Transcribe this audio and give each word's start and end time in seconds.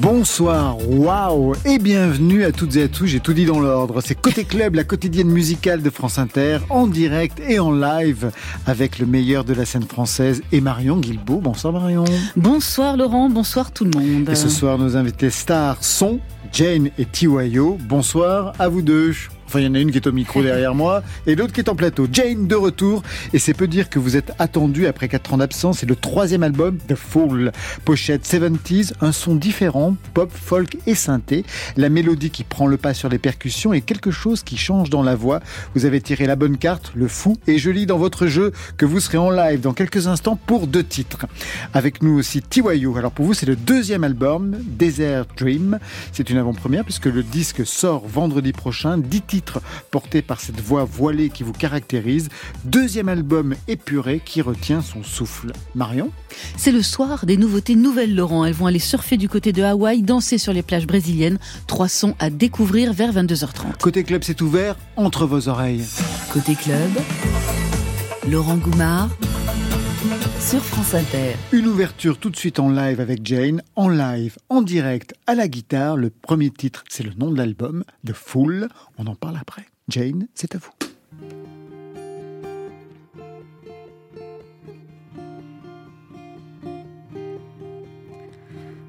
Bonsoir, 0.00 0.76
waouh 0.88 1.54
et 1.64 1.78
bienvenue 1.78 2.44
à 2.44 2.52
toutes 2.52 2.76
et 2.76 2.84
à 2.84 2.88
tous, 2.88 3.06
j'ai 3.06 3.20
tout 3.20 3.32
dit 3.32 3.46
dans 3.46 3.58
l'ordre. 3.58 4.00
C'est 4.00 4.14
Côté 4.14 4.44
Club, 4.44 4.74
la 4.74 4.84
quotidienne 4.84 5.28
musicale 5.28 5.82
de 5.82 5.90
France 5.90 6.18
Inter, 6.18 6.58
en 6.70 6.86
direct 6.86 7.40
et 7.46 7.58
en 7.58 7.72
live 7.72 8.30
avec 8.66 8.98
le 8.98 9.06
meilleur 9.06 9.44
de 9.44 9.54
la 9.54 9.64
scène 9.64 9.84
française 9.84 10.42
et 10.52 10.60
Marion 10.60 10.98
Guilbault. 10.98 11.40
Bonsoir 11.40 11.72
Marion. 11.72 12.04
Bonsoir 12.36 12.96
Laurent, 12.96 13.28
bonsoir 13.28 13.72
tout 13.72 13.84
le 13.84 13.98
monde. 13.98 14.28
Et 14.28 14.34
ce 14.34 14.48
soir, 14.48 14.78
nos 14.78 14.96
invités 14.96 15.30
stars 15.30 15.82
sont 15.82 16.20
Jane 16.52 16.90
et 16.98 17.04
Tiwayo. 17.04 17.78
Bonsoir 17.88 18.52
à 18.58 18.68
vous 18.68 18.82
deux. 18.82 19.14
Enfin, 19.48 19.60
il 19.60 19.64
y 19.64 19.66
en 19.66 19.74
a 19.74 19.78
une 19.78 19.90
qui 19.90 19.96
est 19.96 20.06
au 20.06 20.12
micro 20.12 20.42
derrière 20.42 20.74
moi 20.74 21.02
et 21.26 21.34
l'autre 21.34 21.54
qui 21.54 21.60
est 21.60 21.70
en 21.70 21.74
plateau. 21.74 22.06
Jane 22.12 22.46
de 22.46 22.54
retour. 22.54 23.02
Et 23.32 23.38
c'est 23.38 23.54
peu 23.54 23.66
dire 23.66 23.88
que 23.88 23.98
vous 23.98 24.14
êtes 24.14 24.32
attendu 24.38 24.86
après 24.86 25.08
4 25.08 25.32
ans 25.32 25.38
d'absence. 25.38 25.78
C'est 25.78 25.88
le 25.88 25.96
troisième 25.96 26.42
album, 26.42 26.76
The 26.86 26.94
Fool. 26.94 27.52
Pochette 27.86 28.26
70s, 28.26 28.92
un 29.00 29.10
son 29.10 29.36
différent, 29.36 29.96
pop, 30.12 30.30
folk 30.30 30.76
et 30.86 30.94
synthé. 30.94 31.46
La 31.78 31.88
mélodie 31.88 32.28
qui 32.28 32.44
prend 32.44 32.66
le 32.66 32.76
pas 32.76 32.92
sur 32.92 33.08
les 33.08 33.16
percussions 33.16 33.72
et 33.72 33.80
quelque 33.80 34.10
chose 34.10 34.42
qui 34.42 34.58
change 34.58 34.90
dans 34.90 35.02
la 35.02 35.14
voix. 35.14 35.40
Vous 35.74 35.86
avez 35.86 36.02
tiré 36.02 36.26
la 36.26 36.36
bonne 36.36 36.58
carte, 36.58 36.92
le 36.94 37.08
fou. 37.08 37.38
Et 37.46 37.56
je 37.56 37.70
lis 37.70 37.86
dans 37.86 37.96
votre 37.96 38.26
jeu 38.26 38.52
que 38.76 38.84
vous 38.84 39.00
serez 39.00 39.16
en 39.16 39.30
live 39.30 39.60
dans 39.60 39.72
quelques 39.72 40.08
instants 40.08 40.38
pour 40.44 40.66
deux 40.66 40.84
titres. 40.84 41.24
Avec 41.72 42.02
nous 42.02 42.18
aussi 42.18 42.42
Tiwayu. 42.42 42.98
Alors 42.98 43.12
pour 43.12 43.24
vous, 43.24 43.32
c'est 43.32 43.46
le 43.46 43.56
deuxième 43.56 44.04
album, 44.04 44.58
Desert 44.62 45.24
Dream. 45.38 45.78
C'est 46.12 46.28
une 46.28 46.36
avant-première 46.36 46.84
puisque 46.84 47.06
le 47.06 47.22
disque 47.22 47.66
sort 47.66 48.06
vendredi 48.06 48.52
prochain. 48.52 48.98
10 48.98 49.37
titres 49.38 49.60
porté 49.90 50.20
par 50.20 50.40
cette 50.40 50.60
voix 50.60 50.84
voilée 50.84 51.30
qui 51.30 51.42
vous 51.42 51.52
caractérise. 51.52 52.28
Deuxième 52.64 53.08
album 53.08 53.54
épuré 53.68 54.20
qui 54.24 54.42
retient 54.42 54.82
son 54.82 55.02
souffle. 55.02 55.52
Marion? 55.74 56.10
C'est 56.56 56.72
le 56.72 56.82
soir 56.82 57.24
des 57.24 57.36
nouveautés 57.36 57.76
nouvelles, 57.76 58.14
Laurent. 58.14 58.44
Elles 58.44 58.54
vont 58.54 58.66
aller 58.66 58.78
surfer 58.78 59.16
du 59.16 59.28
côté 59.28 59.52
de 59.52 59.62
Hawaï, 59.62 60.02
danser 60.02 60.38
sur 60.38 60.52
les 60.52 60.62
plages 60.62 60.86
brésiliennes. 60.86 61.38
Trois 61.66 61.88
sons 61.88 62.14
à 62.18 62.30
découvrir 62.30 62.92
vers 62.92 63.12
22h30. 63.12 63.78
Côté 63.80 64.02
club, 64.02 64.22
c'est 64.24 64.40
ouvert 64.40 64.76
entre 64.96 65.26
vos 65.26 65.48
oreilles. 65.48 65.84
Côté 66.32 66.54
club, 66.54 66.90
Laurent 68.28 68.56
Goumard 68.56 69.10
sur 70.40 70.62
France 70.62 70.94
Inter. 70.94 71.34
Une 71.52 71.66
ouverture 71.66 72.18
tout 72.18 72.30
de 72.30 72.36
suite 72.36 72.58
en 72.58 72.70
live 72.70 73.00
avec 73.00 73.24
Jane, 73.24 73.62
en 73.76 73.88
live, 73.88 74.36
en 74.48 74.62
direct, 74.62 75.14
à 75.26 75.34
la 75.34 75.48
guitare. 75.48 75.96
Le 75.96 76.10
premier 76.10 76.50
titre, 76.50 76.84
c'est 76.88 77.02
le 77.02 77.12
nom 77.14 77.30
de 77.30 77.36
l'album, 77.36 77.84
The 78.06 78.12
Fool. 78.12 78.68
On 78.98 79.06
en 79.06 79.14
parle 79.14 79.36
après. 79.40 79.66
Jane, 79.88 80.28
c'est 80.34 80.54
à 80.54 80.58
vous. 80.58 80.70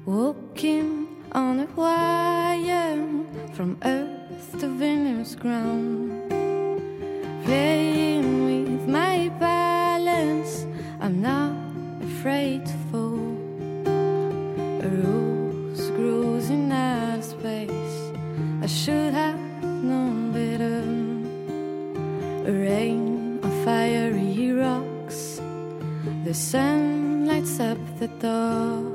Walking 0.06 1.06
on 1.32 1.60
a 1.60 1.66
wire 1.76 2.98
from 3.52 3.76
earth 3.84 4.58
to 4.58 4.66
Venus 4.66 5.36
ground, 5.36 6.10
playing 7.44 8.09
not 11.20 11.52
afraid 12.02 12.64
to 12.64 12.72
fall. 12.90 13.36
A 14.82 14.88
rose 14.88 15.90
grows 15.90 16.48
in 16.48 16.72
outer 16.72 17.22
space. 17.22 18.12
I 18.62 18.66
should 18.66 19.12
have 19.12 19.38
known 19.62 20.32
better. 20.32 20.80
A 22.48 22.52
rain 22.52 23.40
on 23.42 23.50
fiery 23.64 24.52
rocks. 24.52 25.40
The 26.24 26.34
sun 26.34 27.26
lights 27.26 27.60
up 27.60 27.78
the 27.98 28.08
dark. 28.08 28.89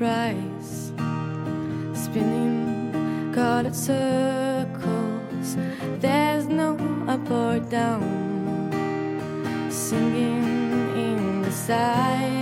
Surprise. 0.00 0.92
Spinning 1.92 3.32
colored 3.34 3.76
circles, 3.76 5.56
there's 5.98 6.46
no 6.46 6.78
up 7.06 7.30
or 7.30 7.58
down. 7.60 8.70
Singing 9.70 10.96
in 10.96 11.42
the 11.42 11.52
silence 11.52 12.39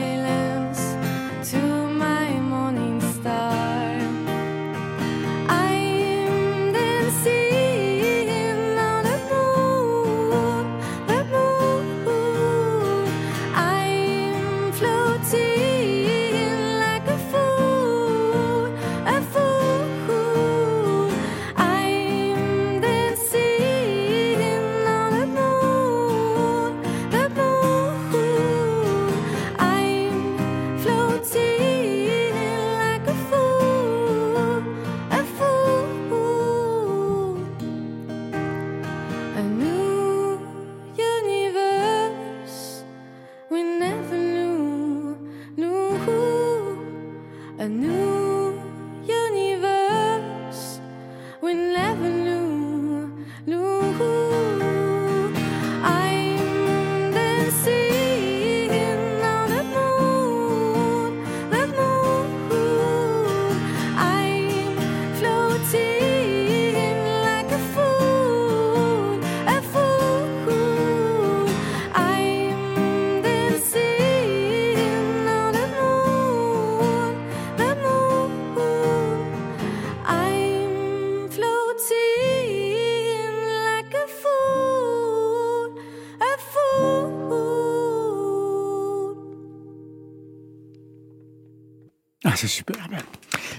c'est 92.38 92.46
superbe. 92.46 92.92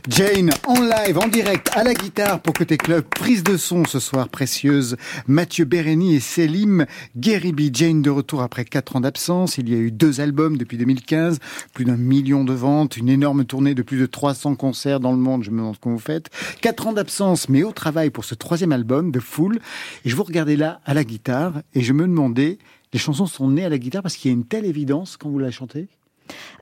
Jane, 0.08 0.52
en 0.66 0.82
live, 0.82 1.18
en 1.18 1.28
direct, 1.28 1.70
à 1.74 1.84
la 1.84 1.94
guitare 1.94 2.40
pour 2.40 2.54
Côté 2.54 2.78
Club, 2.78 3.04
prise 3.04 3.44
de 3.44 3.58
son 3.58 3.84
ce 3.84 4.00
soir 4.00 4.30
précieuse. 4.30 4.96
Mathieu 5.28 5.66
Bérény 5.66 6.16
et 6.16 6.22
Selim 6.22 6.86
Guéribi. 7.18 7.72
Jane 7.74 8.02
de 8.02 8.10
retour 8.10 8.42
après 8.42 8.64
quatre 8.64 8.96
ans 8.96 9.02
d'absence. 9.02 9.58
Il 9.58 9.68
y 9.68 9.74
a 9.74 9.78
eu 9.78 9.92
deux 9.92 10.22
albums 10.22 10.56
depuis 10.56 10.78
2015, 10.78 11.40
plus 11.74 11.84
d'un 11.84 11.98
million 11.98 12.46
de 12.46 12.54
ventes, 12.54 12.96
une 12.96 13.10
énorme 13.10 13.44
tournée 13.44 13.76
de 13.76 13.82
plus 13.82 14.00
de 14.00 14.06
300 14.06 14.56
concerts 14.56 15.02
dans 15.02 15.12
le 15.12 15.18
monde. 15.18 15.44
Je 15.44 15.52
me 15.52 15.58
demande 15.58 15.76
ce 15.76 15.82
que 15.82 15.90
vous 15.90 16.00
faites. 16.00 16.30
Quatre 16.62 16.88
ans 16.88 16.94
d'absence, 16.94 17.50
mais 17.50 17.64
au 17.64 17.74
travail 17.74 18.12
pour 18.12 18.24
ce 18.24 18.34
troisième 18.34 18.72
album 18.72 19.12
de 19.12 19.20
Full. 19.20 19.60
Et 20.06 20.10
je 20.10 20.16
vous 20.16 20.24
regardais 20.24 20.56
là 20.56 20.80
à 20.86 20.94
la 20.94 21.04
guitare 21.04 21.64
et 21.74 21.82
je 21.82 21.92
me 21.92 22.04
demandais, 22.04 22.60
les 22.94 23.00
chansons 23.00 23.26
sont 23.26 23.50
nées 23.50 23.66
à 23.66 23.70
la 23.70 23.78
guitare 23.78 24.04
parce 24.04 24.16
qu'il 24.16 24.32
y 24.32 24.34
a 24.34 24.38
une 24.38 24.46
telle 24.46 24.66
évidence 24.66 25.18
quand 25.18 25.30
vous 25.30 25.40
la 25.40 25.52
chantez? 25.52 25.90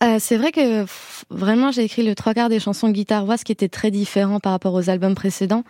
Euh, 0.03 0.17
c'est 0.19 0.37
vrai 0.37 0.51
que 0.51 0.85
vraiment 1.29 1.71
j'ai 1.71 1.83
écrit 1.83 2.03
le 2.03 2.15
trois 2.15 2.33
quarts 2.33 2.49
des 2.49 2.59
chansons 2.59 2.89
guitare-voix, 2.89 3.37
ce 3.37 3.45
qui 3.45 3.51
était 3.51 3.69
très 3.69 3.91
différent 3.91 4.39
par 4.39 4.51
rapport 4.51 4.73
aux 4.73 4.89
albums 4.89 5.15
précédents, 5.15 5.63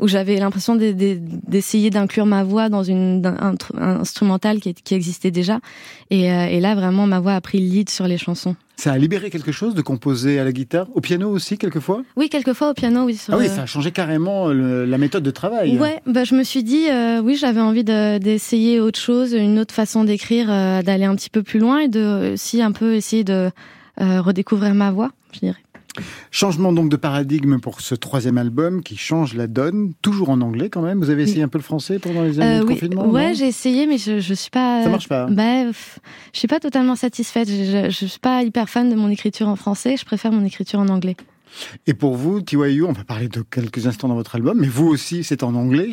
où 0.00 0.08
j'avais 0.08 0.36
l'impression 0.36 0.74
de- 0.76 0.92
de- 0.92 1.18
d'essayer 1.46 1.90
d'inclure 1.90 2.26
ma 2.26 2.44
voix 2.44 2.68
dans 2.68 2.82
une 2.82 3.24
un, 3.26 3.54
un 3.80 4.00
instrumental 4.00 4.60
qui, 4.60 4.74
qui 4.74 4.94
existait 4.94 5.30
déjà. 5.30 5.60
Et, 6.10 6.32
euh, 6.32 6.46
et 6.46 6.60
là 6.60 6.74
vraiment 6.74 7.06
ma 7.06 7.20
voix 7.20 7.34
a 7.34 7.40
pris 7.40 7.58
le 7.60 7.66
lead 7.72 7.90
sur 7.90 8.06
les 8.06 8.18
chansons. 8.18 8.56
Ça 8.76 8.92
a 8.92 8.98
libéré 8.98 9.28
quelque 9.30 9.50
chose 9.50 9.74
de 9.74 9.82
composer 9.82 10.38
à 10.38 10.44
la 10.44 10.52
guitare 10.52 10.86
Au 10.94 11.00
piano 11.00 11.28
aussi, 11.30 11.58
quelquefois? 11.58 12.02
Oui, 12.16 12.28
quelquefois 12.28 12.70
au 12.70 12.74
piano, 12.74 13.02
oui. 13.06 13.16
sur, 13.16 13.34
Ah 13.34 13.38
oui, 13.38 13.48
ça 13.48 13.62
a 13.62 13.66
changé 13.66 13.90
carrément 13.90 14.46
le- 14.48 14.84
la 14.84 14.98
méthode 14.98 15.24
de 15.24 15.32
travail. 15.32 15.76
Ouais, 15.78 16.00
bah, 16.06 16.22
je 16.22 16.36
me 16.36 16.44
suis 16.44 16.62
dit, 16.62 16.88
euh, 16.88 17.20
oui, 17.20 17.34
j'avais 17.34 17.60
envie 17.60 17.82
de- 17.82 18.18
d'essayer 18.18 18.78
autre 18.78 19.00
chose, 19.00 19.32
une 19.32 19.58
autre 19.58 19.74
façon 19.74 20.04
d'écrire, 20.04 20.46
euh, 20.48 20.80
d'aller 20.82 21.06
un 21.06 21.16
petit 21.16 21.28
peu 21.28 21.42
plus 21.42 21.58
loin 21.58 21.80
et 21.80 21.88
de 21.88 22.34
aussi 22.34 22.62
un 22.62 22.70
peu 22.70 22.94
essayer 22.94 23.24
de 23.24 23.50
redécouvrir 24.00 24.74
ma 24.74 24.90
voix, 24.92 25.10
je 25.32 25.40
dirais. 25.40 25.56
Changement 26.30 26.72
donc 26.72 26.88
de 26.90 26.96
paradigme 26.96 27.58
pour 27.60 27.80
ce 27.80 27.94
troisième 27.94 28.38
album 28.38 28.82
qui 28.82 28.96
change 28.96 29.34
la 29.34 29.46
donne, 29.46 29.92
toujours 30.02 30.30
en 30.30 30.40
anglais 30.40 30.68
quand 30.70 30.82
même. 30.82 30.98
Vous 30.98 31.10
avez 31.10 31.22
essayé 31.22 31.42
un 31.42 31.48
peu 31.48 31.58
le 31.58 31.64
français 31.64 31.98
pendant 31.98 32.22
les 32.22 32.40
années 32.40 32.56
Euh, 32.56 32.60
de 32.60 32.64
oui, 32.64 32.74
confinement 32.74 33.06
ouais, 33.08 33.34
j'ai 33.34 33.46
essayé, 33.46 33.86
mais 33.86 33.98
je, 33.98 34.20
je 34.20 34.34
suis 34.34 34.50
pas. 34.50 34.82
Ça 34.82 34.88
marche 34.88 35.08
pas. 35.08 35.26
Bah, 35.26 35.64
pff, 35.66 35.98
je 36.32 36.38
suis 36.38 36.48
pas 36.48 36.60
totalement 36.60 36.96
satisfaite. 36.96 37.48
Je, 37.48 37.64
je, 37.64 37.90
je 37.90 38.06
suis 38.06 38.20
pas 38.20 38.42
hyper 38.42 38.68
fan 38.68 38.88
de 38.90 38.94
mon 38.94 39.08
écriture 39.08 39.48
en 39.48 39.56
français. 39.56 39.96
Je 39.96 40.04
préfère 40.04 40.32
mon 40.32 40.44
écriture 40.44 40.80
en 40.80 40.88
anglais. 40.88 41.16
Et 41.86 41.94
pour 41.94 42.16
vous, 42.16 42.40
TYU, 42.42 42.84
on 42.84 42.92
va 42.92 43.04
parler 43.04 43.28
de 43.28 43.40
quelques 43.42 43.86
instants 43.86 44.08
dans 44.08 44.14
votre 44.14 44.34
album, 44.34 44.58
mais 44.60 44.68
vous 44.68 44.86
aussi, 44.86 45.24
c'est 45.24 45.42
en 45.42 45.54
anglais? 45.54 45.92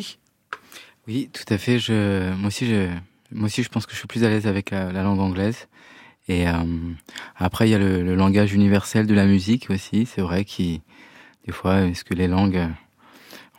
Oui, 1.08 1.30
tout 1.32 1.52
à 1.52 1.56
fait. 1.58 1.78
Je, 1.78 2.34
moi 2.34 2.48
aussi, 2.48 2.66
je, 2.66 2.88
moi 3.32 3.46
aussi, 3.46 3.62
je 3.62 3.68
pense 3.68 3.86
que 3.86 3.92
je 3.92 3.98
suis 3.98 4.06
plus 4.06 4.24
à 4.24 4.28
l'aise 4.28 4.46
avec 4.46 4.70
la, 4.70 4.92
la 4.92 5.02
langue 5.02 5.20
anglaise. 5.20 5.66
Et 6.28 6.48
euh, 6.48 6.52
après, 7.36 7.68
il 7.68 7.72
y 7.72 7.74
a 7.74 7.78
le, 7.78 8.02
le 8.02 8.14
langage 8.14 8.52
universel 8.52 9.06
de 9.06 9.14
la 9.14 9.26
musique 9.26 9.70
aussi. 9.70 10.06
C'est 10.06 10.20
vrai 10.22 10.44
qui, 10.44 10.82
des 11.46 11.52
fois, 11.52 11.82
est-ce 11.82 12.04
que 12.04 12.14
les 12.14 12.26
langues 12.26 12.56
euh, 12.56 12.68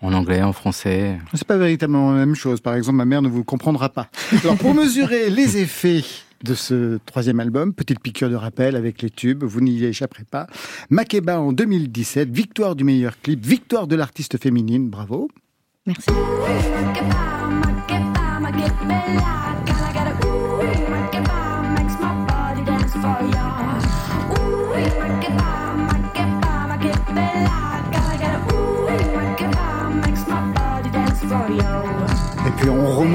en 0.02 0.14
anglais, 0.14 0.42
en 0.42 0.54
français, 0.54 1.18
C'est 1.34 1.48
pas 1.48 1.58
véritablement 1.58 2.12
la 2.12 2.20
même 2.20 2.36
chose. 2.36 2.60
Par 2.62 2.76
exemple, 2.76 2.98
ma 2.98 3.06
mère 3.06 3.22
ne 3.22 3.30
vous 3.30 3.44
comprendra 3.44 3.90
pas. 3.90 4.10
Alors, 4.44 4.58
pour 4.58 4.74
mesurer 4.74 5.30
les 5.30 5.58
effets 5.58 6.04
de 6.44 6.54
ce 6.54 7.00
troisième 7.06 7.40
album, 7.40 7.74
petite 7.74 8.00
piqûre 8.00 8.30
de 8.30 8.36
rappel 8.36 8.76
avec 8.76 9.02
les 9.02 9.10
tubes, 9.10 9.44
vous 9.44 9.62
n'y 9.62 9.84
échapperez 9.84 10.26
pas. 10.26 10.48
Makeba 10.90 11.40
en 11.40 11.52
2017, 11.52 12.30
victoire 12.30 12.76
du 12.76 12.84
meilleur 12.84 13.20
clip, 13.20 13.44
victoire 13.44 13.88
de 13.88 13.96
l'artiste 13.96 14.40
féminine, 14.40 14.90
bravo. 14.90 15.30
Merci. 15.88 16.12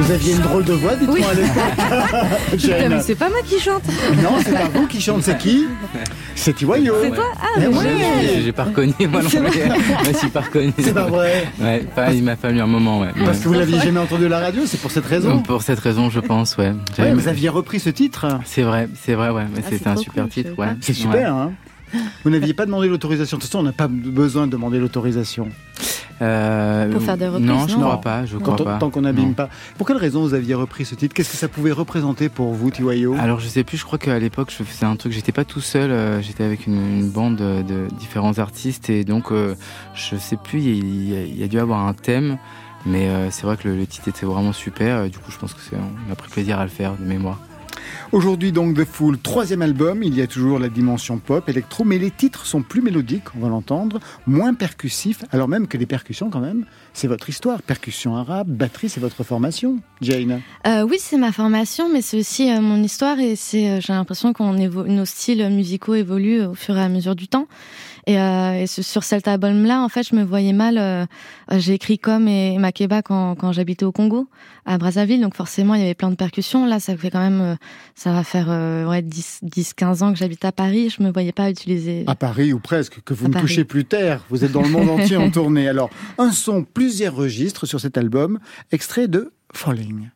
Vous 0.00 0.12
aviez 0.12 0.32
une 0.34 0.40
drôle 0.42 0.64
de 0.64 0.72
voix, 0.72 0.94
dites-moi 0.96 1.18
Oui. 1.18 1.24
à 1.24 1.34
l'époque. 1.34 2.88
Mais 2.90 3.00
c'est 3.00 3.14
pas 3.14 3.28
moi 3.28 3.38
qui 3.44 3.58
chante. 3.60 3.82
Non, 4.22 4.30
c'est 4.42 4.52
pas 4.52 4.68
vous 4.68 4.86
qui 4.86 5.00
chante, 5.00 5.22
c'est 5.22 5.36
qui 5.38 5.66
C'est 6.34 6.52
Tiwayo. 6.54 6.94
C'est 7.02 7.10
toi 7.10 7.24
Ah, 7.40 7.58
mais 7.58 7.66
ouais. 7.66 8.40
j'ai 8.44 8.52
pas 8.52 8.64
reconnu 8.64 8.92
moi 9.10 9.22
non 9.22 9.28
plus. 9.28 9.38
Moi, 9.40 9.76
je 10.12 10.16
suis 10.16 10.28
pas 10.28 10.40
reconnu. 10.42 10.72
C'est 10.78 10.94
pas 10.94 11.06
vrai. 11.06 11.48
Ouais, 11.60 11.84
pas, 11.96 12.12
il 12.14 12.22
m'a 12.22 12.36
fallu 12.36 12.60
un 12.60 12.66
moment, 12.66 13.00
ouais. 13.00 13.08
Parce 13.24 13.40
que 13.40 13.48
vous 13.48 13.54
l'aviez 13.54 13.80
jamais 13.80 13.98
entendu 13.98 14.26
à 14.26 14.28
la 14.28 14.38
radio, 14.38 14.62
c'est 14.64 14.80
pour 14.80 14.92
cette 14.92 15.04
raison. 15.06 15.40
Pour 15.42 15.62
cette 15.62 15.80
raison, 15.80 16.10
je 16.10 16.20
pense, 16.20 16.56
ouais. 16.56 16.72
Vous 17.12 17.26
aviez 17.28 17.48
repris 17.48 17.80
ce 17.80 17.90
titre. 17.90 18.26
C'est 18.44 18.62
vrai, 18.62 18.88
c'est 19.04 19.14
vrai, 19.14 19.30
ouais. 19.30 19.44
Mais 19.52 19.62
Ah, 19.62 19.68
c'était 19.68 19.82
c'est 19.84 19.90
un 19.90 19.96
super 19.96 20.24
cool, 20.24 20.32
titre, 20.32 20.50
ouais. 20.58 20.68
C'est 20.80 20.92
super, 20.94 21.34
hein 21.34 21.52
Vous 22.24 22.30
n'aviez 22.30 22.54
pas 22.54 22.66
demandé 22.66 22.86
l'autorisation. 22.88 23.36
De 23.36 23.42
toute 23.42 23.50
façon, 23.50 23.58
on 23.60 23.64
n'a 23.64 23.72
pas 23.72 23.88
besoin 23.88 24.46
de 24.46 24.52
demander 24.52 24.78
l'autorisation. 24.78 25.48
Euh, 26.20 26.90
Pour 26.92 27.02
faire 27.02 27.16
des 27.16 27.28
reprises, 27.28 27.46
Non, 27.46 27.66
je 27.68 27.74
non 27.74 27.80
crois 27.82 28.00
pas, 28.00 28.26
je 28.26 28.36
crois 28.38 28.56
on- 28.60 28.64
pas. 28.64 28.78
tant 28.78 28.90
qu'on 28.90 29.02
n'abîme 29.02 29.34
pas. 29.34 29.48
Pour 29.76 29.86
quelle 29.86 29.96
raison 29.98 30.22
vous 30.22 30.34
aviez 30.34 30.54
repris 30.54 30.84
ce 30.84 30.94
titre? 30.94 31.14
Qu'est-ce 31.14 31.30
que 31.30 31.36
ça 31.36 31.48
pouvait 31.48 31.70
représenter 31.72 32.28
pour 32.28 32.52
vous, 32.54 32.70
Tiwayo 32.70 33.14
Alors 33.18 33.38
je 33.40 33.46
sais 33.48 33.62
plus, 33.64 33.76
je 33.76 33.84
crois 33.84 33.98
qu'à 33.98 34.18
l'époque 34.18 34.52
je 34.56 34.62
faisais 34.64 34.86
un 34.86 34.96
truc, 34.96 35.12
j'étais 35.12 35.32
pas 35.32 35.44
tout 35.44 35.60
seul, 35.60 35.90
euh, 35.90 36.20
j'étais 36.20 36.42
avec 36.44 36.66
une, 36.66 36.74
une 36.98 37.08
bande 37.10 37.36
de, 37.36 37.62
de 37.62 37.86
différents 37.98 38.38
artistes 38.38 38.90
et 38.90 39.04
donc 39.04 39.30
euh, 39.30 39.54
je 39.94 40.16
sais 40.16 40.36
plus, 40.36 40.60
il 40.60 41.08
y, 41.10 41.16
a, 41.16 41.22
il 41.22 41.38
y 41.38 41.44
a 41.44 41.48
dû 41.48 41.58
avoir 41.60 41.86
un 41.86 41.94
thème, 41.94 42.38
mais 42.84 43.08
euh, 43.08 43.30
c'est 43.30 43.42
vrai 43.44 43.56
que 43.56 43.68
le, 43.68 43.76
le 43.76 43.86
titre 43.86 44.08
était 44.08 44.26
vraiment 44.26 44.52
super, 44.52 45.04
et 45.04 45.10
du 45.10 45.18
coup 45.18 45.30
je 45.30 45.38
pense 45.38 45.54
que 45.54 45.60
c'est, 45.60 45.76
on 45.76 46.12
a 46.12 46.16
pris 46.16 46.28
plaisir 46.30 46.58
à 46.58 46.64
le 46.64 46.70
faire 46.70 46.94
de 46.96 47.04
mémoire. 47.04 47.38
Aujourd'hui 48.12 48.52
donc 48.52 48.76
The 48.76 48.84
Fool, 48.84 49.18
troisième 49.18 49.62
album, 49.62 50.02
il 50.02 50.14
y 50.16 50.22
a 50.22 50.26
toujours 50.26 50.58
la 50.58 50.68
dimension 50.68 51.18
pop, 51.18 51.48
électro, 51.48 51.84
mais 51.84 51.98
les 51.98 52.10
titres 52.10 52.46
sont 52.46 52.62
plus 52.62 52.80
mélodiques, 52.80 53.34
on 53.36 53.40
va 53.40 53.48
l'entendre, 53.48 54.00
moins 54.26 54.54
percussifs, 54.54 55.24
alors 55.30 55.48
même 55.48 55.66
que 55.66 55.76
les 55.76 55.86
percussions 55.86 56.30
quand 56.30 56.40
même, 56.40 56.64
c'est 56.94 57.08
votre 57.08 57.28
histoire. 57.28 57.62
Percussion 57.62 58.16
arabe, 58.16 58.48
batterie, 58.48 58.88
c'est 58.88 59.00
votre 59.00 59.22
formation, 59.24 59.78
Jane. 60.00 60.40
Euh, 60.66 60.82
oui, 60.82 60.96
c'est 60.98 61.18
ma 61.18 61.32
formation, 61.32 61.88
mais 61.92 62.02
c'est 62.02 62.18
aussi 62.18 62.50
euh, 62.50 62.60
mon 62.60 62.82
histoire 62.82 63.18
et 63.20 63.36
c'est. 63.36 63.68
euh, 63.70 63.80
j'ai 63.80 63.92
l'impression 63.92 64.32
évo- 64.32 64.86
nos 64.86 65.04
styles 65.04 65.46
musicaux 65.50 65.94
évoluent 65.94 66.42
au 66.44 66.54
fur 66.54 66.76
et 66.76 66.82
à 66.82 66.88
mesure 66.88 67.14
du 67.14 67.28
temps. 67.28 67.46
Et, 68.08 68.18
euh, 68.18 68.62
et 68.62 68.66
sur 68.66 69.04
cet 69.04 69.28
album-là, 69.28 69.82
en 69.82 69.90
fait, 69.90 70.02
je 70.02 70.16
me 70.16 70.24
voyais 70.24 70.54
mal. 70.54 70.78
euh, 70.78 71.04
j'ai 71.52 71.74
écrit 71.74 71.98
comme 71.98 72.26
et 72.26 72.56
Makeba 72.56 73.02
quand, 73.02 73.34
quand 73.34 73.52
j'habitais 73.52 73.84
au 73.84 73.92
Congo, 73.92 74.28
à 74.64 74.78
Brazzaville, 74.78 75.20
donc 75.20 75.34
forcément 75.34 75.74
il 75.74 75.82
y 75.82 75.84
avait 75.84 75.94
plein 75.94 76.08
de 76.10 76.14
percussions. 76.16 76.64
Là, 76.64 76.80
ça 76.80 76.96
fait 76.96 77.10
quand 77.10 77.20
même, 77.20 77.40
euh, 77.42 77.54
ça 77.94 78.12
va 78.12 78.24
faire 78.24 78.46
euh, 78.48 78.88
ouais 78.88 79.02
10, 79.02 79.40
10, 79.42 79.74
15 79.74 80.02
ans 80.02 80.12
que 80.14 80.18
j'habite 80.18 80.42
à 80.46 80.52
Paris. 80.52 80.88
Je 80.88 81.02
me 81.02 81.12
voyais 81.12 81.32
pas 81.32 81.50
utiliser. 81.50 82.04
À 82.06 82.14
Paris 82.14 82.54
ou 82.54 82.60
presque, 82.60 83.02
que 83.04 83.12
vous 83.12 83.26
À 83.26 83.28
ne 83.28 83.34
Paris. 83.34 83.42
touchez 83.44 83.64
plus 83.64 83.84
terre, 83.84 84.24
vous 84.30 84.42
êtes 84.42 84.52
dans 84.52 84.62
le 84.62 84.70
monde 84.70 84.88
entier 85.00 85.18
en 85.18 85.30
tournée. 85.30 85.68
Alors, 85.68 85.90
un 86.16 86.32
son, 86.32 86.64
plusieurs 86.64 87.14
registres 87.14 87.66
sur 87.66 87.78
cet 87.78 87.98
album, 87.98 88.38
extrait 88.72 89.06
de 89.08 89.32
Falling. 89.52 90.08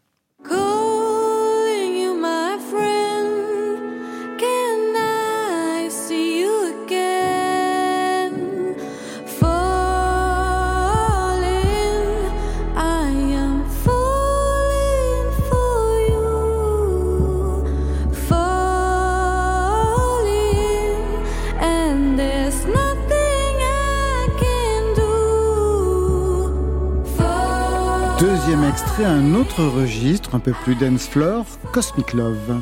Extrait, 28.69 29.05
un 29.05 29.35
autre 29.35 29.65
registre, 29.65 30.35
un 30.35 30.39
peu 30.39 30.53
plus 30.53 30.75
dance 30.75 31.07
floor, 31.07 31.45
Cosmic 31.73 32.13
Love. 32.13 32.61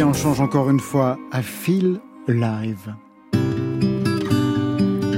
Tiens, 0.00 0.08
on 0.08 0.14
change 0.14 0.40
encore 0.40 0.70
une 0.70 0.80
fois. 0.80 1.18
I 1.32 1.42
feel 1.42 2.00
alive. 2.26 2.94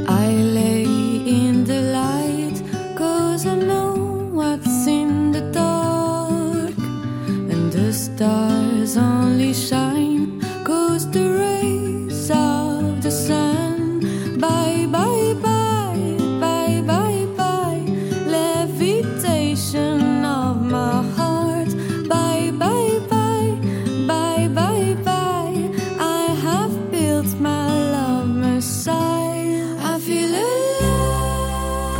I 0.08 0.26
lay 0.58 0.84
in 1.24 1.64
the 1.64 1.80
light, 1.98 2.58
cause 2.96 3.46
I 3.46 3.54
know 3.54 4.28
what's 4.32 4.86
in 4.86 5.30
the 5.30 5.42
dark. 5.52 6.76
And 7.52 7.70
the 7.72 7.92
stars 7.92 8.96
only 8.96 9.54
shine, 9.54 10.01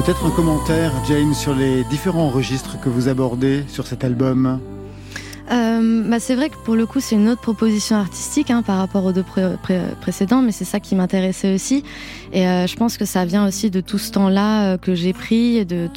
Peut-être 0.05 0.27
un 0.27 0.31
commentaire, 0.31 0.93
Jane, 1.07 1.33
sur 1.33 1.55
les 1.55 1.85
différents 1.85 2.29
registres 2.29 2.81
que 2.81 2.89
vous 2.89 3.07
abordez 3.07 3.63
sur 3.69 3.87
cet 3.87 4.03
album. 4.03 4.59
Euh, 5.83 6.03
bah, 6.09 6.21
c'est 6.21 6.35
vrai 6.35 6.49
que 6.49 6.57
pour 6.65 6.77
le 6.77 6.87
coup, 6.87 7.01
c'est 7.01 7.17
une 7.17 7.29
autre 7.29 7.41
proposition 7.41 7.97
artistique 7.97 8.51
hein, 8.51 8.63
par 8.63 8.79
rapport 8.79 9.05
aux 9.05 9.13
deux 9.13 9.23
pré- 9.23 9.57
pré- 9.63 9.81
précédents, 10.01 10.43
mais 10.43 10.53
c'est 10.53 10.65
ça 10.65 10.81
qui 10.81 10.95
m'intéressait 10.95 11.55
aussi. 11.55 11.85
Et 12.33 12.47
euh, 12.47 12.67
je 12.67 12.77
pense 12.77 12.97
que 12.97 13.05
ça 13.05 13.25
vient 13.25 13.47
aussi 13.47 13.71
de 13.71 13.81
tout 13.81 13.99
ce 13.99 14.11
temps-là 14.13 14.73
euh, 14.75 14.79
que 14.79 14.95
j'ai 14.95 15.13
pris, 15.13 15.65
de 15.67 15.89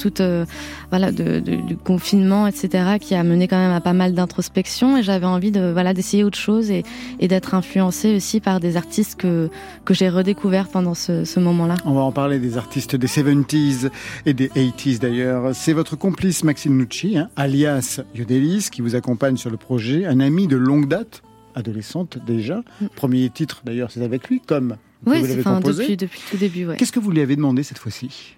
voilà, 0.90 1.10
du 1.12 1.76
confinement, 1.84 2.46
etc., 2.46 2.96
qui 3.00 3.14
a 3.14 3.22
mené 3.22 3.48
quand 3.48 3.56
même 3.56 3.72
à 3.72 3.80
pas 3.80 3.92
mal 3.92 4.14
d'introspection. 4.14 4.96
Et 4.96 5.02
j'avais 5.02 5.26
envie 5.26 5.50
de, 5.50 5.70
voilà, 5.72 5.94
d'essayer 5.94 6.24
autre 6.24 6.38
chose 6.38 6.70
et, 6.70 6.84
d'être 7.20 7.54
influencée 7.54 8.14
aussi 8.14 8.38
par 8.40 8.60
des 8.60 8.76
artistes 8.76 9.16
que 9.16 9.50
que 9.84 9.94
j'ai 9.94 10.08
redécouverts 10.08 10.68
pendant 10.68 10.94
ce, 10.94 11.24
ce 11.24 11.40
moment-là. 11.40 11.74
On 11.84 11.94
va 11.94 12.02
en 12.02 12.12
parler 12.12 12.38
des 12.38 12.56
artistes 12.56 12.94
des 12.96 13.08
70s 13.08 13.90
et 14.26 14.32
des 14.34 14.48
80s 14.48 15.00
d'ailleurs. 15.00 15.54
C'est 15.54 15.72
votre 15.72 15.96
complice 15.96 16.44
Maxime 16.44 16.76
Nucci, 16.76 17.18
hein, 17.18 17.28
alias 17.36 18.00
Yodelis, 18.14 18.68
qui 18.70 18.80
vous 18.80 18.94
accompagne 18.94 19.36
sur 19.36 19.50
le 19.50 19.56
projet, 19.56 19.75
un 19.78 20.20
ami 20.20 20.46
de 20.46 20.56
longue 20.56 20.88
date, 20.88 21.22
adolescente 21.54 22.18
déjà. 22.26 22.62
Premier 22.94 23.28
titre 23.30 23.62
d'ailleurs, 23.64 23.90
c'est 23.90 24.02
avec 24.02 24.28
lui, 24.28 24.40
comme 24.40 24.76
Oui, 25.06 25.20
vous 25.20 25.26
l'avez 25.26 25.42
composé. 25.42 25.82
depuis 25.82 25.96
depuis 25.96 26.20
tout 26.30 26.36
début. 26.36 26.66
Ouais. 26.66 26.76
Qu'est-ce 26.76 26.92
que 26.92 27.00
vous 27.00 27.10
lui 27.10 27.20
avez 27.20 27.36
demandé 27.36 27.62
cette 27.62 27.78
fois-ci? 27.78 28.36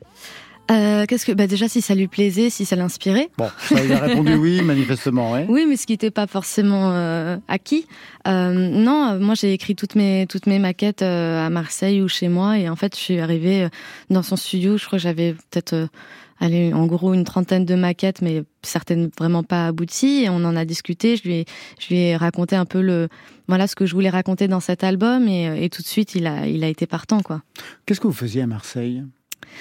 Euh, 0.71 1.07
Qu'est-ce 1.07 1.25
que, 1.25 1.33
bah, 1.33 1.47
déjà 1.47 1.67
si 1.67 1.81
ça 1.81 1.95
lui 1.95 2.09
plaisait, 2.09 2.51
si 2.51 2.67
ça 2.67 2.77
l'inspirait. 2.77 3.31
Bon, 3.39 3.49
ça, 3.59 3.83
il 3.83 3.91
a 3.91 4.01
répondu 4.01 4.35
oui, 4.35 4.61
manifestement. 4.63 5.33
Ouais. 5.33 5.47
Oui, 5.49 5.65
mais 5.67 5.77
ce 5.77 5.87
qui 5.87 5.95
n'était 5.95 6.11
pas 6.11 6.27
forcément 6.27 6.91
euh, 6.93 7.39
acquis. 7.49 7.87
Euh, 8.27 8.53
non, 8.53 9.19
moi 9.19 9.35
j'ai 9.35 9.55
écrit 9.55 9.75
toutes 9.77 9.95
mes 9.95 10.27
toutes 10.29 10.47
mes 10.47 10.59
maquettes 10.59 11.01
à 11.01 11.49
Marseille 11.49 12.03
ou 12.03 12.09
chez 12.09 12.29
moi, 12.29 12.59
et 12.59 12.69
en 12.69 12.77
fait 12.77 12.95
je 12.95 13.01
suis 13.01 13.19
arrivée 13.19 13.69
dans 14.11 14.23
son 14.23 14.37
studio. 14.37 14.77
Je 14.77 14.85
crois 14.85 14.99
que 14.99 15.03
j'avais 15.03 15.33
peut-être, 15.51 15.89
allez, 16.41 16.73
en 16.73 16.87
gros 16.87 17.15
une 17.15 17.25
trentaine 17.25 17.65
de 17.65 17.75
maquettes, 17.75 18.23
mais 18.23 18.45
certaines 18.63 19.11
vraiment 19.19 19.43
pas 19.43 19.67
abouties. 19.67 20.25
Et 20.25 20.29
on 20.29 20.45
en 20.45 20.57
a 20.57 20.65
discuté. 20.65 21.17
Je 21.17 21.23
lui 21.25 21.35
ai 21.35 21.45
je 21.79 21.89
lui 21.89 21.97
ai 21.97 22.17
raconté 22.17 22.57
un 22.57 22.65
peu 22.65 22.81
le 22.81 23.09
voilà 23.47 23.67
ce 23.67 23.75
que 23.75 23.87
je 23.87 23.95
voulais 23.95 24.11
raconter 24.11 24.49
dans 24.49 24.61
cet 24.61 24.85
album, 24.85 25.27
et, 25.29 25.49
euh, 25.49 25.55
et 25.55 25.71
tout 25.71 25.83
de 25.83 25.87
suite 25.87 26.15
il 26.15 26.27
a 26.27 26.47
il 26.47 26.63
a 26.65 26.69
été 26.69 26.87
partant 26.87 27.21
quoi. 27.21 27.43
Qu'est-ce 27.87 28.01
que 28.01 28.07
vous 28.07 28.13
faisiez 28.13 28.43
à 28.43 28.47
Marseille? 28.47 29.03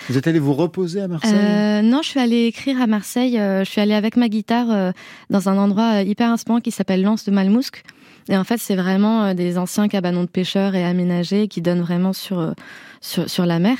Vous 0.09 0.17
êtes 0.17 0.27
allé 0.27 0.39
vous 0.39 0.53
reposer 0.53 1.01
à 1.01 1.07
Marseille? 1.07 1.33
Euh, 1.33 1.81
non, 1.81 2.01
je 2.01 2.09
suis 2.09 2.19
allée 2.19 2.45
écrire 2.45 2.81
à 2.81 2.87
Marseille. 2.87 3.39
euh, 3.39 3.63
je 3.63 3.69
suis 3.69 3.79
allée 3.79 3.93
avec 3.93 4.17
ma 4.17 4.27
guitare 4.27 4.69
euh, 4.69 4.91
dans 5.29 5.47
un 5.47 5.57
endroit 5.57 6.01
hyper 6.01 6.29
inspirant 6.29 6.59
qui 6.59 6.71
s'appelle 6.71 7.01
l'Anse 7.01 7.23
de 7.23 7.31
Malmousque. 7.31 7.83
Et 8.29 8.35
en 8.35 8.43
fait, 8.43 8.57
c'est 8.57 8.75
vraiment 8.75 9.33
des 9.33 9.57
anciens 9.57 9.87
cabanons 9.87 10.23
de 10.23 10.29
pêcheurs 10.29 10.75
et 10.75 10.83
aménagés 10.83 11.47
qui 11.47 11.61
donnent 11.61 11.81
vraiment 11.81 12.11
sur 12.11 12.39
euh, 12.39 12.51
sur, 13.01 13.29
sur 13.29 13.45
la 13.45 13.59
mer. 13.59 13.77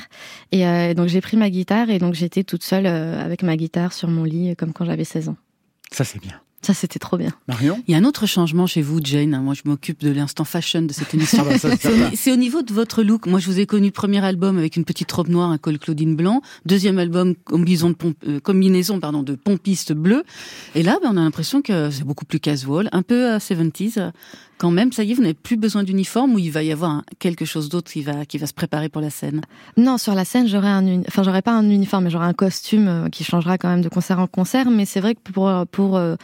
Et 0.52 0.66
euh, 0.66 0.94
donc 0.94 1.08
j'ai 1.08 1.20
pris 1.20 1.36
ma 1.36 1.50
guitare 1.50 1.90
et 1.90 1.98
donc 1.98 2.14
j'étais 2.14 2.44
toute 2.44 2.62
seule 2.62 2.86
euh, 2.86 3.24
avec 3.24 3.42
ma 3.42 3.56
guitare 3.56 3.92
sur 3.92 4.08
mon 4.08 4.24
lit, 4.24 4.54
comme 4.56 4.72
quand 4.72 4.84
j'avais 4.84 5.04
16 5.04 5.28
ans. 5.30 5.36
Ça, 5.90 6.04
c'est 6.04 6.20
bien. 6.20 6.34
Ça, 6.60 6.74
c'était 6.74 6.98
trop 6.98 7.16
bien. 7.16 7.30
Marion? 7.46 7.80
Il 7.86 7.92
y 7.92 7.94
a 7.94 7.98
un 7.98 8.04
autre 8.04 8.26
changement 8.26 8.66
chez 8.66 8.82
vous, 8.82 8.98
Jane. 9.02 9.40
Moi, 9.40 9.54
je 9.54 9.62
m'occupe 9.64 10.00
de 10.00 10.10
l'instant 10.10 10.42
fashion 10.42 10.82
de 10.82 10.92
cette 10.92 11.14
émission. 11.14 11.44
Ah 11.46 11.50
bah, 11.52 11.56
c'est 11.56 11.68
au, 11.72 11.76
certain. 11.76 12.10
c'est 12.16 12.32
au 12.32 12.36
niveau 12.36 12.62
de 12.62 12.72
votre 12.72 13.04
look. 13.04 13.26
Moi, 13.26 13.38
je 13.38 13.46
vous 13.46 13.60
ai 13.60 13.64
connu 13.66 13.92
premier 13.92 14.22
album 14.24 14.58
avec 14.58 14.74
une 14.74 14.84
petite 14.84 15.10
robe 15.12 15.28
noire, 15.28 15.50
un 15.50 15.56
col 15.58 15.78
Claudine 15.78 16.16
blanc. 16.16 16.42
Deuxième 16.66 16.98
album, 16.98 17.36
combinaison 17.44 17.90
de, 17.90 17.94
pomp- 17.94 18.16
euh, 18.26 18.40
combinaison, 18.40 18.98
pardon, 18.98 19.22
de 19.22 19.36
pompiste 19.36 19.92
bleu. 19.92 20.24
Et 20.74 20.82
là, 20.82 20.98
ben, 21.00 21.10
on 21.12 21.16
a 21.16 21.20
l'impression 21.20 21.62
que 21.62 21.90
c'est 21.90 22.02
beaucoup 22.04 22.24
plus 22.24 22.40
casual, 22.40 22.88
un 22.90 23.02
peu 23.02 23.34
euh, 23.34 23.38
70s. 23.38 24.10
Euh, 24.58 24.60
Quand 24.60 24.70
même, 24.70 24.92
ça 24.92 25.04
y 25.04 25.10
est, 25.10 25.14
vous 25.14 25.22
n'avez 25.22 25.34
plus 25.34 25.56
besoin 25.56 25.82
d'uniforme 25.84 26.34
ou 26.34 26.38
il 26.38 26.50
va 26.50 26.62
y 26.62 26.72
avoir 26.72 27.02
quelque 27.18 27.44
chose 27.44 27.68
d'autre 27.68 27.90
qui 27.92 28.02
va, 28.02 28.24
qui 28.26 28.38
va 28.38 28.46
se 28.46 28.54
préparer 28.54 28.88
pour 28.88 29.00
la 29.02 29.10
scène? 29.10 29.40
Non, 29.76 29.98
sur 29.98 30.14
la 30.14 30.24
scène, 30.24 30.48
j'aurais 30.48 30.68
un, 30.68 30.84
uni- 30.86 31.04
enfin, 31.08 31.22
j'aurais 31.22 31.42
pas 31.42 31.52
un 31.52 31.68
uniforme, 31.68 32.04
mais 32.04 32.10
j'aurais 32.10 32.26
un 32.26 32.32
costume 32.34 32.88
euh, 32.88 33.08
qui 33.08 33.24
changera 33.24 33.58
quand 33.58 33.68
même 33.68 33.82
de 33.82 33.88
concert 33.88 34.18
en 34.20 34.26
concert. 34.26 34.70
Mais 34.70 34.84
c'est 34.84 35.00
vrai 35.00 35.14
que 35.14 35.20
pour 35.32 35.50
pour 35.70 35.96
euh, 35.96 36.16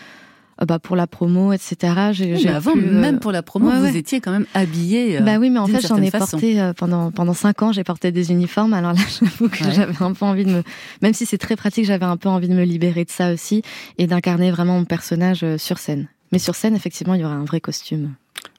euh, 0.62 0.66
bah, 0.66 0.78
pour 0.78 0.94
la 0.94 1.08
promo, 1.08 1.52
etc. 1.52 1.76
J'ai, 2.12 2.32
Oui, 2.34 2.38
j'ai 2.38 2.48
mais 2.50 2.54
avant, 2.54 2.76
euh, 2.76 3.00
même 3.00 3.18
pour 3.18 3.32
la 3.32 3.42
promo, 3.42 3.68
ouais, 3.70 3.76
vous 3.78 3.84
ouais. 3.86 3.96
étiez 3.96 4.20
quand 4.20 4.30
même 4.30 4.46
habillé. 4.54 5.18
euh, 5.18 5.20
Bah 5.22 5.38
oui, 5.38 5.50
mais 5.50 5.58
en 5.58 5.66
fait, 5.66 5.80
j'en 5.84 5.96
ai 6.00 6.10
façon. 6.10 6.36
porté 6.38 6.60
euh, 6.60 6.72
pendant 6.72 7.10
pendant 7.10 7.34
cinq 7.34 7.62
ans. 7.62 7.72
J'ai 7.72 7.82
porté 7.82 8.12
des 8.12 8.30
uniformes. 8.30 8.72
Alors 8.72 8.92
là, 8.92 9.00
j'avoue 9.20 9.48
que 9.48 9.64
Ouais. 9.64 9.72
j'avais 9.74 10.00
un 10.00 10.12
peu 10.12 10.24
envie 10.24 10.44
de 10.44 10.50
me, 10.50 10.62
même 11.02 11.12
si 11.12 11.26
c'est 11.26 11.38
très 11.38 11.56
pratique, 11.56 11.86
j'avais 11.86 12.04
un 12.06 12.16
peu 12.16 12.28
envie 12.28 12.48
de 12.48 12.54
me 12.54 12.62
libérer 12.64 13.04
de 13.04 13.10
ça 13.10 13.32
aussi 13.32 13.62
et 13.98 14.06
d'incarner 14.06 14.50
vraiment 14.52 14.78
mon 14.78 14.84
personnage 14.84 15.42
euh, 15.42 15.58
sur 15.58 15.78
scène. 15.78 16.08
Mais 16.32 16.38
sur 16.38 16.54
scène, 16.54 16.74
effectivement, 16.74 17.14
il 17.14 17.20
y 17.20 17.24
aura 17.24 17.34
un 17.34 17.44
vrai 17.44 17.60
costume. 17.60 18.14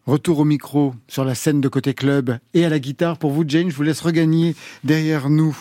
Retour 0.06 0.40
au 0.40 0.46
micro 0.46 0.94
sur 1.08 1.26
la 1.26 1.36
scène 1.36 1.62
de 1.62 1.68
côté 1.68 1.94
club 1.94 2.38
et 2.54 2.64
à 2.66 2.70
la 2.70 2.80
guitare. 2.80 3.18
Pour 3.18 3.32
vous, 3.32 3.44
Jane, 3.48 3.70
je 3.70 3.76
vous 3.76 3.84
laisse 3.84 4.02
regagner 4.02 4.56
derrière 4.84 5.30
nous 5.30 5.58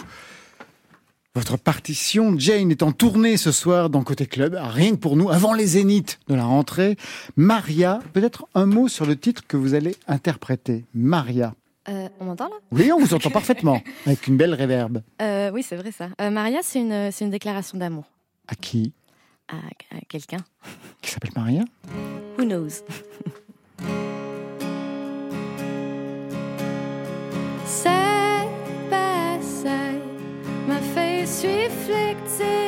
votre 1.35 1.57
partition. 1.59 2.39
Jane 2.39 2.71
est 2.71 2.83
en 2.83 2.93
tournée 2.93 3.37
ce 3.37 3.51
soir 3.51 3.91
dans 3.91 4.03
Côté 4.05 4.27
Club, 4.27 4.57
rien 4.61 4.93
que 4.93 4.97
pour 4.97 5.17
nous, 5.17 5.31
avant 5.31 5.53
les 5.53 5.67
zéniths 5.67 6.21
de 6.29 6.35
la 6.35 6.45
rentrée. 6.45 6.97
Maria, 7.37 7.99
peut-être 8.13 8.47
un 8.55 8.67
mot 8.67 8.87
sur 8.87 9.05
le 9.07 9.17
titre 9.17 9.43
que 9.49 9.57
vous 9.57 9.75
allez 9.75 9.97
interpréter. 10.07 10.85
Maria. 10.95 11.55
Euh, 11.89 12.09
on 12.21 12.27
m'entend 12.27 12.45
là? 12.49 12.55
Oui, 12.71 12.93
on 12.93 13.01
vous 13.01 13.15
entend 13.15 13.31
parfaitement, 13.33 13.83
avec 14.07 14.27
une 14.29 14.37
belle 14.37 14.55
réverbe. 14.55 15.03
euh, 15.21 15.51
Oui, 15.53 15.63
c'est 15.63 15.77
vrai 15.77 15.91
ça. 15.91 16.09
Euh, 16.21 16.31
Maria, 16.31 16.61
c'est 16.63 16.81
une 16.81 17.11
c'est 17.11 17.25
une 17.25 17.31
déclaration 17.33 17.79
d'amour 17.79 18.05
À 18.47 18.55
qui? 18.55 18.93
À, 19.49 19.57
à 19.97 20.01
quelqu'un. 20.09 20.45
Qui 21.03 21.11
s'appelle 21.11 21.33
Maria. 21.37 21.65
Who 22.39 22.45
knows? 22.45 22.83
Side 27.67 28.51
by 28.91 29.39
side, 29.43 30.03
my 30.67 30.81
face 30.95 31.45
reflected 31.45 32.64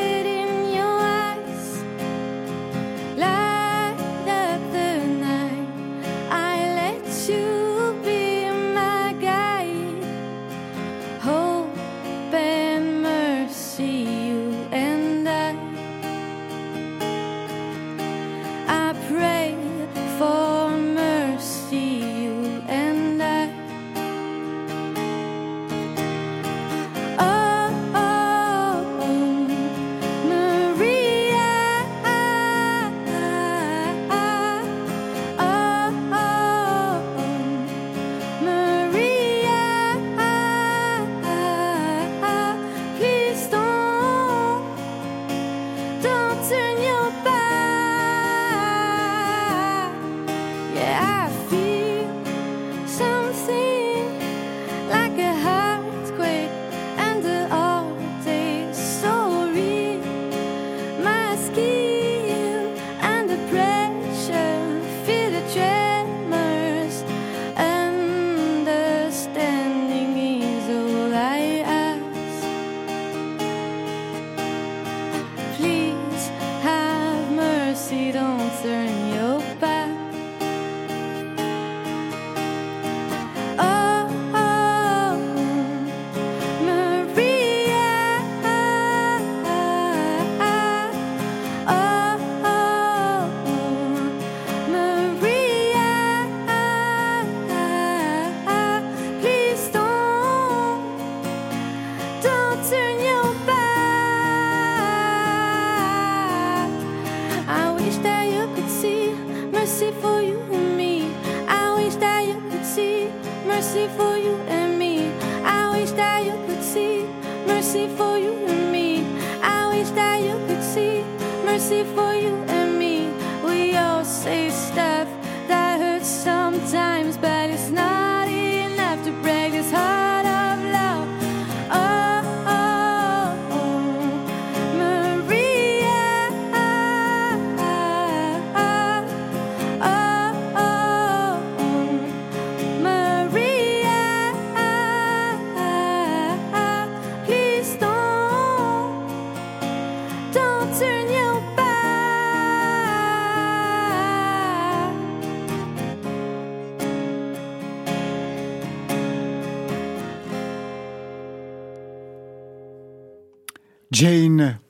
We 124.27 124.51
all 124.51 125.26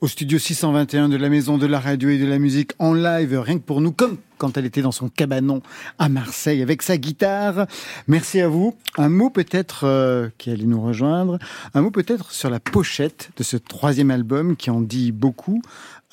au 0.07 0.09
studio 0.09 0.39
621 0.39 1.09
de 1.09 1.17
la 1.17 1.27
Maison 1.27 1.57
de 1.57 1.67
la 1.67 1.81
Radio 1.81 2.07
et 2.07 2.17
de 2.17 2.25
la 2.25 2.39
Musique, 2.39 2.71
en 2.79 2.93
live, 2.93 3.37
rien 3.41 3.57
que 3.57 3.63
pour 3.63 3.81
nous, 3.81 3.91
comme 3.91 4.15
quand 4.37 4.55
elle 4.55 4.65
était 4.65 4.81
dans 4.81 4.93
son 4.93 5.09
cabanon 5.09 5.61
à 5.99 6.07
Marseille 6.07 6.61
avec 6.61 6.81
sa 6.81 6.95
guitare. 6.95 7.67
Merci 8.07 8.39
à 8.39 8.47
vous. 8.47 8.73
Un 8.97 9.09
mot 9.09 9.29
peut-être 9.29 9.83
euh, 9.83 10.29
qui 10.37 10.49
allait 10.49 10.63
nous 10.63 10.81
rejoindre, 10.81 11.39
un 11.73 11.81
mot 11.81 11.91
peut-être 11.91 12.31
sur 12.31 12.49
la 12.49 12.61
pochette 12.61 13.31
de 13.35 13.43
ce 13.43 13.57
troisième 13.57 14.09
album 14.09 14.55
qui 14.55 14.69
en 14.69 14.79
dit 14.79 15.11
beaucoup. 15.11 15.61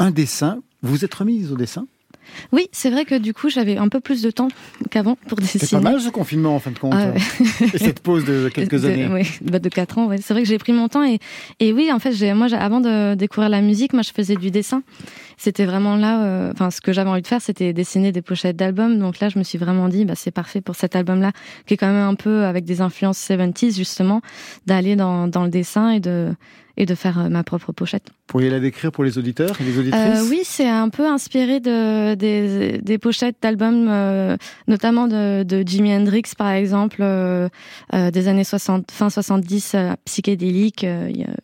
Un 0.00 0.10
dessin. 0.10 0.58
Vous 0.82 1.04
êtes 1.04 1.14
remise 1.14 1.52
au 1.52 1.56
dessin? 1.56 1.86
Oui, 2.52 2.68
c'est 2.72 2.90
vrai 2.90 3.04
que 3.04 3.14
du 3.16 3.32
coup, 3.34 3.48
j'avais 3.48 3.76
un 3.76 3.88
peu 3.88 4.00
plus 4.00 4.22
de 4.22 4.30
temps 4.30 4.48
qu'avant 4.90 5.16
pour 5.28 5.38
dessiner. 5.38 5.64
C'est 5.64 5.76
pas 5.76 5.82
mal 5.82 6.00
ce 6.00 6.08
confinement 6.10 6.54
en 6.54 6.58
fin 6.58 6.70
de 6.70 6.78
compte. 6.78 6.94
Ah 6.96 7.10
ouais. 7.10 7.68
Et 7.74 7.78
cette 7.78 8.00
pause 8.00 8.24
de 8.24 8.48
quelques 8.54 8.80
De- 8.80 8.88
années. 8.88 9.08
Oui, 9.12 9.22
bah, 9.42 9.58
de 9.58 9.68
4 9.68 9.98
ans, 9.98 10.06
ouais. 10.06 10.18
C'est 10.22 10.34
vrai 10.34 10.42
que 10.42 10.48
j'ai 10.48 10.58
pris 10.58 10.72
mon 10.72 10.88
temps 10.88 11.04
et, 11.04 11.18
et 11.60 11.72
oui, 11.72 11.90
en 11.92 11.98
fait, 11.98 12.12
moi, 12.34 12.46
avant 12.54 12.80
de 12.80 13.14
découvrir 13.14 13.48
la 13.48 13.60
musique, 13.60 13.92
moi, 13.92 14.02
je 14.02 14.10
faisais 14.12 14.36
du 14.36 14.50
dessin. 14.50 14.82
C'était 15.36 15.64
vraiment 15.64 15.96
là, 15.96 16.24
euh, 16.24 16.52
enfin, 16.52 16.70
ce 16.70 16.80
que 16.80 16.92
j'avais 16.92 17.10
envie 17.10 17.22
de 17.22 17.26
faire, 17.26 17.40
c'était 17.40 17.72
dessiner 17.72 18.12
des 18.12 18.22
pochettes 18.22 18.56
d'albums. 18.56 18.98
Donc 18.98 19.20
là, 19.20 19.28
je 19.28 19.38
me 19.38 19.44
suis 19.44 19.58
vraiment 19.58 19.88
dit, 19.88 20.04
bah, 20.04 20.14
c'est 20.14 20.30
parfait 20.30 20.60
pour 20.60 20.76
cet 20.76 20.96
album-là, 20.96 21.32
qui 21.66 21.74
est 21.74 21.76
quand 21.76 21.86
même 21.86 21.96
un 21.96 22.14
peu 22.14 22.44
avec 22.44 22.64
des 22.64 22.80
influences 22.80 23.18
70s, 23.18 23.76
justement, 23.76 24.20
d'aller 24.66 24.96
dans, 24.96 25.28
dans 25.28 25.44
le 25.44 25.50
dessin 25.50 25.90
et 25.90 26.00
de, 26.00 26.34
et 26.76 26.86
de 26.86 26.94
faire 26.94 27.18
euh, 27.18 27.28
ma 27.28 27.44
propre 27.44 27.72
pochette. 27.72 28.08
Pourriez 28.26 28.50
la 28.50 28.58
décrire 28.58 28.90
pour 28.90 29.04
les 29.04 29.18
auditeurs 29.18 29.60
et 29.60 29.64
les 29.64 29.78
auditrices? 29.78 30.02
Euh, 30.02 30.28
oui, 30.28 30.40
c'est 30.44 30.68
un 30.68 30.88
peu 30.88 31.06
inspiré 31.06 31.60
de, 31.60 32.14
des, 32.14 32.78
des 32.78 32.98
pochettes 32.98 33.36
d'albums, 33.42 33.86
euh, 33.88 34.36
notamment 34.66 35.06
de, 35.06 35.42
de 35.44 35.62
Jimi 35.64 35.94
Hendrix, 35.94 36.22
par 36.36 36.50
exemple, 36.50 36.98
euh, 37.02 37.48
des 37.92 38.28
années 38.28 38.44
60, 38.44 38.90
fin 38.90 39.10
70, 39.10 39.72
euh, 39.74 39.92
psychédélique. 40.04 40.86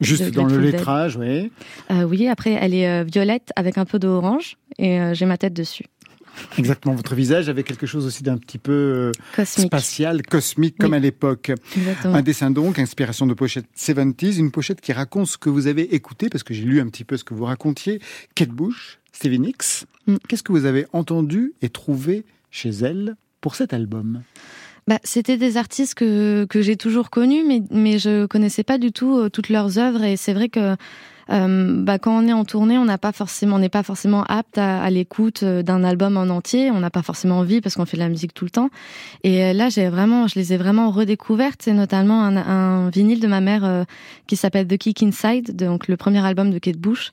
Juste 0.00 0.24
de 0.24 0.31
dans 0.31 0.46
le 0.46 0.59
lettrage, 0.59 1.16
oui. 1.16 1.53
Oui, 1.90 2.29
après, 2.29 2.53
elle 2.61 2.74
est 2.74 3.05
violette 3.05 3.50
avec 3.57 3.79
un 3.81 3.85
peu 3.85 3.99
d'orange 3.99 4.57
et 4.79 5.01
euh, 5.01 5.14
j'ai 5.14 5.27
ma 5.27 5.37
tête 5.38 5.55
dessus. 5.55 5.85
Exactement. 6.59 6.95
Votre 6.95 7.14
visage 7.16 7.49
avait 7.49 7.64
quelque 7.64 7.87
chose 7.87 8.07
aussi 8.07 8.23
d'un 8.23 8.38
petit 8.38 8.59
peu 8.59 8.73
euh, 8.73 9.12
Cosmique. 9.35 9.66
spatial, 9.66 10.23
cosmique, 10.23 10.77
comme 10.79 10.93
Oui. 10.93 10.97
à 10.97 11.01
l'époque. 11.01 11.51
Un 12.05 12.23
dessin 12.23 12.51
donc, 12.53 12.79
inspiration 12.79 13.27
de 13.27 13.35
pochette 13.35 13.66
70s, 13.77 14.38
une 14.38 14.53
pochette 14.53 14.81
qui 14.81 14.93
raconte 14.93 15.27
ce 15.27 15.37
que 15.38 15.51
vous 15.51 15.66
avez 15.66 15.95
écouté, 15.95 16.29
parce 16.29 16.45
que 16.45 16.55
j'ai 16.55 16.62
lu 16.62 16.81
un 16.81 16.87
petit 16.87 17.05
peu 17.05 17.16
ce 17.16 17.25
que 17.25 17.35
vous 17.35 17.45
racontiez. 17.47 18.01
Kate 18.37 18.51
Bush, 18.51 18.99
Stevie 19.12 19.40
Nicks, 19.40 19.87
Mm. 20.07 20.16
qu'est-ce 20.29 20.43
que 20.43 20.53
vous 20.53 20.64
avez 20.64 20.87
entendu 20.95 21.53
et 21.61 21.69
trouvé 21.69 22.25
chez 22.51 22.71
elle 22.71 23.16
pour 23.43 23.55
cet 23.55 23.75
album? 23.75 24.23
Bah, 24.88 24.99
c'était 25.05 25.37
des 25.37 25.59
artistes 25.59 25.95
que, 25.95 26.47
que 26.49 26.62
j'ai 26.62 26.77
toujours 26.77 27.11
connus, 27.11 27.45
mais, 27.47 27.61
mais 27.71 27.99
je 27.99 28.25
connaissais 28.27 28.64
pas 28.64 28.79
du 28.79 28.93
tout 28.93 29.19
euh, 29.19 29.29
toutes 29.29 29.51
leurs 29.51 29.79
œuvres. 29.79 30.03
Et 30.05 30.16
c'est 30.16 30.33
vrai 30.33 30.49
que 30.49 30.75
euh, 31.31 31.83
bah, 31.83 31.99
quand 31.99 32.16
on 32.16 32.27
est 32.27 32.33
en 32.33 32.45
tournée, 32.45 32.79
on 32.79 32.85
n'a 32.85 32.99
pas 32.99 33.12
forcément, 33.12 33.57
on 33.57 33.59
n'est 33.59 33.69
pas 33.69 33.83
forcément 33.83 34.25
apte 34.25 34.59
à, 34.59 34.83
à 34.83 34.90
l'écoute 34.90 35.43
euh, 35.43 35.62
d'un 35.62 35.85
album 35.85 36.16
en 36.16 36.23
entier. 36.29 36.71
On 36.71 36.81
n'a 36.81 36.90
pas 36.90 37.03
forcément 37.03 37.38
envie 37.38 37.61
parce 37.61 37.77
qu'on 37.77 37.87
fait 37.87 37.97
de 37.97 38.03
la 38.03 38.09
musique 38.09 38.35
tout 38.35 38.45
le 38.45 38.51
temps. 38.51 38.71
Et 39.23 39.45
euh, 39.45 39.53
là, 39.53 39.69
j'ai 39.69 39.88
vraiment, 39.88 40.27
je 40.27 40.38
les 40.38 40.53
ai 40.53 40.57
vraiment 40.57 40.90
redécouvertes. 40.90 41.62
C'est 41.62 41.73
notamment 41.73 42.23
un, 42.23 42.37
un 42.37 42.90
vinyle 42.90 43.21
de 43.21 43.27
ma 43.27 43.40
mère 43.40 43.64
euh, 43.64 43.85
qui 44.27 44.37
s'appelle 44.37 44.66
The 44.66 44.77
Kick 44.77 45.03
Inside, 45.03 45.55
donc 45.57 45.88
le 45.88 45.97
premier 45.97 46.25
album 46.25 46.51
de 46.51 46.59
Kate 46.59 46.79
Bush. 46.79 47.12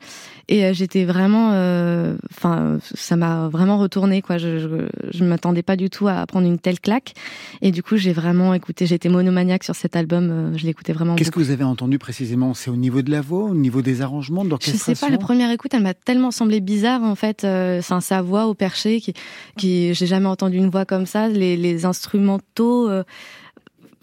Et 0.50 0.66
euh, 0.66 0.74
j'étais 0.74 1.04
vraiment, 1.04 1.50
euh, 1.52 2.16
enfin, 2.32 2.80
ça 2.96 3.18
m'a 3.18 3.50
vraiment 3.50 3.78
retourné 3.78 4.22
quoi. 4.22 4.38
Je, 4.38 4.60
je, 4.60 4.68
je 5.12 5.24
m'attendais 5.26 5.64
pas 5.64 5.76
du 5.76 5.90
tout 5.90 6.08
à 6.08 6.26
prendre 6.26 6.48
une 6.48 6.60
telle 6.60 6.80
claque. 6.80 7.14
Et 7.62 7.72
du 7.72 7.84
coup, 7.84 7.98
j'ai 7.98 8.14
vraiment 8.14 8.54
écouté. 8.54 8.86
J'étais 8.86 9.10
monomaniaque 9.10 9.64
sur 9.64 9.76
cet 9.76 9.96
album. 9.96 10.54
Je 10.56 10.66
l'écoutais 10.66 10.94
vraiment. 10.94 11.16
Qu'est-ce 11.16 11.32
que 11.32 11.40
vous 11.40 11.52
avez 11.52 11.66
entendu 11.66 12.00
précisément? 12.00 12.54
C'est 12.54 12.70
au 12.70 12.76
niveau 12.76 13.02
de 13.02 13.12
la 13.12 13.22
voix, 13.22 13.44
au 13.44 13.56
niveau 13.56 13.82
des 13.82 14.02
arrangements, 14.08 14.44
de 14.44 14.56
Je 14.60 14.72
sais 14.72 14.96
pas, 14.96 15.10
la 15.10 15.18
première 15.18 15.52
écoute, 15.52 15.74
elle 15.74 15.84
m'a 15.84 15.94
tellement 15.94 16.32
semblé 16.32 16.60
bizarre 16.60 17.04
en 17.04 17.16
fait. 17.16 17.44
Euh, 17.44 17.80
Enfin, 17.80 18.02
sa 18.02 18.22
voix 18.22 18.48
au 18.48 18.54
perché, 18.54 19.00
qui, 19.00 19.14
qui, 19.58 19.94
j'ai 19.94 20.08
jamais 20.08 20.28
entendu 20.28 20.58
une 20.58 20.70
voix 20.70 20.86
comme 20.86 21.06
ça. 21.06 21.28
Les, 21.28 21.56
les 21.56 21.86
instrumentaux, 21.86 22.90
euh, 22.90 23.04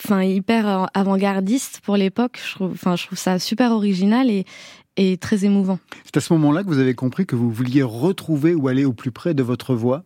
enfin 0.02 0.22
hyper 0.22 0.88
avant-gardistes 0.94 1.80
pour 1.84 1.96
l'époque. 1.96 2.40
Je 2.44 2.54
trouve, 2.54 2.72
enfin, 2.72 2.96
je 2.96 3.06
trouve 3.06 3.18
ça 3.18 3.38
super 3.38 3.72
original 3.72 4.30
et, 4.30 4.44
et 4.96 5.16
très 5.16 5.44
émouvant. 5.44 5.78
C'est 6.04 6.16
à 6.16 6.20
ce 6.20 6.32
moment-là 6.34 6.62
que 6.62 6.68
vous 6.68 6.78
avez 6.78 6.94
compris 6.94 7.26
que 7.26 7.36
vous 7.36 7.50
vouliez 7.50 7.82
retrouver 7.82 8.54
ou 8.54 8.68
aller 8.68 8.84
au 8.84 8.92
plus 8.92 9.10
près 9.10 9.34
de 9.34 9.42
votre 9.42 9.74
voix? 9.74 10.04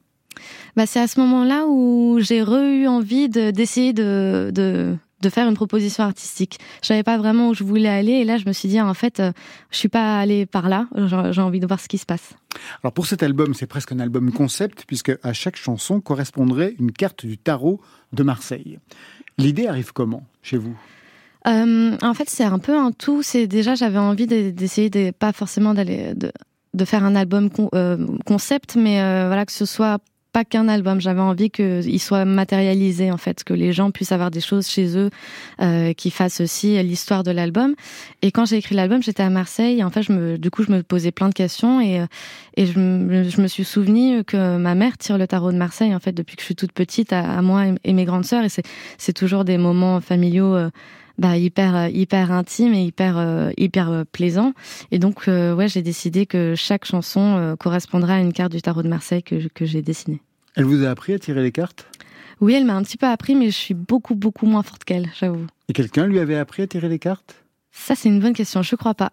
Bah, 0.77 0.87
c'est 0.87 1.01
à 1.01 1.09
ce 1.09 1.21
moment-là 1.21 1.67
où 1.69 2.19
j'ai 2.21 2.43
re-eu 2.43 2.87
envie 2.87 3.29
de, 3.29 3.51
d'essayer 3.51 3.93
de, 3.93 4.51
de, 4.55 4.97
de 5.21 5.29
faire 5.29 5.49
une 5.49 5.55
proposition 5.55 6.05
artistique. 6.05 6.59
Je 6.83 6.87
savais 6.89 7.03
pas 7.03 7.19
vraiment 7.19 7.49
où 7.49 7.55
je 7.55 7.65
voulais 7.65 7.89
aller 7.89 8.13
et 8.13 8.25
là 8.25 8.39
je 8.39 8.47
me 8.47 8.53
suis 8.53 8.69
dit 8.69 8.81
en 8.81 8.95
fait 8.95 9.21
euh, 9.21 9.33
je 9.71 9.77
suis 9.79 9.89
pas 9.89 10.19
allée 10.21 10.47
par 10.47 10.69
là, 10.69 10.87
j'ai 11.33 11.41
envie 11.41 11.61
de 11.61 11.67
voir 11.67 11.81
ce 11.81 11.89
qui 11.89 11.99
se 11.99 12.07
passe. 12.07 12.35
Alors 12.83 12.93
pour 12.93 13.07
cet 13.07 13.23
album, 13.23 13.55
c'est 13.55 13.67
presque 13.67 13.93
un 13.93 14.01
album 14.01 14.33
concept, 14.33 14.85
puisque 14.87 15.13
à 15.23 15.33
chaque 15.33 15.57
chanson 15.57 16.01
correspondrait 16.01 16.75
une 16.79 16.93
carte 16.93 17.27
du 17.27 17.39
tarot 17.39 17.81
de 18.13 18.23
Marseille. 18.23 18.79
L'idée 19.39 19.67
arrive 19.67 19.93
comment 19.93 20.25
chez 20.43 20.57
vous? 20.57 20.77
Euh, 21.47 21.97
en 22.03 22.15
fait, 22.15 22.29
c'est 22.29 22.45
un 22.45 22.59
peu 22.59 22.77
un 22.77 22.91
tout. 22.91 23.23
C'est 23.23 23.47
déjà, 23.47 23.75
j'avais 23.75 23.99
envie 23.99 24.27
de- 24.27 24.51
d'essayer 24.51 24.91
de, 24.91 25.13
pas 25.13 25.33
forcément 25.33 25.73
d'aller 25.73 26.15
de, 26.15 26.33
de 26.75 26.85
faire 26.85 27.05
un 27.05 27.15
album 27.15 27.49
con- 27.49 27.71
euh, 27.75 28.07
concept, 28.27 28.77
mais 28.77 29.01
euh, 29.01 29.27
voilà 29.29 29.47
que 29.47 29.53
ce 29.53 29.65
soit 29.65 29.99
pas 30.33 30.45
qu'un 30.45 30.69
album. 30.69 31.01
J'avais 31.01 31.21
envie 31.21 31.51
qu'il 31.51 32.01
soit 32.01 32.25
matérialisé 32.25 33.11
en 33.11 33.17
fait, 33.17 33.45
que 33.45 33.55
les 33.55 33.73
gens 33.73 33.91
puissent 33.91 34.13
avoir 34.13 34.31
des 34.31 34.41
choses 34.41 34.69
chez 34.69 34.97
eux 34.97 35.11
euh, 35.61 35.93
qui 35.95 36.11
fassent 36.11 36.41
aussi 36.41 36.83
l'histoire 36.83 37.23
de 37.23 37.31
l'album. 37.31 37.75
Et 38.23 38.31
quand 38.31 38.45
j'ai 38.45 38.57
écrit 38.57 38.75
l'album, 38.75 39.03
j'étais 39.03 39.23
à 39.23 39.31
Marseille. 39.31 39.79
Et 39.81 39.85
en 39.85 39.91
fait, 39.91 40.03
je 40.03 40.13
me, 40.13 40.39
du 40.39 40.51
coup, 40.51 40.63
je 40.63 40.71
me 40.73 40.83
posais 40.83 41.11
plein 41.13 41.29
de 41.29 41.35
questions 41.35 41.81
et 41.81 42.01
euh, 42.01 42.07
et 42.57 42.67
je, 42.67 42.79
me- 42.79 43.25
je 43.29 43.41
me 43.41 43.47
suis 43.47 43.65
souvenu 43.65 44.25
que 44.25 44.57
ma 44.57 44.75
mère 44.75 44.99
tire 44.99 45.17
le 45.19 45.27
tarot 45.27 45.53
de 45.53 45.57
Marseille 45.59 45.95
en 45.95 46.01
fait 46.01 46.13
depuis 46.13 46.35
que 46.37 46.43
je 46.43 46.47
suis 46.47 46.57
toute 46.57 46.73
petite 46.73 47.13
à, 47.13 47.21
à 47.39 47.43
moi 47.43 47.65
et, 47.85 47.93
mes 47.93 48.05
grandes 48.05 48.25
sœurs. 48.25 48.45
Et 48.45 48.49
c'est 48.49 48.65
c'est 48.99 49.13
toujours 49.13 49.45
des 49.45 49.59
moments 49.59 50.01
familiaux. 50.01 50.55
euh, 50.55 50.71
bah, 51.19 51.37
hyper 51.37 51.77
euh, 51.77 51.89
hyper 51.89 52.33
intime 52.33 52.75
et 52.75 52.85
hyper 52.85 53.19
euh, 53.19 53.51
hyper 53.57 53.91
euh, 53.91 54.05
plaisant. 54.11 54.53
Et 54.91 54.99
donc 54.99 55.27
ouais 55.27 55.69
j'ai 55.69 55.83
décidé 55.83 56.27
que 56.27 56.55
chaque 56.57 56.85
chanson 56.85 57.57
correspondra 57.59 58.15
à 58.15 58.21
une 58.21 58.33
carte 58.33 58.53
du 58.53 58.63
tarot 58.63 58.83
de 58.83 58.89
Marseille 58.89 59.23
que, 59.23 59.49
que 59.49 59.67
j'ai 59.67 59.83
dessinée. 59.83 60.23
Elle 60.55 60.65
vous 60.65 60.85
a 60.85 60.91
appris 60.91 61.13
à 61.13 61.19
tirer 61.19 61.43
les 61.43 61.53
cartes? 61.53 61.87
Oui 62.41 62.55
elle 62.55 62.65
m'a 62.65 62.77
un 62.77 62.83
petit 62.83 62.97
peu 62.97 63.07
appris 63.07 63.35
mais 63.35 63.47
je 63.47 63.57
suis 63.57 63.75
beaucoup 63.75 64.15
beaucoup 64.15 64.47
moins 64.47 64.63
forte 64.63 64.85
qu'elle 64.85 65.09
j'avoue. 65.19 65.47
Et 65.69 65.73
quelqu'un 65.73 66.07
lui 66.07 66.19
avait 66.19 66.37
appris 66.37 66.63
à 66.63 66.67
tirer 66.67 66.89
les 66.89 66.99
cartes? 66.99 67.45
Ça 67.73 67.95
c'est 67.95 68.09
une 68.09 68.21
bonne 68.21 68.35
question 68.35 68.63
je 68.63 68.77
crois 68.77 68.95
pas. 68.95 69.13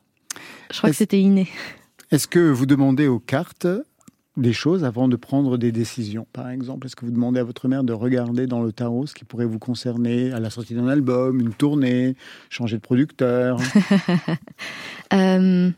Je 0.71 0.77
crois 0.77 0.89
que 0.91 0.95
c'était 0.95 1.19
inné. 1.19 1.47
Est-ce 2.11 2.27
que 2.27 2.39
vous 2.39 2.65
demandez 2.65 3.07
aux 3.07 3.19
cartes 3.19 3.67
des 4.37 4.53
choses 4.53 4.83
avant 4.83 5.07
de 5.07 5.15
prendre 5.15 5.57
des 5.57 5.71
décisions 5.71 6.27
Par 6.33 6.49
exemple, 6.49 6.87
est-ce 6.87 6.95
que 6.95 7.05
vous 7.05 7.11
demandez 7.11 7.39
à 7.39 7.43
votre 7.43 7.67
mère 7.67 7.83
de 7.83 7.93
regarder 7.93 8.47
dans 8.47 8.61
le 8.61 8.71
tarot 8.71 9.05
ce 9.07 9.13
qui 9.13 9.23
pourrait 9.23 9.45
vous 9.45 9.59
concerner 9.59 10.31
à 10.31 10.39
la 10.39 10.49
sortie 10.49 10.73
d'un 10.75 10.87
album, 10.87 11.39
une 11.39 11.53
tournée, 11.53 12.15
changer 12.49 12.77
de 12.77 12.81
producteur? 12.81 13.59
Euh, 15.13 15.69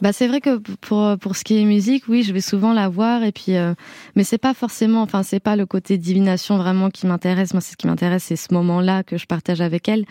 bah 0.00 0.12
c'est 0.12 0.26
vrai 0.26 0.40
que 0.40 0.58
pour 0.80 1.16
pour 1.18 1.36
ce 1.36 1.44
qui 1.44 1.56
est 1.58 1.64
musique, 1.64 2.08
oui, 2.08 2.24
je 2.24 2.32
vais 2.32 2.40
souvent 2.40 2.72
la 2.72 2.88
voir 2.88 3.22
et 3.22 3.30
puis 3.30 3.56
euh, 3.56 3.74
mais 4.16 4.24
c'est 4.24 4.38
pas 4.38 4.54
forcément 4.54 5.02
enfin 5.02 5.22
c'est 5.22 5.40
pas 5.40 5.54
le 5.54 5.66
côté 5.66 5.98
divination 5.98 6.58
vraiment 6.58 6.90
qui 6.90 7.06
m'intéresse. 7.06 7.54
Moi, 7.54 7.60
ce 7.60 7.76
qui 7.76 7.86
m'intéresse, 7.86 8.24
c'est 8.24 8.36
ce 8.36 8.52
moment-là 8.54 9.04
que 9.04 9.16
je 9.16 9.26
partage 9.26 9.60
avec 9.60 9.88
elle 9.88 10.04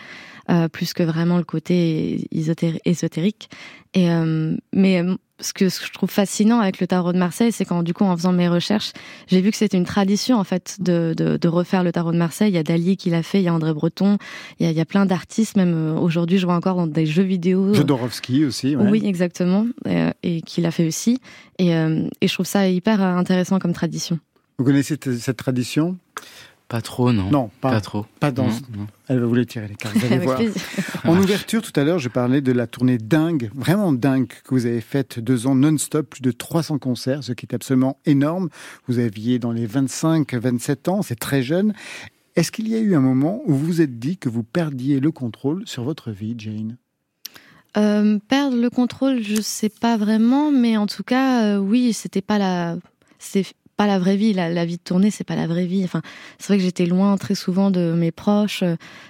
euh, 0.50 0.68
plus 0.68 0.94
que 0.94 1.02
vraiment 1.02 1.36
le 1.36 1.44
côté 1.44 2.26
ésotéri- 2.32 2.80
ésotérique. 2.86 3.50
Et 3.94 4.10
euh, 4.10 4.56
mais 4.72 5.02
ce 5.42 5.52
que, 5.52 5.68
ce 5.68 5.80
que 5.80 5.86
je 5.86 5.92
trouve 5.92 6.10
fascinant 6.10 6.60
avec 6.60 6.80
le 6.80 6.86
tarot 6.86 7.12
de 7.12 7.18
Marseille, 7.18 7.52
c'est 7.52 7.64
quand 7.64 7.82
du 7.82 7.92
coup 7.92 8.04
en 8.04 8.16
faisant 8.16 8.32
mes 8.32 8.48
recherches, 8.48 8.92
j'ai 9.26 9.40
vu 9.40 9.50
que 9.50 9.56
c'était 9.56 9.76
une 9.76 9.84
tradition 9.84 10.38
en 10.38 10.44
fait 10.44 10.76
de, 10.80 11.14
de, 11.16 11.36
de, 11.36 11.48
refaire 11.48 11.84
le 11.84 11.92
tarot 11.92 12.12
de 12.12 12.16
Marseille. 12.16 12.50
Il 12.50 12.54
y 12.54 12.58
a 12.58 12.62
Dali 12.62 12.96
qui 12.96 13.10
l'a 13.10 13.22
fait, 13.22 13.40
il 13.40 13.44
y 13.44 13.48
a 13.48 13.54
André 13.54 13.74
Breton, 13.74 14.18
il 14.58 14.66
y 14.66 14.68
a, 14.68 14.72
il 14.72 14.76
y 14.76 14.80
a 14.80 14.84
plein 14.84 15.04
d'artistes, 15.04 15.56
même 15.56 15.74
euh, 15.74 15.98
aujourd'hui 15.98 16.38
je 16.38 16.46
vois 16.46 16.54
encore 16.54 16.76
dans 16.76 16.86
des 16.86 17.06
jeux 17.06 17.22
vidéo. 17.22 17.74
Jodorowsky 17.74 18.44
aussi. 18.44 18.76
Ouais. 18.76 18.88
Oui, 18.88 19.02
exactement, 19.04 19.66
et, 19.86 20.08
et 20.22 20.42
qui 20.42 20.60
l'a 20.60 20.70
fait 20.70 20.86
aussi. 20.86 21.20
Et, 21.58 21.74
euh, 21.74 22.08
et 22.20 22.28
je 22.28 22.34
trouve 22.34 22.46
ça 22.46 22.68
hyper 22.68 23.02
intéressant 23.02 23.58
comme 23.58 23.72
tradition. 23.72 24.18
Vous 24.58 24.64
connaissez 24.64 24.96
cette 25.18 25.36
tradition? 25.36 25.96
Pas 26.72 26.80
trop, 26.80 27.12
non. 27.12 27.30
Non, 27.30 27.50
pas, 27.60 27.70
Pas 27.70 27.80
trop. 27.82 28.06
Pas 28.18 28.30
dans. 28.30 28.46
Non, 28.46 28.60
non. 28.74 28.86
Elle 29.06 29.20
va 29.20 29.26
vous 29.26 29.34
les 29.34 29.44
tirer 29.44 29.68
les 29.68 29.74
cartes. 29.74 29.94
Vous 29.94 30.06
allez 30.06 30.14
Avec 30.14 30.26
voir. 30.26 30.40
En 31.04 31.18
ouverture, 31.18 31.60
tout 31.60 31.78
à 31.78 31.84
l'heure, 31.84 31.98
je 31.98 32.08
parlais 32.08 32.40
de 32.40 32.50
la 32.50 32.66
tournée 32.66 32.96
dingue, 32.96 33.50
vraiment 33.54 33.92
dingue, 33.92 34.28
que 34.28 34.54
vous 34.54 34.64
avez 34.64 34.80
faite 34.80 35.18
deux 35.18 35.46
ans 35.46 35.54
non-stop, 35.54 36.08
plus 36.08 36.22
de 36.22 36.30
300 36.30 36.78
concerts, 36.78 37.24
ce 37.24 37.34
qui 37.34 37.44
est 37.44 37.54
absolument 37.54 37.98
énorme. 38.06 38.48
Vous 38.88 39.00
aviez 39.00 39.38
dans 39.38 39.52
les 39.52 39.66
25, 39.66 40.32
27 40.32 40.88
ans, 40.88 41.02
c'est 41.02 41.18
très 41.18 41.42
jeune. 41.42 41.74
Est-ce 42.36 42.50
qu'il 42.50 42.66
y 42.68 42.74
a 42.74 42.78
eu 42.78 42.94
un 42.94 43.00
moment 43.00 43.42
où 43.44 43.52
vous 43.52 43.66
vous 43.66 43.80
êtes 43.82 43.98
dit 43.98 44.16
que 44.16 44.30
vous 44.30 44.42
perdiez 44.42 44.98
le 44.98 45.10
contrôle 45.10 45.64
sur 45.66 45.84
votre 45.84 46.10
vie, 46.10 46.34
Jane? 46.38 46.78
Euh, 47.76 48.18
perdre 48.28 48.56
le 48.56 48.70
contrôle, 48.70 49.22
je 49.22 49.42
sais 49.42 49.68
pas 49.68 49.98
vraiment, 49.98 50.50
mais 50.50 50.78
en 50.78 50.86
tout 50.86 51.02
cas, 51.02 51.44
euh, 51.44 51.58
oui, 51.58 51.92
c'était 51.92 52.22
pas 52.22 52.38
la, 52.38 52.78
c'est 53.18 53.44
pas 53.82 53.88
la 53.88 53.98
vraie 53.98 54.16
vie. 54.16 54.32
La, 54.32 54.64
vie 54.64 54.76
de 54.76 54.82
tournée, 54.82 55.10
c'est 55.10 55.24
pas 55.24 55.34
la 55.34 55.48
vraie 55.48 55.66
vie. 55.66 55.82
Enfin, 55.84 56.02
c'est 56.38 56.48
vrai 56.48 56.58
que 56.58 56.62
j'étais 56.62 56.86
loin 56.86 57.16
très 57.16 57.34
souvent 57.34 57.70
de 57.70 57.94
mes 57.96 58.12
proches, 58.12 58.62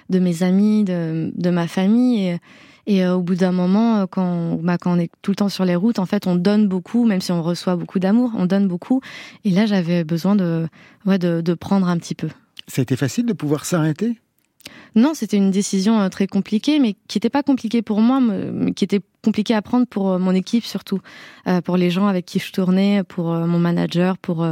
de 0.09 0.19
mes 0.19 0.41
amis, 0.41 0.83
de, 0.83 1.31
de 1.35 1.49
ma 1.51 1.67
famille. 1.67 2.27
Et, 2.27 2.39
et 2.87 3.05
euh, 3.05 3.15
au 3.15 3.21
bout 3.21 3.35
d'un 3.35 3.51
moment, 3.51 3.97
euh, 3.97 4.05
quand, 4.09 4.55
bah, 4.63 4.77
quand 4.79 4.95
on 4.95 4.99
est 4.99 5.11
tout 5.21 5.31
le 5.31 5.35
temps 5.35 5.49
sur 5.49 5.63
les 5.63 5.75
routes, 5.75 5.99
en 5.99 6.07
fait, 6.07 6.25
on 6.25 6.35
donne 6.35 6.67
beaucoup, 6.67 7.05
même 7.05 7.21
si 7.21 7.31
on 7.31 7.43
reçoit 7.43 7.75
beaucoup 7.75 7.99
d'amour, 7.99 8.31
on 8.35 8.47
donne 8.47 8.67
beaucoup. 8.67 8.99
Et 9.45 9.51
là, 9.51 9.67
j'avais 9.67 10.03
besoin 10.03 10.35
de, 10.35 10.67
ouais, 11.05 11.19
de, 11.19 11.41
de 11.41 11.53
prendre 11.53 11.87
un 11.87 11.97
petit 11.97 12.15
peu. 12.15 12.29
Ça 12.67 12.81
a 12.81 12.83
été 12.83 12.95
facile 12.95 13.27
de 13.27 13.33
pouvoir 13.33 13.65
s'arrêter? 13.65 14.17
Non, 14.95 15.13
c'était 15.13 15.37
une 15.37 15.51
décision 15.51 15.99
euh, 15.99 16.09
très 16.09 16.27
compliquée, 16.27 16.79
mais 16.79 16.95
qui 17.07 17.17
n'était 17.17 17.29
pas 17.29 17.43
compliquée 17.43 17.81
pour 17.81 18.01
moi, 18.01 18.19
mais 18.19 18.73
qui 18.73 18.83
était 18.83 19.01
compliquée 19.23 19.55
à 19.55 19.61
prendre 19.61 19.87
pour 19.87 20.11
euh, 20.11 20.19
mon 20.19 20.33
équipe 20.33 20.65
surtout, 20.65 20.99
Euh, 21.45 21.59
pour 21.59 21.75
les 21.75 21.89
gens 21.89 22.07
avec 22.07 22.25
qui 22.25 22.39
je 22.39 22.53
tournais, 22.53 23.03
pour 23.03 23.25
mon 23.25 23.59
manager, 23.59 24.17
pour 24.17 24.47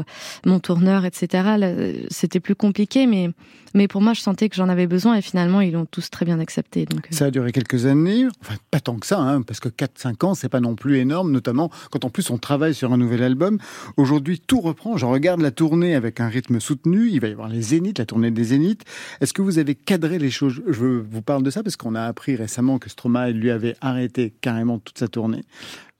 mon 0.45 0.59
tourneur, 0.59 1.05
etc. 1.05 2.05
C'était 2.09 2.41
plus 2.41 2.55
compliqué, 2.55 3.07
mais 3.07 3.29
mais 3.73 3.87
pour 3.87 4.01
moi, 4.01 4.13
je 4.13 4.21
sentais 4.21 4.49
que 4.49 4.55
j'en 4.55 4.69
avais 4.69 4.87
besoin 4.87 5.15
et 5.15 5.21
finalement, 5.21 5.61
ils 5.61 5.71
l'ont 5.71 5.85
tous 5.85 6.09
très 6.09 6.25
bien 6.25 6.39
accepté. 6.39 6.85
Donc, 6.85 7.07
Ça 7.11 7.25
a 7.25 7.31
duré 7.31 7.51
quelques 7.51 7.85
années, 7.85 8.25
enfin 8.41 8.55
pas 8.69 8.79
tant 8.79 8.97
que 8.97 9.07
ça, 9.07 9.19
hein, 9.19 9.41
parce 9.41 9.59
que 9.59 9.69
4-5 9.69 10.25
ans, 10.25 10.33
c'est 10.33 10.49
pas 10.49 10.59
non 10.59 10.75
plus 10.75 10.97
énorme, 10.97 11.31
notamment 11.31 11.71
quand 11.89 12.03
en 12.05 12.09
plus 12.09 12.29
on 12.29 12.37
travaille 12.37 12.73
sur 12.73 12.91
un 12.91 12.97
nouvel 12.97 13.23
album. 13.23 13.57
Aujourd'hui, 13.97 14.39
tout 14.39 14.61
reprend. 14.61 14.97
Je 14.97 15.05
regarde 15.05 15.41
la 15.41 15.51
tournée 15.51 15.95
avec 15.95 16.19
un 16.19 16.27
rythme 16.27 16.59
soutenu. 16.59 17.09
Il 17.09 17.21
va 17.21 17.27
y 17.29 17.31
avoir 17.31 17.47
les 17.47 17.61
Zéniths, 17.61 17.99
la 17.99 18.05
tournée 18.05 18.31
des 18.31 18.43
Zéniths. 18.45 18.83
Est-ce 19.21 19.33
que 19.33 19.41
vous 19.41 19.57
avez 19.57 19.75
cadré 19.75 20.19
les 20.19 20.30
Je 20.31 20.85
vous 20.85 21.21
parle 21.21 21.43
de 21.43 21.49
ça 21.49 21.63
parce 21.63 21.75
qu'on 21.75 21.95
a 21.95 22.03
appris 22.03 22.35
récemment 22.35 22.79
que 22.79 22.89
Stromae 22.89 23.31
lui 23.31 23.51
avait 23.51 23.75
arrêté 23.81 24.33
carrément 24.41 24.79
toute 24.79 24.97
sa 24.97 25.07
tournée 25.07 25.43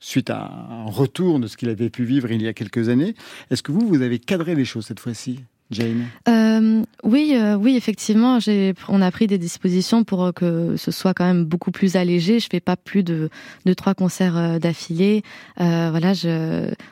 suite 0.02 0.30
à 0.30 0.52
un 0.70 0.86
retour 0.86 1.40
de 1.40 1.48
ce 1.48 1.56
qu'il 1.56 1.70
avait 1.70 1.90
pu 1.90 2.04
vivre 2.04 2.32
il 2.32 2.42
y 2.42 2.48
a 2.48 2.54
quelques 2.54 2.90
années. 2.90 3.16
Est-ce 3.50 3.64
que 3.64 3.72
vous, 3.72 3.88
vous 3.88 4.02
avez 4.02 4.20
cadré 4.20 4.56
les 4.56 4.66
choses 4.66 4.88
cette 4.88 5.00
fois-ci, 5.00 5.42
Jane? 5.70 6.08
Euh, 6.28 6.84
oui, 7.04 7.34
euh, 7.36 7.56
oui, 7.56 7.78
effectivement, 7.78 8.40
on 8.90 9.02
a 9.02 9.12
pris 9.12 9.28
des 9.28 9.38
dispositions 9.38 10.04
pour 10.04 10.26
euh, 10.26 10.32
que 10.32 10.76
ce 10.76 10.92
soit 10.92 11.14
quand 11.14 11.26
même 11.26 11.46
beaucoup 11.46 11.72
plus 11.72 11.96
allégé. 11.96 12.40
Je 12.40 12.48
fais 12.52 12.60
pas 12.60 12.76
plus 12.76 13.04
de, 13.04 13.30
trois 13.78 13.94
concerts 13.94 14.60
d'affilée. 14.60 15.22
Voilà, 15.58 16.14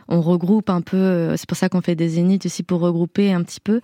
on 0.08 0.22
regroupe 0.22 0.70
un 0.70 0.82
peu. 0.82 1.36
C'est 1.36 1.50
pour 1.50 1.58
ça 1.58 1.68
qu'on 1.68 1.82
fait 1.82 1.96
des 1.96 2.10
zéniths 2.10 2.46
aussi 2.46 2.64
pour 2.64 2.80
regrouper 2.80 3.34
un 3.34 3.44
petit 3.44 3.60
peu. 3.60 3.82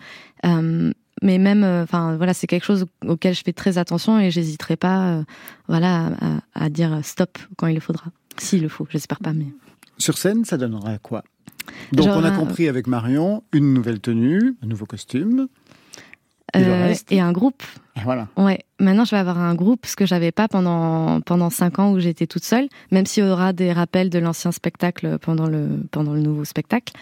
Euh, 1.23 1.25
mais 1.25 1.38
même, 1.38 1.63
euh, 1.63 1.84
enfin, 1.84 2.15
voilà, 2.17 2.34
c'est 2.34 2.47
quelque 2.47 2.65
chose 2.65 2.86
auquel 3.06 3.34
je 3.34 3.41
fais 3.45 3.54
très 3.54 3.78
attention 3.78 4.19
et 4.19 4.32
j'hésiterai 4.32 4.75
pas, 4.75 5.08
euh, 5.08 5.23
voilà, 5.67 6.12
à, 6.56 6.65
à 6.65 6.69
dire 6.69 6.99
stop 7.04 7.38
quand 7.58 7.67
il 7.67 7.75
le 7.75 7.80
faudra. 7.82 8.06
S'il 8.38 8.62
le 8.62 8.69
faut, 8.69 8.88
j'espère 8.89 9.19
pas, 9.19 9.34
mais. 9.34 9.45
Sur 9.97 10.17
scène, 10.17 10.43
ça 10.45 10.58
donnera 10.58 10.97
quoi? 10.97 11.23
Donc 11.93 12.06
Genre 12.06 12.17
on 12.17 12.23
a 12.23 12.30
un- 12.30 12.36
compris 12.38 12.67
avec 12.67 12.86
Marion 12.88 13.43
une 13.54 13.73
nouvelle 13.73 13.99
tenue, 13.99 14.56
un 14.62 14.67
nouveau 14.67 14.86
costume. 14.86 15.47
Et 16.54 16.60
Euh, 16.60 16.93
un 17.12 17.32
groupe. 17.34 17.63
Et 17.97 18.01
voilà. 18.04 18.28
Ouais, 18.38 18.60
maintenant 18.80 19.04
je 19.04 19.12
vais 19.12 19.17
avoir 19.17 19.39
un 19.39 19.56
groupe, 19.56 19.86
ce 19.86 19.95
que 19.95 20.06
j'avais 20.06 20.32
pas 20.32 20.47
pendant 20.47 21.19
pendant 21.21 21.49
cinq 21.49 21.80
ans 21.80 21.91
où 21.91 21.99
j'étais 21.99 22.28
toute 22.28 22.43
seule, 22.45 22.67
même 22.91 23.06
s'il 23.06 23.25
y 23.25 23.28
aura 23.28 23.51
des 23.51 23.73
rappels 23.73 24.10
de 24.10 24.19
l'ancien 24.19 24.51
spectacle 24.54 25.17
pendant 25.19 25.47
le 25.47 25.67
pendant 25.91 26.13
le 26.13 26.21
nouveau 26.21 26.45
spectacle. 26.45 26.93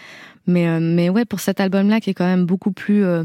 Mais 0.46 0.66
euh, 0.66 0.78
mais 0.80 1.08
ouais, 1.08 1.24
pour 1.24 1.40
cet 1.40 1.60
album-là 1.60 2.00
qui 2.00 2.10
est 2.10 2.14
quand 2.14 2.26
même 2.26 2.46
beaucoup 2.46 2.72
plus 2.72 3.04
euh, 3.04 3.24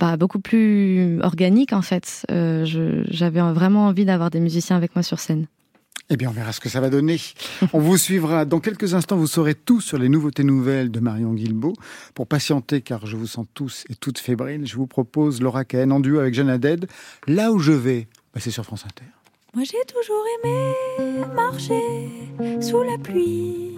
bah, 0.00 0.16
beaucoup 0.16 0.40
plus 0.40 1.20
organique 1.22 1.72
en 1.72 1.82
fait, 1.82 2.26
euh, 2.30 2.64
j'avais 3.10 3.40
vraiment 3.40 3.86
envie 3.86 4.04
d'avoir 4.04 4.30
des 4.30 4.40
musiciens 4.40 4.76
avec 4.76 4.94
moi 4.94 5.02
sur 5.02 5.18
scène. 5.18 5.46
Eh 6.10 6.16
bien, 6.16 6.30
on 6.30 6.32
verra 6.32 6.52
ce 6.52 6.60
que 6.60 6.70
ça 6.70 6.80
va 6.80 6.88
donner. 6.88 7.20
On 7.74 7.80
vous 7.80 7.98
suivra. 7.98 8.46
Dans 8.46 8.60
quelques 8.60 8.94
instants, 8.94 9.16
vous 9.18 9.26
saurez 9.26 9.54
tout 9.54 9.82
sur 9.82 9.98
les 9.98 10.08
nouveautés 10.08 10.42
nouvelles 10.42 10.90
de 10.90 11.00
Marion 11.00 11.34
Guilbeault. 11.34 11.74
Pour 12.14 12.26
patienter, 12.26 12.80
car 12.80 13.06
je 13.06 13.14
vous 13.14 13.26
sens 13.26 13.46
tous 13.52 13.84
et 13.90 13.94
toutes 13.94 14.18
fébriles, 14.18 14.66
je 14.66 14.76
vous 14.76 14.86
propose 14.86 15.42
Laura 15.42 15.66
Cahen 15.66 15.92
en 15.92 16.00
duo 16.00 16.18
avec 16.18 16.32
Jeanne 16.32 16.48
Haddad. 16.48 16.86
Là 17.26 17.52
où 17.52 17.58
je 17.58 17.72
vais, 17.72 18.08
bah, 18.32 18.40
c'est 18.40 18.50
sur 18.50 18.64
France 18.64 18.86
Inter. 18.86 19.04
Moi 19.54 19.64
j'ai 19.64 19.78
toujours 19.86 20.24
aimé 20.44 21.24
marcher 21.34 22.08
sous 22.60 22.82
la 22.82 22.98
pluie, 22.98 23.74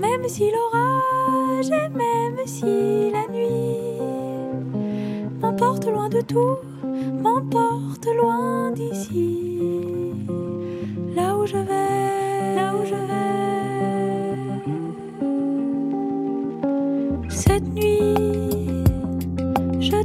même 0.00 0.26
si 0.26 0.50
l'orage 0.50 1.66
et 1.66 1.88
même 1.90 2.46
si 2.46 3.10
la 3.12 3.28
nuit 3.30 4.25
m'emporte 5.40 5.86
loin 5.86 6.08
de 6.08 6.20
tout, 6.20 6.56
m'emporte 7.22 8.06
loin 8.16 8.72
d'ici. 8.72 10.14
Là 11.14 11.36
où 11.36 11.46
je 11.46 11.56
vais, 11.56 12.54
là 12.56 12.74
où 12.74 12.84
je 12.84 12.94
vais. 12.94 13.06
Cette 17.28 17.68
nuit, 17.74 18.84
je 19.80 20.02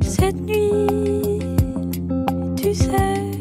Cette 0.00 0.40
nuit, 0.40 1.40
tu 2.56 2.74
sais, 2.74 3.31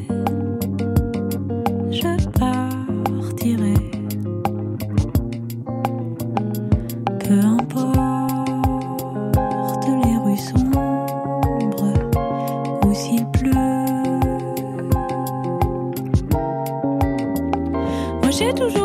toujours 18.53 18.80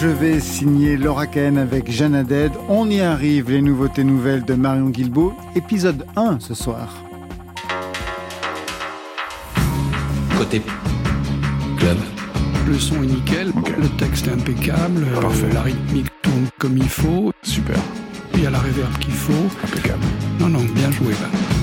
je 0.00 0.06
vais 0.08 0.40
signer 0.40 0.96
Laura 0.96 1.24
avec 1.24 1.90
Jeanne 1.90 2.14
Haddad, 2.14 2.52
on 2.70 2.88
y 2.88 3.00
arrive, 3.00 3.50
les 3.50 3.60
nouveautés 3.60 4.02
nouvelles 4.02 4.42
de 4.44 4.54
Marion 4.54 4.88
Guilbault, 4.88 5.34
épisode 5.54 6.06
1 6.16 6.40
ce 6.40 6.54
soir. 6.54 6.88
Côté 10.38 10.62
club. 11.76 11.98
Le 12.66 12.78
son 12.78 13.02
est 13.02 13.08
nickel, 13.08 13.52
le 13.78 13.88
texte 13.98 14.28
est 14.28 14.32
impeccable, 14.32 15.04
Parfait. 15.20 15.52
la 15.52 15.62
rythmique 15.62 16.08
tourne 16.22 16.46
comme 16.58 16.78
il 16.78 16.88
faut. 16.88 17.32
Super. 17.42 17.76
Il 18.34 18.42
y 18.42 18.46
a 18.46 18.50
la 18.50 18.58
réverb 18.58 18.96
qu'il 19.00 19.12
faut. 19.12 19.48
Impeccable. 19.64 20.04
Non, 20.38 20.48
non, 20.48 20.64
bien 20.74 20.90
joué 20.92 21.12
là. 21.12 21.59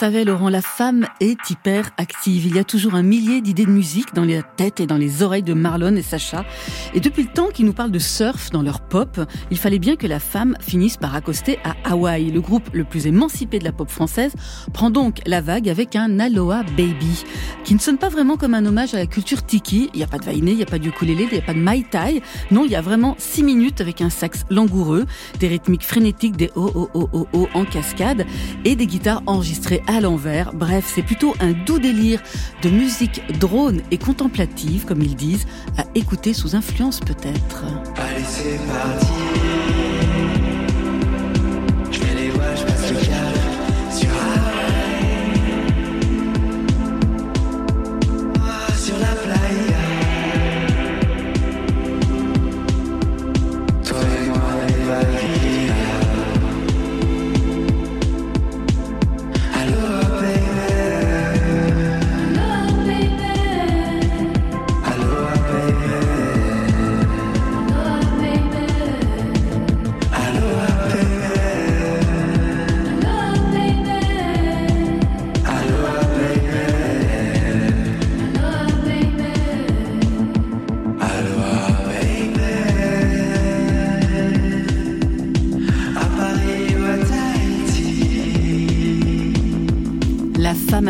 Savait, 0.00 0.24
Laurent, 0.24 0.48
la 0.48 0.62
femme 0.62 1.06
est 1.20 1.50
hyper 1.50 1.90
active. 1.98 2.46
Il 2.46 2.56
y 2.56 2.58
a 2.58 2.64
toujours 2.64 2.94
un 2.94 3.02
millier 3.02 3.42
d'idées 3.42 3.66
de 3.66 3.70
musique 3.70 4.14
dans 4.14 4.24
les 4.24 4.40
têtes 4.56 4.80
et 4.80 4.86
dans 4.86 4.96
les 4.96 5.22
oreilles 5.22 5.42
de 5.42 5.52
Marlon 5.52 5.94
et 5.94 6.00
Sacha. 6.00 6.46
Et 6.94 7.00
depuis 7.00 7.24
le 7.24 7.28
temps 7.28 7.48
qu'ils 7.48 7.66
nous 7.66 7.74
parlent 7.74 7.90
de 7.90 7.98
surf 7.98 8.48
dans 8.50 8.62
leur 8.62 8.80
pop, 8.80 9.20
il 9.50 9.58
fallait 9.58 9.78
bien 9.78 9.96
que 9.96 10.06
la 10.06 10.18
femme 10.18 10.56
finisse 10.58 10.96
par 10.96 11.14
accoster 11.14 11.58
à 11.64 11.74
Hawaï. 11.84 12.30
Le 12.30 12.40
groupe 12.40 12.70
le 12.72 12.84
plus 12.84 13.06
émancipé 13.06 13.58
de 13.58 13.64
la 13.64 13.72
pop 13.72 13.90
française 13.90 14.32
prend 14.72 14.88
donc 14.88 15.20
la 15.26 15.42
vague 15.42 15.68
avec 15.68 15.94
un 15.96 16.18
Aloha 16.18 16.62
Baby, 16.78 17.22
qui 17.64 17.74
ne 17.74 17.78
sonne 17.78 17.98
pas 17.98 18.08
vraiment 18.08 18.38
comme 18.38 18.54
un 18.54 18.64
hommage 18.64 18.94
à 18.94 18.96
la 18.96 19.06
culture 19.06 19.44
tiki. 19.44 19.90
Il 19.92 19.98
n'y 19.98 20.02
a 20.02 20.06
pas 20.06 20.16
de 20.16 20.24
vainé, 20.24 20.52
il 20.52 20.56
n'y 20.56 20.62
a 20.62 20.66
pas 20.66 20.78
de 20.78 20.88
ukulélé, 20.88 21.28
il 21.30 21.34
n'y 21.34 21.40
a 21.40 21.46
pas 21.46 21.52
de 21.52 21.58
mai 21.58 21.84
tai. 21.90 22.22
Non, 22.50 22.64
il 22.64 22.70
y 22.70 22.76
a 22.76 22.80
vraiment 22.80 23.16
six 23.18 23.42
minutes 23.42 23.82
avec 23.82 24.00
un 24.00 24.08
sax 24.08 24.46
langoureux, 24.48 25.04
des 25.40 25.48
rythmiques 25.48 25.84
frénétiques, 25.84 26.38
des 26.38 26.50
oh 26.56 26.70
oh 26.74 26.88
oh 26.94 27.10
oh 27.12 27.28
oh 27.34 27.48
en 27.52 27.66
cascade 27.66 28.24
et 28.64 28.76
des 28.76 28.86
guitares 28.86 29.22
enregistrées 29.26 29.82
à 29.90 30.00
l'envers. 30.00 30.52
Bref, 30.52 30.90
c'est 30.94 31.02
plutôt 31.02 31.34
un 31.40 31.52
doux 31.52 31.78
délire 31.78 32.22
de 32.62 32.70
musique 32.70 33.22
drone 33.38 33.80
et 33.90 33.98
contemplative, 33.98 34.84
comme 34.84 35.02
ils 35.02 35.16
disent, 35.16 35.46
à 35.76 35.84
écouter 35.94 36.32
sous 36.32 36.54
influence 36.54 37.00
peut-être. 37.00 37.64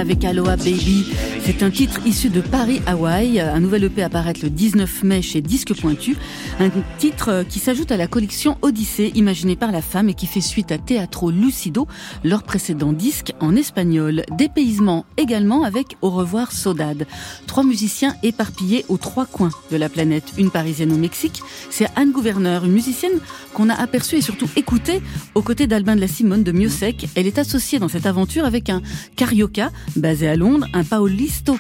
Avec 0.00 0.24
Aloha 0.24 0.56
Baby, 0.56 1.06
c'est 1.52 1.64
un 1.64 1.70
titre 1.70 2.00
issu 2.06 2.28
de 2.28 2.40
Paris 2.40 2.80
Hawaï, 2.86 3.40
un 3.40 3.58
nouvel 3.58 3.82
EP 3.82 4.04
apparaître 4.04 4.38
le 4.44 4.50
19 4.50 5.02
mai 5.02 5.20
chez 5.20 5.40
Disque 5.40 5.74
Pointu, 5.74 6.16
un 6.60 6.70
titre 6.98 7.44
qui 7.48 7.58
s'ajoute 7.58 7.90
à 7.90 7.96
la 7.96 8.06
collection 8.06 8.56
Odyssée 8.62 9.10
imaginée 9.16 9.56
par 9.56 9.72
la 9.72 9.82
femme 9.82 10.08
et 10.08 10.14
qui 10.14 10.26
fait 10.26 10.40
suite 10.40 10.70
à 10.70 10.78
Teatro 10.78 11.32
Lucido, 11.32 11.88
leur 12.22 12.44
précédent 12.44 12.92
disque 12.92 13.32
en 13.40 13.56
espagnol. 13.56 14.22
Dépaysement 14.38 15.06
également 15.16 15.64
avec 15.64 15.96
Au 16.02 16.10
revoir 16.10 16.52
Saudade. 16.52 17.08
Trois 17.48 17.64
musiciens 17.64 18.14
éparpillés 18.22 18.84
aux 18.88 18.98
trois 18.98 19.26
coins 19.26 19.50
de 19.72 19.76
la 19.76 19.88
planète. 19.88 20.32
Une 20.38 20.52
parisienne 20.52 20.92
au 20.92 20.98
Mexique, 20.98 21.42
c'est 21.68 21.88
Anne 21.96 22.12
Gouverneur, 22.12 22.64
une 22.64 22.72
musicienne 22.72 23.18
qu'on 23.54 23.70
a 23.70 23.74
aperçue 23.74 24.16
et 24.16 24.22
surtout 24.22 24.48
écoutée 24.54 25.02
aux 25.34 25.42
côtés 25.42 25.66
d'Albin 25.66 25.96
de 25.96 26.00
la 26.00 26.08
Simone 26.08 26.44
de 26.44 26.52
Miossec. 26.52 27.08
Elle 27.16 27.26
est 27.26 27.38
associée 27.38 27.80
dans 27.80 27.88
cette 27.88 28.06
aventure 28.06 28.44
avec 28.44 28.70
un 28.70 28.82
carioca 29.16 29.72
basé 29.96 30.28
à 30.28 30.36
Londres, 30.36 30.68
un 30.74 30.84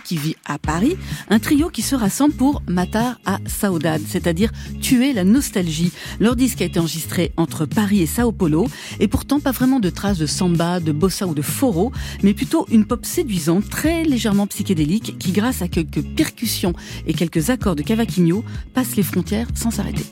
qui 0.04 0.16
vit 0.16 0.36
à 0.44 0.58
Paris, 0.58 0.96
un 1.28 1.38
trio 1.38 1.70
qui 1.70 1.82
se 1.82 1.94
rassemble 1.94 2.34
pour 2.34 2.62
Matar 2.66 3.18
à 3.24 3.38
Saudade, 3.46 4.02
c'est-à-dire 4.06 4.50
tuer 4.80 5.12
la 5.12 5.24
nostalgie. 5.24 5.92
Leur 6.20 6.36
disque 6.36 6.60
a 6.62 6.64
été 6.64 6.78
enregistré 6.78 7.32
entre 7.36 7.66
Paris 7.66 8.02
et 8.02 8.06
Sao 8.06 8.32
Paulo 8.32 8.68
et 8.98 9.08
pourtant 9.08 9.40
pas 9.40 9.52
vraiment 9.52 9.80
de 9.80 9.90
traces 9.90 10.18
de 10.18 10.26
samba, 10.26 10.80
de 10.80 10.92
bossa 10.92 11.26
ou 11.26 11.34
de 11.34 11.42
foro, 11.42 11.92
mais 12.22 12.34
plutôt 12.34 12.66
une 12.70 12.84
pop 12.84 13.04
séduisante, 13.04 13.68
très 13.70 14.04
légèrement 14.04 14.46
psychédélique 14.46 15.18
qui 15.18 15.32
grâce 15.32 15.62
à 15.62 15.68
quelques 15.68 16.02
percussions 16.02 16.74
et 17.06 17.14
quelques 17.14 17.50
accords 17.50 17.76
de 17.76 17.82
cavaquinho 17.82 18.44
passe 18.74 18.96
les 18.96 19.02
frontières 19.02 19.48
sans 19.54 19.70
s'arrêter. 19.70 20.04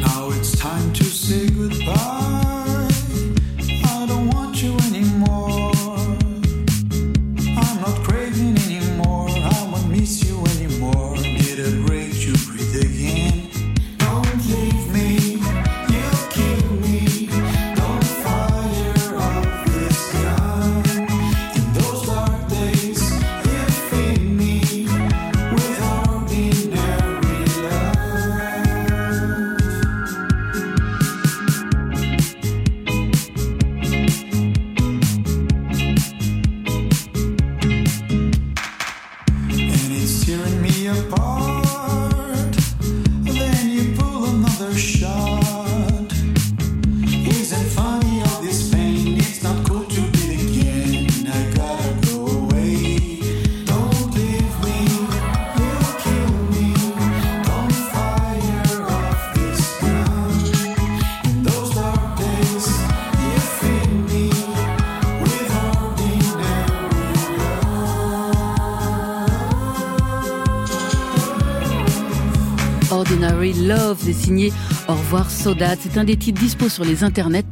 Now 0.00 0.30
it's 0.32 0.52
time 0.52 0.92
to 0.92 1.04
say 1.04 1.46
goodbye. 1.50 2.21
Ordinary 73.02 73.52
Love 73.54 74.08
est 74.08 74.12
signé 74.12 74.52
Au 74.86 74.92
revoir 74.92 75.28
Soda. 75.28 75.74
C'est 75.80 75.98
un 75.98 76.04
des 76.04 76.16
titres 76.16 76.40
dispo 76.40 76.68
sur 76.68 76.84
les 76.84 77.02
internets 77.02 77.42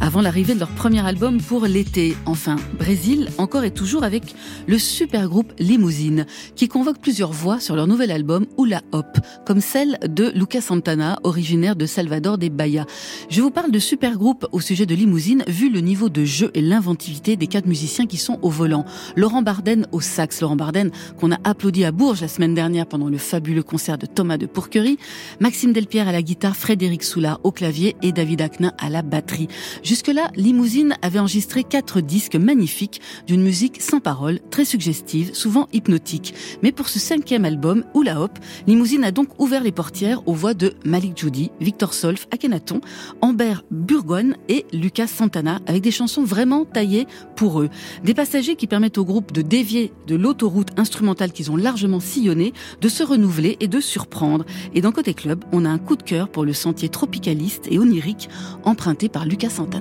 avant 0.00 0.20
l'arrivée 0.20 0.54
de 0.54 0.60
leur 0.60 0.70
premier 0.70 1.04
album 1.06 1.40
pour 1.40 1.66
l'été. 1.66 2.16
Enfin, 2.26 2.56
Brésil, 2.78 3.28
encore 3.38 3.64
et 3.64 3.70
toujours 3.70 4.04
avec 4.04 4.34
le 4.66 4.78
super 4.78 5.28
groupe 5.28 5.52
Limousine, 5.58 6.26
qui 6.56 6.68
convoque 6.68 6.98
plusieurs 6.98 7.32
voix 7.32 7.60
sur 7.60 7.76
leur 7.76 7.86
nouvel 7.86 8.10
album 8.10 8.46
Oula 8.56 8.82
Hop, 8.92 9.18
comme 9.44 9.60
celle 9.60 9.98
de 10.08 10.30
Lucas 10.34 10.60
Santana, 10.60 11.18
originaire 11.24 11.76
de 11.76 11.86
Salvador 11.86 12.38
des 12.38 12.50
Bahia. 12.50 12.86
Je 13.28 13.42
vous 13.42 13.50
parle 13.50 13.70
de 13.70 13.78
super 13.78 14.16
groupe 14.16 14.46
au 14.52 14.60
sujet 14.60 14.86
de 14.86 14.94
Limousine, 14.94 15.44
vu 15.48 15.70
le 15.70 15.80
niveau 15.80 16.08
de 16.08 16.24
jeu 16.24 16.50
et 16.54 16.62
l'inventivité 16.62 17.36
des 17.36 17.46
quatre 17.46 17.66
musiciens 17.66 18.06
qui 18.06 18.16
sont 18.16 18.38
au 18.42 18.50
volant. 18.50 18.84
Laurent 19.16 19.42
Barden 19.42 19.86
au 19.92 20.00
sax, 20.00 20.40
Laurent 20.40 20.56
Barden 20.56 20.90
qu'on 21.18 21.32
a 21.32 21.38
applaudi 21.44 21.84
à 21.84 21.92
Bourges 21.92 22.20
la 22.20 22.28
semaine 22.28 22.54
dernière 22.54 22.86
pendant 22.86 23.08
le 23.08 23.18
fabuleux 23.18 23.62
concert 23.62 23.98
de 23.98 24.06
Thomas 24.06 24.38
de 24.38 24.46
Pourquerie, 24.46 24.98
Maxime 25.40 25.72
Delpierre 25.72 26.08
à 26.08 26.12
la 26.12 26.22
guitare, 26.22 26.56
Frédéric 26.56 27.02
Soula 27.02 27.38
au 27.44 27.52
clavier 27.52 27.96
et 28.02 28.12
David 28.12 28.42
Aknin 28.42 28.72
à 28.78 28.90
la 28.90 29.02
batterie. 29.02 29.48
Jusque-là, 29.88 30.30
Limousine 30.36 30.98
avait 31.00 31.18
enregistré 31.18 31.64
quatre 31.64 32.02
disques 32.02 32.36
magnifiques 32.36 33.00
d'une 33.26 33.40
musique 33.40 33.80
sans 33.80 34.00
parole, 34.00 34.38
très 34.50 34.66
suggestive, 34.66 35.32
souvent 35.32 35.66
hypnotique. 35.72 36.34
Mais 36.62 36.72
pour 36.72 36.90
ce 36.90 36.98
cinquième 36.98 37.46
album, 37.46 37.84
Oula 37.94 38.20
Hop, 38.20 38.38
Limousine 38.66 39.02
a 39.02 39.12
donc 39.12 39.40
ouvert 39.40 39.62
les 39.62 39.72
portières 39.72 40.20
aux 40.28 40.34
voix 40.34 40.52
de 40.52 40.74
Malik 40.84 41.16
Judy, 41.16 41.50
Victor 41.58 41.94
Solf, 41.94 42.28
Akhenaton, 42.30 42.82
Amber 43.22 43.54
Burgoyne 43.70 44.36
et 44.50 44.66
Lucas 44.74 45.06
Santana, 45.06 45.60
avec 45.66 45.80
des 45.80 45.90
chansons 45.90 46.22
vraiment 46.22 46.66
taillées 46.66 47.06
pour 47.34 47.62
eux. 47.62 47.70
Des 48.04 48.12
passagers 48.12 48.56
qui 48.56 48.66
permettent 48.66 48.98
au 48.98 49.06
groupe 49.06 49.32
de 49.32 49.40
dévier 49.40 49.90
de 50.06 50.16
l'autoroute 50.16 50.78
instrumentale 50.78 51.32
qu'ils 51.32 51.50
ont 51.50 51.56
largement 51.56 52.00
sillonnée, 52.00 52.52
de 52.82 52.90
se 52.90 53.02
renouveler 53.02 53.56
et 53.60 53.68
de 53.68 53.80
surprendre. 53.80 54.44
Et 54.74 54.82
dans 54.82 54.92
Côté 54.92 55.14
Club, 55.14 55.46
on 55.50 55.64
a 55.64 55.70
un 55.70 55.78
coup 55.78 55.96
de 55.96 56.02
cœur 56.02 56.28
pour 56.28 56.44
le 56.44 56.52
sentier 56.52 56.90
tropicaliste 56.90 57.68
et 57.70 57.78
onirique 57.78 58.28
emprunté 58.64 59.08
par 59.08 59.24
Lucas 59.24 59.48
Santana. 59.48 59.77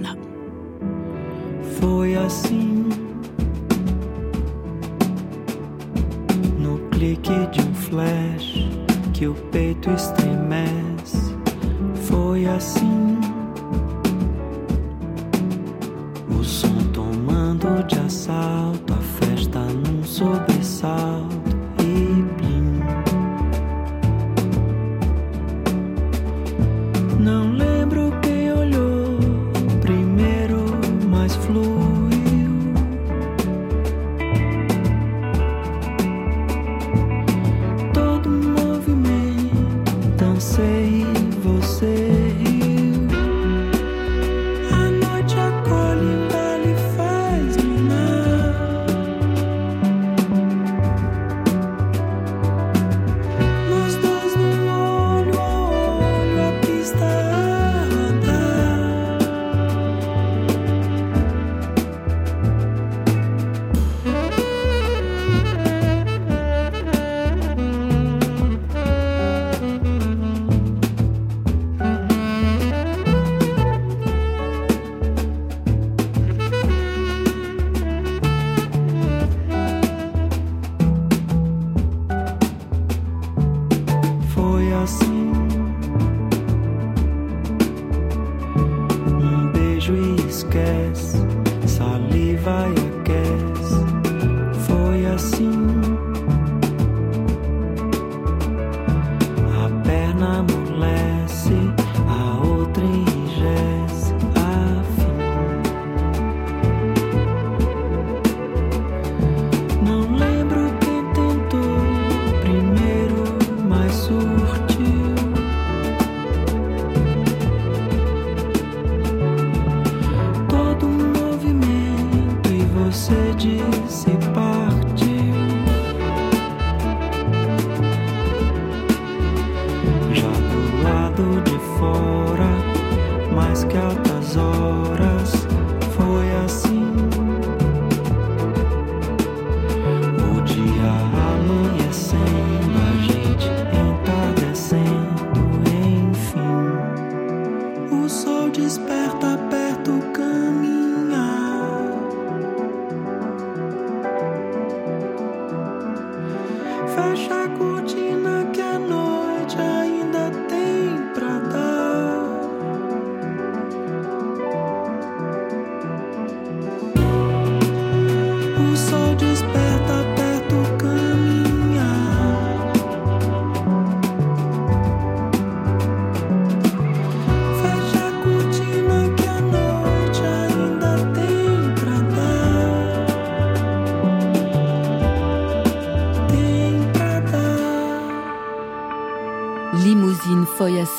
Foi 1.80 2.16
assim. 2.16 2.90
No 6.60 6.78
clique 6.90 7.34
de 7.52 7.62
um 7.62 7.74
flash 7.74 8.70
Que 9.14 9.28
o 9.28 9.34
peito 9.34 9.90
estremece. 9.92 11.36
Foi 12.08 12.46
assim. 12.46 13.20
O 16.30 16.44
som 16.44 16.78
tomando 16.94 17.84
de 17.88 18.00
assalto 18.00 18.94
A 18.94 18.98
festa 18.98 19.60
num 19.60 20.04
sobressalto 20.04 21.17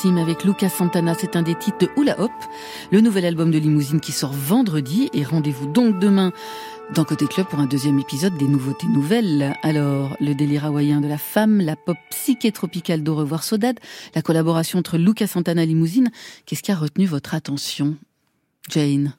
Avec 0.06 0.44
Lucas 0.44 0.68
Santana, 0.68 1.14
c'est 1.18 1.34
un 1.34 1.42
des 1.42 1.56
titres 1.56 1.78
de 1.78 1.88
Hula 1.96 2.20
Hop, 2.20 2.30
le 2.92 3.00
nouvel 3.00 3.24
album 3.24 3.50
de 3.50 3.58
Limousine 3.58 3.98
qui 3.98 4.12
sort 4.12 4.32
vendredi 4.32 5.10
et 5.12 5.24
rendez-vous 5.24 5.66
donc 5.66 5.98
demain 5.98 6.32
dans 6.94 7.04
Côté 7.04 7.26
Club 7.26 7.48
pour 7.48 7.58
un 7.58 7.66
deuxième 7.66 7.98
épisode 7.98 8.36
des 8.38 8.46
nouveautés 8.46 8.86
nouvelles. 8.86 9.56
Alors, 9.64 10.16
le 10.20 10.34
délire 10.34 10.66
hawaïen 10.66 11.00
de 11.00 11.08
la 11.08 11.18
femme, 11.18 11.60
la 11.60 11.74
pop 11.74 11.96
psyché 12.10 12.52
tropicale 12.52 13.02
d'Au 13.02 13.16
revoir 13.16 13.42
Sodade, 13.42 13.80
la 14.14 14.22
collaboration 14.22 14.78
entre 14.78 14.98
Lucas 14.98 15.26
Santana 15.26 15.64
et 15.64 15.66
Limousine, 15.66 16.12
qu'est-ce 16.46 16.62
qui 16.62 16.70
a 16.70 16.76
retenu 16.76 17.04
votre 17.06 17.34
attention 17.34 17.96
Jane? 18.70 19.14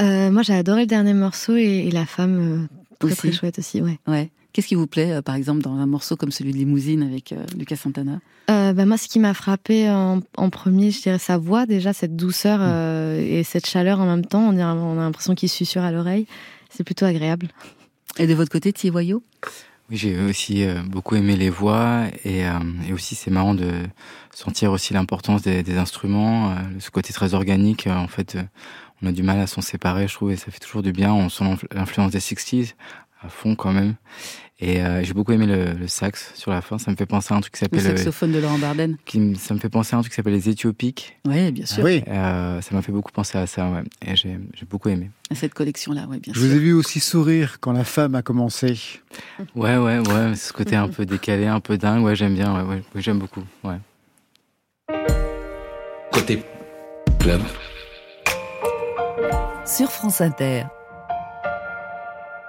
Euh, 0.00 0.30
moi, 0.30 0.42
j'ai 0.42 0.54
adoré 0.54 0.82
le 0.82 0.86
dernier 0.86 1.14
morceau 1.14 1.56
et, 1.56 1.86
et 1.88 1.90
la 1.90 2.06
femme, 2.06 2.38
euh, 2.38 2.96
très 3.00 3.08
Aussi. 3.08 3.16
très 3.16 3.32
chouette 3.32 3.58
aussi, 3.58 3.82
ouais. 3.82 3.98
Ouais. 4.06 4.30
Qu'est-ce 4.54 4.68
qui 4.68 4.76
vous 4.76 4.86
plaît, 4.86 5.10
euh, 5.12 5.20
par 5.20 5.34
exemple, 5.34 5.60
dans 5.62 5.74
un 5.74 5.84
morceau 5.86 6.16
comme 6.16 6.30
celui 6.30 6.52
de 6.52 6.56
Limousine 6.58 7.02
avec 7.02 7.32
euh, 7.32 7.44
Lucas 7.58 7.76
Santana? 7.76 8.20
Euh, 8.50 8.72
bah, 8.72 8.86
moi, 8.86 8.96
ce 8.96 9.08
qui 9.08 9.18
m'a 9.18 9.34
frappé 9.34 9.90
en, 9.90 10.20
en 10.36 10.48
premier, 10.50 10.90
je 10.92 11.02
dirais 11.02 11.18
sa 11.18 11.38
voix, 11.38 11.66
déjà, 11.66 11.92
cette 11.92 12.14
douceur 12.14 12.60
euh, 12.62 13.20
et 13.20 13.42
cette 13.42 13.66
chaleur 13.66 14.00
en 14.00 14.06
même 14.06 14.24
temps. 14.24 14.48
On, 14.48 14.52
dirait- 14.52 14.64
on 14.64 14.92
a 14.98 15.02
l'impression 15.02 15.34
qu'il 15.34 15.48
susurre 15.48 15.82
à 15.82 15.90
l'oreille. 15.90 16.26
C'est 16.70 16.84
plutôt 16.84 17.04
agréable. 17.04 17.48
Et 18.16 18.26
de 18.28 18.34
votre 18.34 18.50
côté, 18.50 18.72
Thierry 18.72 18.90
Voyot? 18.92 19.22
Oui, 19.90 19.96
j'ai 19.96 20.18
aussi 20.22 20.64
euh, 20.64 20.82
beaucoup 20.86 21.16
aimé 21.16 21.36
les 21.36 21.50
voix 21.50 22.04
et, 22.24 22.46
euh, 22.46 22.52
et 22.88 22.92
aussi 22.94 23.14
c'est 23.16 23.30
marrant 23.30 23.54
de 23.54 23.70
sentir 24.32 24.70
aussi 24.72 24.94
l'importance 24.94 25.42
des, 25.42 25.62
des 25.62 25.76
instruments, 25.76 26.52
euh, 26.52 26.54
ce 26.78 26.90
côté 26.90 27.12
très 27.12 27.34
organique. 27.34 27.86
euh, 27.86 27.94
en 27.94 28.08
fait, 28.08 28.36
euh, 28.36 28.42
on 29.02 29.08
a 29.08 29.12
du 29.12 29.22
mal 29.22 29.38
à 29.40 29.46
s'en 29.46 29.60
séparer, 29.60 30.08
je 30.08 30.14
trouve, 30.14 30.30
et 30.30 30.36
ça 30.36 30.50
fait 30.50 30.58
toujours 30.60 30.82
du 30.82 30.92
bien. 30.92 31.12
On 31.12 31.28
sent 31.28 31.44
l'influ- 31.44 31.68
l'influence 31.74 32.12
des 32.12 32.20
60s 32.20 32.74
à 33.22 33.28
fond 33.28 33.54
quand 33.56 33.72
même. 33.72 33.94
Et 34.60 34.80
euh, 34.82 35.02
j'ai 35.02 35.14
beaucoup 35.14 35.32
aimé 35.32 35.46
le, 35.46 35.72
le 35.72 35.88
sax 35.88 36.32
sur 36.36 36.52
la 36.52 36.60
fin. 36.62 36.78
Ça 36.78 36.90
me 36.92 36.96
fait 36.96 37.06
penser 37.06 37.34
à 37.34 37.36
un 37.36 37.40
truc 37.40 37.54
qui 37.54 37.64
Le 37.64 37.66
s'appelle... 37.80 37.92
euh, 37.92 37.96
saxophone 37.96 38.30
de 38.32 38.38
Laurent 38.38 38.58
Barden. 38.58 38.96
qui 39.04 39.34
ça 39.36 39.52
me 39.52 39.58
fait 39.58 39.68
penser 39.68 39.96
à 39.96 39.98
un 39.98 40.02
truc 40.02 40.12
qui 40.12 40.16
s'appelle 40.16 40.32
les 40.34 40.48
Éthiopiques. 40.48 41.18
Oui, 41.26 41.50
bien 41.50 41.66
sûr. 41.66 41.82
Oui. 41.82 42.04
Euh, 42.06 42.60
ça 42.60 42.74
m'a 42.74 42.80
fait 42.80 42.92
beaucoup 42.92 43.10
penser 43.10 43.36
à 43.36 43.46
ça, 43.48 43.68
ouais. 43.68 43.82
Et 44.06 44.14
j'ai 44.14 44.38
beaucoup 44.70 44.88
aimé. 44.90 45.10
À 45.30 45.34
cette 45.34 45.54
collection-là, 45.54 46.06
oui, 46.08 46.20
bien 46.20 46.32
Je 46.32 46.38
sûr. 46.38 46.48
vous 46.48 46.54
ai 46.54 46.58
vu 46.60 46.72
aussi 46.72 47.00
sourire 47.00 47.58
quand 47.60 47.72
la 47.72 47.82
femme 47.84 48.14
a 48.14 48.22
commencé. 48.22 48.78
Ouais, 49.56 49.76
ouais, 49.76 49.98
ouais. 49.98 50.34
Ce 50.36 50.52
côté 50.52 50.76
un 50.76 50.88
peu 50.88 51.04
décalé, 51.04 51.46
un 51.46 51.60
peu 51.60 51.76
dingue, 51.76 52.04
ouais, 52.04 52.14
j'aime 52.14 52.34
bien, 52.34 52.54
ouais, 52.54 52.62
ouais, 52.62 52.82
ouais, 52.94 53.02
j'aime 53.02 53.18
beaucoup, 53.18 53.42
ouais. 53.64 53.78
Côté 56.12 56.44
club. 57.18 57.40
Sur 59.66 59.90
France 59.90 60.20
Inter. 60.20 60.62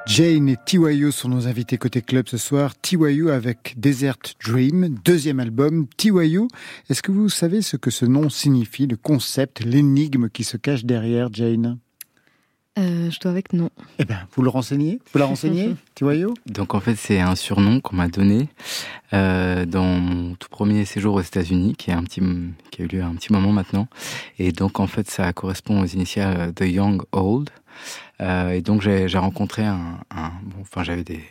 Jane 0.06 0.50
et 0.50 0.58
Tiwayo 0.64 1.10
sont 1.10 1.30
nos 1.30 1.48
invités 1.48 1.78
côté 1.78 2.02
club 2.02 2.28
ce 2.28 2.38
soir. 2.38 2.80
Tiwayo 2.80 3.30
avec 3.30 3.74
Desert 3.78 4.20
Dream, 4.46 4.96
deuxième 5.04 5.40
album. 5.40 5.88
Tiwayo, 5.98 6.48
est-ce 6.90 7.02
que 7.02 7.12
vous 7.12 7.28
savez 7.28 7.64
ce 7.64 7.76
que 7.76 7.90
ce 7.90 8.06
nom 8.06 8.30
signifie, 8.30 8.86
le 8.86 8.98
concept, 8.98 9.64
l'énigme 9.64 10.30
qui 10.30 10.44
se 10.44 10.58
cache 10.58 10.86
derrière 10.86 11.30
Jane? 11.34 11.80
Euh, 12.78 13.10
je 13.10 13.20
dois 13.20 13.32
avec 13.32 13.54
non. 13.54 13.70
Eh 13.98 14.06
ben, 14.06 14.28
vous 14.34 14.44
le 14.44 14.50
renseignez 14.50 15.00
Vous 15.12 15.18
la 15.18 15.26
renseignez, 15.26 15.76
Tiwayo 15.96 16.36
Donc 16.46 16.76
en 16.76 16.82
fait, 16.82 16.96
c'est 16.96 17.20
un 17.20 17.36
surnom 17.36 17.80
qu'on 17.80 17.96
m'a 17.96 18.08
donné 18.08 18.50
euh, 19.14 19.66
dans 19.66 19.86
mon 19.86 20.36
tout 20.36 20.50
premier 20.50 20.86
séjour 20.86 21.16
aux 21.16 21.22
États-Unis, 21.22 21.76
qui, 21.78 21.90
est 21.90 21.94
un 21.94 22.04
petit, 22.04 22.22
qui 22.70 22.82
a 22.82 22.86
eu 22.86 22.88
lieu 22.88 23.02
à 23.02 23.08
un 23.08 23.16
petit 23.16 23.34
moment 23.34 23.52
maintenant. 23.52 23.88
Et 24.38 24.52
donc 24.52 24.80
en 24.80 24.88
fait, 24.88 25.10
ça 25.10 25.34
correspond 25.34 25.82
aux 25.82 25.88
initiales 25.88 26.54
The 26.54 26.66
Young 26.66 27.02
Old. 27.12 27.50
Euh, 28.22 28.52
et 28.52 28.62
donc 28.62 28.82
j'ai 28.82 29.08
rencontré 29.18 29.66
un, 29.66 30.00
un 30.10 30.32
bon, 30.44 30.62
enfin 30.62 30.84
j'avais 30.84 31.04
des 31.04 31.22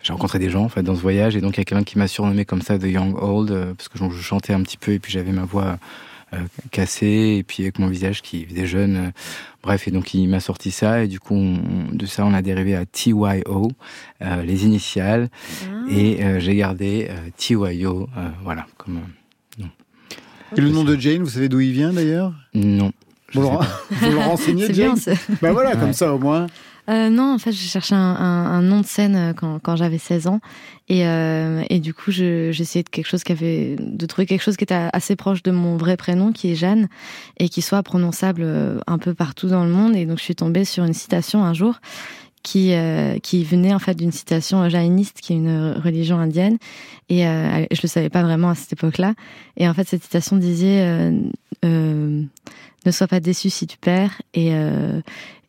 j'ai 0.00 0.12
rencontré 0.12 0.38
des 0.38 0.50
gens 0.50 0.62
en 0.62 0.68
fait 0.68 0.82
dans 0.84 0.94
ce 0.94 1.00
voyage. 1.00 1.34
Et 1.36 1.40
donc 1.40 1.56
il 1.56 1.58
y 1.58 1.62
a 1.62 1.64
quelqu'un 1.64 1.82
qui 1.84 1.98
m'a 1.98 2.06
surnommé 2.06 2.44
comme 2.44 2.62
ça 2.62 2.78
The 2.78 2.84
Young 2.84 3.16
Old 3.20 3.50
euh, 3.50 3.74
parce 3.74 3.88
que 3.88 3.98
je, 3.98 4.04
je 4.08 4.22
chantais 4.22 4.52
un 4.52 4.62
petit 4.62 4.76
peu 4.76 4.92
et 4.92 4.98
puis 5.00 5.10
j'avais 5.12 5.32
ma 5.32 5.44
voix 5.44 5.78
euh, 6.34 6.38
cassée 6.70 7.36
et 7.38 7.42
puis 7.42 7.62
avec 7.64 7.78
mon 7.80 7.88
visage 7.88 8.22
qui 8.22 8.44
faisait 8.44 8.66
jeune 8.66 8.96
euh, 8.96 9.10
bref 9.62 9.88
et 9.88 9.90
donc 9.90 10.14
il 10.14 10.28
m'a 10.28 10.38
sorti 10.38 10.70
ça. 10.70 11.02
Et 11.02 11.08
du 11.08 11.18
coup 11.18 11.34
on- 11.34 11.92
de 11.92 12.06
ça 12.06 12.24
on 12.24 12.32
a 12.34 12.42
dérivé 12.42 12.76
à 12.76 12.86
TYO 12.86 13.72
euh, 14.22 14.42
les 14.42 14.64
initiales. 14.64 15.30
Et 15.90 16.22
euh, 16.24 16.38
j'ai 16.38 16.54
gardé 16.54 17.08
euh, 17.10 17.30
TYO 17.36 18.08
euh, 18.16 18.28
voilà 18.44 18.66
comme 18.76 18.98
euh, 18.98 19.62
non 19.62 19.68
Et 20.56 20.60
le 20.60 20.68
nom 20.70 20.84
de 20.84 20.96
Jane, 20.96 21.22
vous 21.24 21.30
savez 21.30 21.48
d'où 21.48 21.58
il 21.60 21.72
vient 21.72 21.92
d'ailleurs? 21.92 22.32
Non 22.54 22.92
vous, 23.34 23.42
le, 23.42 23.48
vous 23.96 24.10
le 24.12 24.18
renseignez, 24.18 24.68
bien, 24.72 24.94
Ben 25.42 25.52
voilà, 25.52 25.76
comme 25.76 25.92
ça 25.92 26.14
au 26.14 26.18
moins. 26.18 26.46
Euh, 26.88 27.10
non, 27.10 27.34
en 27.34 27.38
fait, 27.38 27.52
j'ai 27.52 27.68
cherché 27.68 27.94
un, 27.94 27.98
un, 27.98 28.46
un 28.46 28.62
nom 28.62 28.80
de 28.80 28.86
scène 28.86 29.14
euh, 29.14 29.32
quand, 29.34 29.58
quand 29.62 29.76
j'avais 29.76 29.98
16 29.98 30.26
ans. 30.26 30.40
Et, 30.88 31.06
euh, 31.06 31.62
et 31.68 31.80
du 31.80 31.92
coup, 31.92 32.10
je- 32.10 32.50
j'essayais 32.50 32.82
de 32.82 32.88
quelque 32.88 33.06
chose 33.06 33.24
qui 33.24 33.32
avait, 33.32 33.76
de 33.78 34.06
trouver 34.06 34.24
quelque 34.24 34.40
chose 34.42 34.56
qui 34.56 34.64
était 34.64 34.88
assez 34.94 35.14
proche 35.14 35.42
de 35.42 35.50
mon 35.50 35.76
vrai 35.76 35.98
prénom, 35.98 36.32
qui 36.32 36.50
est 36.50 36.54
Jeanne, 36.54 36.88
et 37.38 37.50
qui 37.50 37.60
soit 37.60 37.82
prononçable 37.82 38.46
un 38.86 38.96
peu 38.96 39.12
partout 39.12 39.48
dans 39.48 39.64
le 39.64 39.70
monde. 39.70 39.96
Et 39.96 40.06
donc, 40.06 40.16
je 40.16 40.22
suis 40.24 40.34
tombée 40.34 40.64
sur 40.64 40.84
une 40.84 40.94
citation 40.94 41.44
un 41.44 41.52
jour 41.52 41.74
qui, 42.42 42.72
euh, 42.72 43.18
qui 43.18 43.44
venait 43.44 43.74
en 43.74 43.78
fait 43.78 43.94
d'une 43.94 44.12
citation 44.12 44.66
jaïniste, 44.70 45.20
qui 45.20 45.34
est 45.34 45.36
une 45.36 45.72
religion 45.84 46.18
indienne. 46.18 46.56
Et 47.10 47.26
euh, 47.26 47.66
je 47.70 47.80
le 47.82 47.88
savais 47.88 48.08
pas 48.08 48.22
vraiment 48.22 48.48
à 48.48 48.54
cette 48.54 48.72
époque-là. 48.72 49.12
Et 49.58 49.68
en 49.68 49.74
fait, 49.74 49.86
cette 49.86 50.04
citation 50.04 50.36
disait 50.38 50.80
euh, 50.86 51.12
euh, 51.66 52.22
ne 52.88 52.92
sois 52.92 53.06
pas 53.06 53.20
déçu 53.20 53.50
si 53.50 53.66
tu 53.66 53.76
perds 53.78 54.22
et 54.34 54.54
euh, 54.54 55.00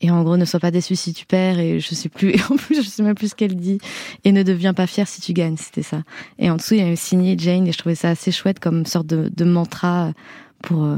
et 0.02 0.12
en 0.12 0.24
gros 0.24 0.38
ne 0.38 0.46
sois 0.46 0.60
pas 0.60 0.72
déçu 0.72 0.96
si 0.96 1.14
tu 1.14 1.26
perds 1.26 1.60
et 1.60 1.80
je 1.80 1.96
sais 1.96 2.10
plus 2.10 2.32
et 2.32 2.42
en 2.50 2.56
plus 2.58 2.84
je 2.84 2.88
sais 2.88 3.02
même 3.02 3.16
plus 3.16 3.30
ce 3.30 3.36
qu'elle 3.36 3.56
dit 3.56 3.80
et 4.26 4.32
ne 4.32 4.44
deviens 4.44 4.74
pas 4.74 4.88
fier 4.88 5.08
si 5.08 5.22
tu 5.22 5.34
gagnes 5.34 5.58
c'était 5.58 5.84
ça 5.84 6.04
et 6.38 6.50
en 6.50 6.58
dessous 6.58 6.76
il 6.76 6.82
y 6.82 6.84
avait 6.84 6.96
signé 6.96 7.38
Jane 7.38 7.68
et 7.68 7.72
je 7.72 7.78
trouvais 7.78 7.96
ça 7.96 8.10
assez 8.10 8.32
chouette 8.32 8.60
comme 8.60 8.86
sorte 8.86 9.08
de, 9.08 9.32
de 9.36 9.46
mantra 9.46 10.14
pour 10.62 10.84
euh, 10.84 10.98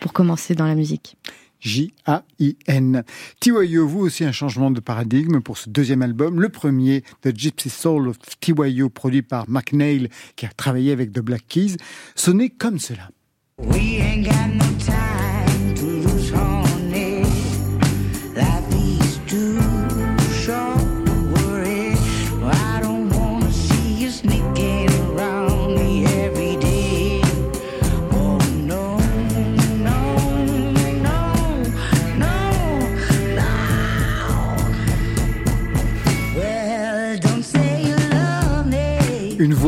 pour 0.00 0.12
commencer 0.12 0.54
dans 0.54 0.66
la 0.66 0.74
musique 0.74 1.16
J-A-I-N. 1.60 3.02
Tiwayo, 3.40 3.88
vous 3.88 3.98
aussi 3.98 4.22
un 4.22 4.30
changement 4.30 4.70
de 4.70 4.78
paradigme 4.78 5.40
pour 5.40 5.58
ce 5.58 5.68
deuxième 5.68 6.02
album. 6.02 6.40
Le 6.40 6.50
premier, 6.50 7.02
The 7.22 7.36
Gypsy 7.36 7.68
Soul 7.68 8.06
of 8.06 8.16
Tiwayo, 8.38 8.90
produit 8.90 9.22
par 9.22 9.50
McNeil, 9.50 10.08
qui 10.36 10.46
a 10.46 10.50
travaillé 10.50 10.92
avec 10.92 11.12
The 11.12 11.18
Black 11.18 11.48
Keys, 11.48 11.74
sonnait 12.14 12.50
comme 12.50 12.78
cela. 12.78 13.10
We 13.58 14.00
ain't 14.00 14.24
got 14.24 14.54
no 14.54 14.64
time 14.78 15.27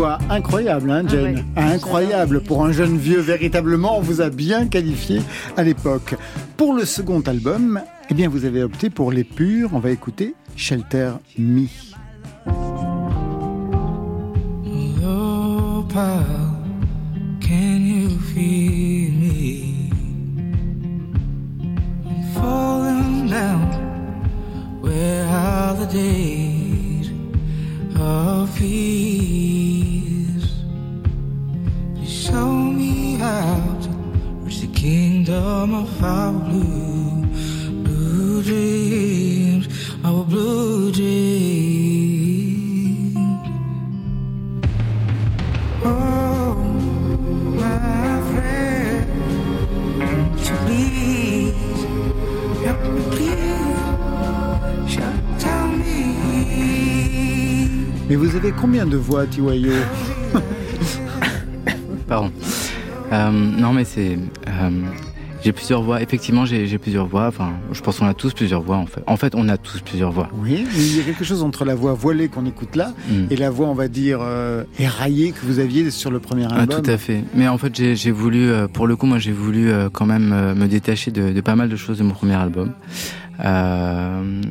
voix 0.00 0.18
incroyable, 0.30 0.90
hein, 0.90 1.02
Jane 1.06 1.34
ouais. 1.34 1.44
Incroyable. 1.56 2.40
Pour 2.40 2.64
un 2.64 2.72
jeune 2.72 2.96
vieux, 2.96 3.20
véritablement, 3.20 3.98
on 3.98 4.00
vous 4.00 4.22
a 4.22 4.30
bien 4.30 4.66
qualifié 4.66 5.20
à 5.58 5.62
l'époque. 5.62 6.14
Pour 6.56 6.72
le 6.72 6.86
second 6.86 7.20
album, 7.20 7.82
eh 8.08 8.14
bien, 8.14 8.30
vous 8.30 8.46
avez 8.46 8.62
opté 8.62 8.88
pour 8.88 9.12
les 9.12 9.24
purs. 9.24 9.70
On 9.74 9.78
va 9.78 9.90
écouter 9.90 10.34
Shelter 10.56 11.12
Me. 11.38 11.66
Oh, 15.04 15.84
pal, 15.92 16.24
can 17.42 17.80
you 17.84 18.08
feel 18.32 19.12
me? 19.12 19.90
I'm 22.06 22.22
falling 22.34 23.28
down. 23.28 23.68
Where 24.80 25.26
are 25.26 25.74
the 25.74 25.92
days 25.92 27.10
of 27.98 28.48
peace? 28.56 29.79
Mais 58.08 58.16
vous 58.16 58.34
avez 58.34 58.50
combien 58.50 58.86
de 58.86 58.96
voix, 58.96 59.24
Tiwayo 59.24 59.70
Pardon. 62.10 62.30
Euh, 63.12 63.30
non, 63.30 63.72
mais 63.72 63.84
c'est. 63.84 64.18
euh, 64.48 64.70
j'ai 65.42 65.52
plusieurs 65.52 65.80
voix. 65.82 66.02
Effectivement, 66.02 66.44
j'ai 66.44 66.76
plusieurs 66.76 67.06
voix. 67.06 67.26
Enfin, 67.28 67.52
je 67.72 67.80
pense 67.80 67.98
qu'on 68.00 68.06
a 68.06 68.12
tous 68.14 68.34
plusieurs 68.34 68.60
voix, 68.62 68.76
en 68.76 68.84
fait. 68.86 69.02
En 69.06 69.16
fait, 69.16 69.34
on 69.34 69.48
a 69.48 69.56
tous 69.56 69.80
plusieurs 69.80 70.10
voix. 70.12 70.28
Oui, 70.34 70.66
mais 70.66 70.78
il 70.84 70.96
y 70.98 71.00
a 71.00 71.02
quelque 71.04 71.24
chose 71.24 71.42
entre 71.42 71.64
la 71.64 71.74
voix 71.74 71.94
voilée 71.94 72.28
qu'on 72.28 72.44
écoute 72.46 72.74
là 72.76 72.92
Mm. 73.08 73.26
et 73.30 73.36
la 73.36 73.48
voix, 73.48 73.68
on 73.68 73.74
va 73.74 73.88
dire, 73.88 74.18
euh, 74.20 74.64
éraillée 74.78 75.30
que 75.32 75.38
vous 75.46 75.60
aviez 75.60 75.90
sur 75.90 76.10
le 76.10 76.18
premier 76.18 76.46
Ah, 76.50 76.60
album. 76.62 76.82
tout 76.82 76.90
à 76.90 76.98
fait. 76.98 77.22
Mais 77.34 77.48
en 77.48 77.56
fait, 77.58 77.94
j'ai 77.94 78.10
voulu, 78.10 78.50
pour 78.74 78.86
le 78.86 78.96
coup, 78.96 79.06
moi, 79.06 79.18
j'ai 79.18 79.32
voulu 79.32 79.70
quand 79.92 80.06
même 80.06 80.54
me 80.54 80.66
détacher 80.66 81.10
de, 81.12 81.30
de 81.32 81.40
pas 81.40 81.54
mal 81.56 81.68
de 81.70 81.76
choses 81.76 81.98
de 81.98 82.02
mon 82.02 82.12
premier 82.12 82.34
album. 82.34 82.72
Euh, 83.42 84.42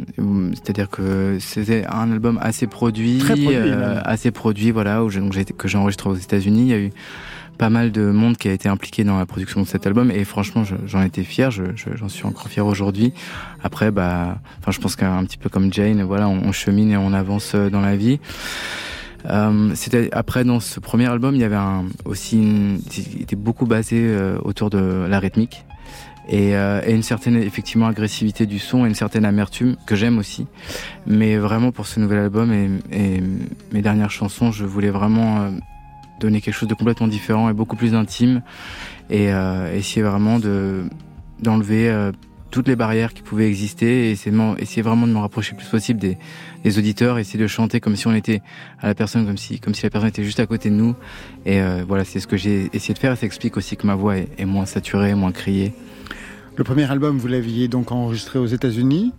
C'est-à-dire 0.53 0.89
que 0.89 1.37
c'était 1.39 1.85
un 1.85 2.11
album 2.11 2.39
assez 2.41 2.65
produit, 2.65 3.19
Très 3.19 3.35
produit, 3.35 3.47
euh, 3.53 3.99
assez 4.03 4.31
produit, 4.31 4.71
voilà, 4.71 5.03
où 5.03 5.11
donc 5.11 5.35
que 5.57 5.67
j'ai 5.67 5.77
enregistré 5.77 6.09
aux 6.09 6.15
États-Unis. 6.15 6.61
Il 6.61 6.67
y 6.67 6.73
a 6.73 6.79
eu 6.79 6.91
pas 7.59 7.69
mal 7.69 7.91
de 7.91 8.09
monde 8.09 8.37
qui 8.37 8.47
a 8.47 8.53
été 8.53 8.67
impliqué 8.69 9.03
dans 9.03 9.19
la 9.19 9.25
production 9.27 9.61
de 9.61 9.67
cet 9.67 9.85
album 9.85 10.09
et 10.09 10.23
franchement, 10.23 10.63
je- 10.63 10.75
j'en 10.87 11.03
étais 11.03 11.23
fier. 11.23 11.51
je- 11.51 11.75
je- 11.75 11.95
J'en 11.95 12.09
suis 12.09 12.25
encore 12.25 12.47
fier 12.47 12.65
aujourd'hui. 12.65 13.13
Après, 13.63 13.91
bah, 13.91 14.39
enfin, 14.59 14.71
je 14.71 14.79
pense 14.79 14.95
qu'un 14.95 15.23
petit 15.25 15.37
peu 15.37 15.49
comme 15.49 15.71
Jane, 15.71 16.01
voilà, 16.03 16.27
on, 16.29 16.41
on 16.47 16.51
chemine 16.51 16.89
et 16.91 16.97
on 16.97 17.13
avance 17.13 17.51
euh, 17.55 17.69
dans 17.69 17.81
la 17.81 17.95
vie. 17.97 18.19
Euh, 19.29 19.71
c'était 19.75 20.09
après 20.13 20.45
dans 20.45 20.59
ce 20.61 20.79
premier 20.79 21.07
album, 21.07 21.35
il 21.35 21.41
y 21.41 21.43
avait 21.43 21.55
un, 21.57 21.85
aussi 22.05 22.37
une, 22.37 22.79
il 23.15 23.21
était 23.23 23.35
beaucoup 23.35 23.65
basé 23.65 23.97
euh, 23.99 24.37
autour 24.43 24.69
de 24.69 25.05
la 25.09 25.19
rythmique. 25.19 25.65
et, 26.31 26.55
euh, 26.55 26.79
et 26.85 26.93
une 26.93 27.01
certaine 27.03 27.35
effectivement 27.37 27.87
agressivité 27.87 28.45
du 28.45 28.59
son 28.59 28.85
et 28.85 28.87
une 28.87 28.93
certaine 28.95 29.25
amertume 29.25 29.75
que 29.87 29.95
j'aime 29.95 30.19
aussi. 30.19 30.45
Mais 31.07 31.37
vraiment 31.37 31.71
pour 31.71 31.87
ce 31.87 31.99
nouvel 31.99 32.19
album 32.19 32.53
et, 32.53 32.69
et 32.91 33.21
mes 33.73 33.81
dernières 33.81 34.11
chansons, 34.11 34.51
je 34.51 34.63
voulais 34.63 34.91
vraiment 34.91 35.41
euh, 35.41 35.49
donner 36.19 36.41
quelque 36.41 36.53
chose 36.53 36.69
de 36.69 36.73
complètement 36.73 37.07
différent 37.07 37.49
et 37.49 37.53
beaucoup 37.53 37.75
plus 37.75 37.95
intime 37.95 38.41
et 39.09 39.31
euh, 39.33 39.73
essayer 39.75 40.01
vraiment 40.01 40.39
de 40.39 40.83
d'enlever 41.39 41.89
euh, 41.89 42.11
toutes 42.51 42.67
les 42.67 42.75
barrières 42.75 43.13
qui 43.13 43.21
pouvaient 43.21 43.47
exister 43.47 44.07
et 44.07 44.11
essayer, 44.11 44.35
essayer 44.57 44.81
vraiment 44.81 45.07
de 45.07 45.13
me 45.13 45.19
rapprocher 45.19 45.51
le 45.51 45.57
plus 45.57 45.67
possible 45.67 45.99
des, 45.99 46.17
des 46.63 46.77
auditeurs, 46.77 47.17
essayer 47.17 47.39
de 47.39 47.47
chanter 47.47 47.79
comme 47.79 47.95
si 47.95 48.07
on 48.07 48.13
était 48.13 48.41
à 48.79 48.87
la 48.87 48.95
personne, 48.95 49.25
comme 49.25 49.37
si, 49.37 49.59
comme 49.59 49.73
si 49.73 49.83
la 49.83 49.89
personne 49.89 50.09
était 50.09 50.23
juste 50.23 50.39
à 50.39 50.45
côté 50.45 50.69
de 50.69 50.75
nous. 50.75 50.95
Et 51.45 51.61
euh, 51.61 51.83
voilà, 51.87 52.05
c'est 52.05 52.19
ce 52.19 52.27
que 52.27 52.37
j'ai 52.37 52.69
essayé 52.73 52.93
de 52.93 52.99
faire. 52.99 53.15
Ça 53.17 53.25
explique 53.25 53.55
aussi 53.57 53.77
que 53.77 53.85
ma 53.85 53.95
voix 53.95 54.17
est 54.17 54.45
moins 54.45 54.65
saturée, 54.65 55.13
moins 55.15 55.31
criée. 55.31 55.73
Le 56.55 56.63
premier 56.63 56.89
album, 56.91 57.17
vous 57.17 57.27
l'aviez 57.27 57.67
donc 57.67 57.91
enregistré 57.91 58.39
aux 58.39 58.47
États-Unis. 58.47 59.13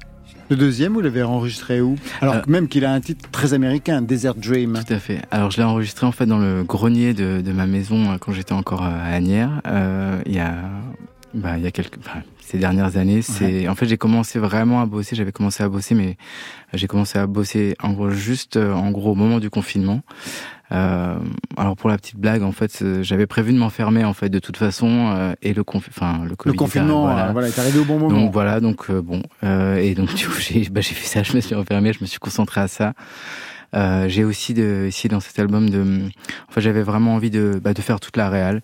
Le 0.50 0.56
deuxième, 0.56 0.94
vous 0.94 1.00
l'avez 1.00 1.22
enregistré 1.22 1.80
où? 1.80 1.94
Alors 2.20 2.34
Euh, 2.34 2.42
même 2.48 2.66
qu'il 2.66 2.84
a 2.84 2.92
un 2.92 3.00
titre 3.00 3.30
très 3.30 3.54
américain, 3.54 4.02
Desert 4.02 4.34
Dream. 4.34 4.82
Tout 4.84 4.92
à 4.92 4.98
fait. 4.98 5.22
Alors 5.30 5.52
je 5.52 5.58
l'ai 5.58 5.62
enregistré 5.62 6.06
en 6.06 6.12
fait 6.12 6.26
dans 6.26 6.38
le 6.38 6.64
grenier 6.64 7.14
de, 7.14 7.40
de 7.40 7.52
ma 7.52 7.66
maison 7.66 8.10
euh, 8.10 8.16
quand 8.18 8.32
j'étais 8.32 8.52
encore 8.52 8.82
euh, 8.82 8.88
à 8.90 9.14
Agnières. 9.14 9.62
Euh, 9.66 10.20
il 10.26 10.34
y 10.34 10.40
a, 10.40 10.56
bah, 11.34 11.56
il 11.56 11.62
y 11.62 11.68
a 11.68 11.70
quelques, 11.70 11.98
enfin, 12.04 12.22
ces 12.40 12.58
dernières 12.58 12.96
années, 12.96 13.22
c'est, 13.22 13.68
en 13.68 13.76
fait, 13.76 13.86
j'ai 13.86 13.96
commencé 13.96 14.40
vraiment 14.40 14.80
à 14.80 14.86
bosser. 14.86 15.14
J'avais 15.14 15.30
commencé 15.30 15.62
à 15.62 15.68
bosser, 15.68 15.94
mais 15.94 16.16
j'ai 16.74 16.88
commencé 16.88 17.16
à 17.16 17.28
bosser 17.28 17.76
en 17.80 17.92
gros 17.92 18.10
juste, 18.10 18.56
en 18.56 18.90
gros, 18.90 19.12
au 19.12 19.14
moment 19.14 19.38
du 19.38 19.50
confinement. 19.50 20.00
Euh, 20.72 21.16
alors 21.56 21.76
pour 21.76 21.90
la 21.90 21.96
petite 21.96 22.16
blague, 22.16 22.42
en 22.42 22.52
fait, 22.52 22.78
euh, 22.82 23.02
j'avais 23.02 23.26
prévu 23.26 23.52
de 23.52 23.58
m'enfermer 23.58 24.04
en 24.04 24.14
fait 24.14 24.28
de 24.28 24.38
toute 24.38 24.56
façon 24.56 25.12
euh, 25.16 25.32
et 25.42 25.52
le 25.52 25.62
confi- 25.64 25.88
enfin 25.90 26.20
le, 26.28 26.36
Covid 26.36 26.52
Le 26.54 26.58
confinement, 26.58 27.02
voilà. 27.06 27.28
euh, 27.28 27.32
voilà, 27.32 27.48
est 27.48 27.58
arrivé 27.58 27.78
au 27.80 27.84
bon 27.84 27.98
moment. 27.98 28.16
Donc 28.20 28.32
voilà, 28.32 28.60
donc 28.60 28.88
euh, 28.88 29.02
bon, 29.02 29.22
euh, 29.42 29.76
et 29.76 29.94
donc 29.94 30.14
du 30.14 30.26
coup 30.28 30.38
j'ai 30.38 30.68
bah, 30.70 30.80
j'ai 30.80 30.94
fait 30.94 31.06
ça, 31.08 31.22
je 31.24 31.34
me 31.34 31.40
suis 31.40 31.54
enfermé, 31.56 31.92
je 31.92 31.98
me 32.00 32.06
suis 32.06 32.18
concentré 32.20 32.60
à 32.60 32.68
ça. 32.68 32.92
Euh, 33.74 34.08
j'ai 34.08 34.24
aussi 34.24 34.52
de, 34.52 34.86
essayé 34.88 35.08
dans 35.08 35.20
cet 35.20 35.38
album 35.38 35.70
de, 35.70 36.00
enfin 36.48 36.60
j'avais 36.60 36.82
vraiment 36.82 37.14
envie 37.14 37.30
de, 37.30 37.60
bah, 37.62 37.72
de 37.72 37.80
faire 37.80 38.00
toute 38.00 38.16
la 38.16 38.28
réal, 38.28 38.62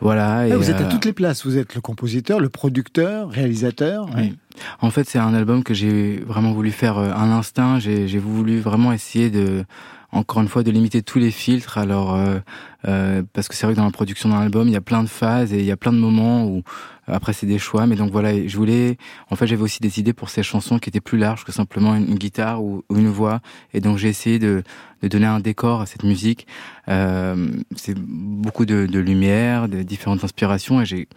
voilà. 0.00 0.38
Ah, 0.52 0.56
vous 0.56 0.70
êtes 0.70 0.80
à 0.80 0.84
euh, 0.84 0.90
toutes 0.90 1.04
les 1.04 1.12
places. 1.12 1.44
Vous 1.44 1.56
êtes 1.58 1.74
le 1.74 1.80
compositeur, 1.80 2.38
le 2.40 2.48
producteur, 2.48 3.30
réalisateur. 3.30 4.08
oui. 4.16 4.36
En 4.80 4.90
fait, 4.90 5.08
c'est 5.08 5.18
un 5.20 5.34
album 5.34 5.62
que 5.62 5.72
j'ai 5.74 6.18
vraiment 6.26 6.52
voulu 6.52 6.72
faire 6.72 6.98
euh, 6.98 7.12
un 7.12 7.30
instinct. 7.30 7.78
J'ai 7.78 8.08
j'ai 8.08 8.18
voulu 8.18 8.58
vraiment 8.60 8.92
essayer 8.92 9.30
de, 9.30 9.64
encore 10.12 10.40
une 10.40 10.48
fois, 10.48 10.62
de 10.62 10.70
limiter 10.70 11.02
tous 11.02 11.18
les 11.18 11.30
filtres. 11.30 11.78
Alors, 11.78 12.14
euh, 12.14 12.38
euh, 12.86 13.22
parce 13.32 13.48
que 13.48 13.54
c'est 13.54 13.66
vrai 13.66 13.74
que 13.74 13.78
dans 13.78 13.84
la 13.84 13.90
production 13.90 14.30
d'un 14.30 14.40
album, 14.40 14.68
il 14.68 14.72
y 14.72 14.76
a 14.76 14.80
plein 14.80 15.02
de 15.02 15.08
phases 15.08 15.52
et 15.52 15.58
il 15.58 15.64
y 15.64 15.70
a 15.70 15.76
plein 15.76 15.92
de 15.92 15.98
moments 15.98 16.46
où 16.46 16.62
après 17.06 17.32
c'est 17.32 17.46
des 17.46 17.58
choix. 17.58 17.86
Mais 17.86 17.96
donc 17.96 18.10
voilà, 18.10 18.46
je 18.46 18.56
voulais. 18.56 18.96
En 19.30 19.36
fait, 19.36 19.46
j'avais 19.46 19.62
aussi 19.62 19.80
des 19.80 20.00
idées 20.00 20.12
pour 20.14 20.30
ces 20.30 20.42
chansons 20.42 20.78
qui 20.78 20.88
étaient 20.88 21.00
plus 21.00 21.18
larges 21.18 21.44
que 21.44 21.52
simplement 21.52 21.94
une, 21.94 22.14
guitare 22.14 22.62
ou, 22.62 22.84
ou 22.88 22.96
une 22.96 23.08
voix. 23.08 23.40
Et 23.74 23.80
donc 23.80 23.98
j'ai 23.98 24.08
essayé 24.08 24.38
de, 24.38 24.62
de 25.02 25.08
donner 25.08 25.26
un 25.26 25.40
décor 25.40 25.82
à 25.82 25.86
cette 25.86 26.04
musique. 26.04 26.46
Euh, 26.88 27.50
c'est 27.76 27.98
beaucoup 27.98 28.64
de, 28.64 28.86
de 28.86 28.98
lumière, 28.98 29.68
de 29.68 29.82
différentes 29.82 30.24
inspirations, 30.24 30.80
et 30.80 30.86
j'ai 30.86 31.08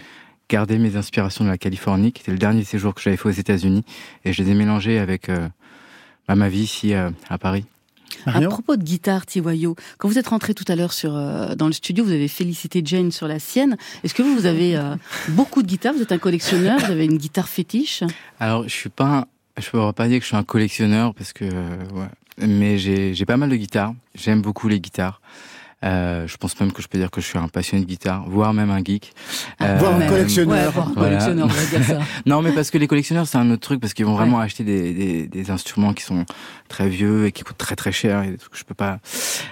gardé 0.50 0.78
mes 0.78 0.98
inspirations 0.98 1.46
de 1.46 1.50
la 1.50 1.58
Californie, 1.58 2.12
qui 2.12 2.24
était 2.24 2.32
le 2.32 2.38
dernier 2.38 2.66
séjour 2.66 2.94
que 2.94 3.02
j'avais 3.02 3.18
fait 3.18 3.30
aux 3.30 3.32
États-Unis, 3.32 3.84
et 4.26 4.34
je 4.34 4.44
les 4.44 4.52
ai 4.52 4.54
mélangées 4.54 5.00
avec 5.00 5.30
euh, 5.30 5.48
bah, 6.28 6.36
ma 6.36 6.50
vie 6.50 6.64
ici 6.64 6.94
euh, 6.94 7.10
à 7.30 7.38
Paris. 7.38 7.66
À 8.26 8.42
propos 8.42 8.76
de 8.76 8.84
guitare, 8.84 9.26
Tiwayo, 9.26 9.76
quand 9.98 10.08
vous 10.08 10.18
êtes 10.18 10.28
rentré 10.28 10.54
tout 10.54 10.66
à 10.68 10.76
l'heure 10.76 10.94
sur 10.94 11.16
euh, 11.16 11.56
dans 11.56 11.68
le 11.68 11.74
studio, 11.74 12.04
vous 12.04 12.12
avez 12.12 12.28
félicité 12.28 12.82
Jane 12.84 13.12
sur 13.12 13.28
la 13.28 13.40
sienne. 13.40 13.78
Est-ce 14.04 14.14
que 14.14 14.22
vous, 14.24 14.34
vous 14.36 14.46
avez 14.46 14.76
euh, 14.76 14.96
beaucoup 15.30 15.62
de 15.64 15.68
guitares? 15.68 15.94
Vous 15.94 16.02
êtes 16.02 16.12
un 16.12 16.18
collectionneur 16.18 16.80
Vous 16.80 16.92
avez 16.92 17.06
une 17.06 17.18
guitare 17.18 17.48
fétiche? 17.50 18.04
Alors, 18.40 18.64
je 18.64 18.70
suis 18.70 18.90
pas, 18.90 19.06
un- 19.58 19.62
je 19.62 19.70
peux 19.70 19.92
pas 19.94 20.08
dire 20.08 20.18
que 20.20 20.24
je 20.24 20.28
suis 20.28 20.38
un 20.38 20.44
collectionneur 20.44 21.14
parce 21.14 21.34
que, 21.34 21.46
euh, 21.46 21.78
ouais. 21.94 22.46
mais 22.48 22.78
j'ai 22.78 23.14
j'ai 23.14 23.26
pas 23.26 23.38
mal 23.38 23.50
de 23.50 23.56
guitares. 23.56 23.94
J'aime 24.16 24.42
beaucoup 24.42 24.68
les 24.68 24.80
guitares. 24.80 25.22
Euh, 25.84 26.28
je 26.28 26.38
pense 26.38 26.60
même 26.60 26.72
que 26.72 26.82
je 26.82 26.88
peux 26.88 26.98
dire 26.98 27.10
que 27.10 27.22
je 27.22 27.26
suis 27.26 27.40
un 27.40 27.48
passionné 27.48 27.84
de 27.84 27.90
guitare, 27.90 28.24
voire 28.28 28.54
même 28.54 28.70
un 28.70 28.84
geek. 28.84 29.14
Ah, 29.60 29.76
voire 29.76 29.96
un 29.96 30.08
collectionneur. 30.08 30.66
Ouais, 30.66 30.72
voire 30.72 30.90
un 30.90 30.94
collectionneur, 30.94 31.48
on 31.48 31.50
va 31.50 31.66
dire 31.66 31.84
ça. 31.84 32.00
non, 32.26 32.42
mais 32.42 32.52
parce 32.52 32.70
que 32.70 32.78
les 32.78 32.88
collectionneurs, 32.88 33.28
c'est 33.28 33.38
un 33.38 33.50
autre 33.50 33.62
truc, 33.62 33.82
parce 33.82 33.94
qu'ils 33.94 34.06
vont 34.06 34.16
vraiment 34.16 34.40
acheter 34.40 34.64
des, 34.64 34.94
des, 34.94 35.28
des 35.28 35.52
instruments 35.52 35.94
qui 35.94 36.04
sont 36.04 36.26
très 36.68 36.88
vieux 36.88 37.26
et 37.26 37.32
qui 37.32 37.44
coûtent 37.44 37.58
très 37.58 37.76
très 37.76 37.92
cher, 37.92 38.24
et 38.24 38.32
des 38.32 38.38
trucs 38.38 38.54
que 38.54 38.60
je 38.60 38.64
peux 38.64 38.76
pas. 38.76 39.00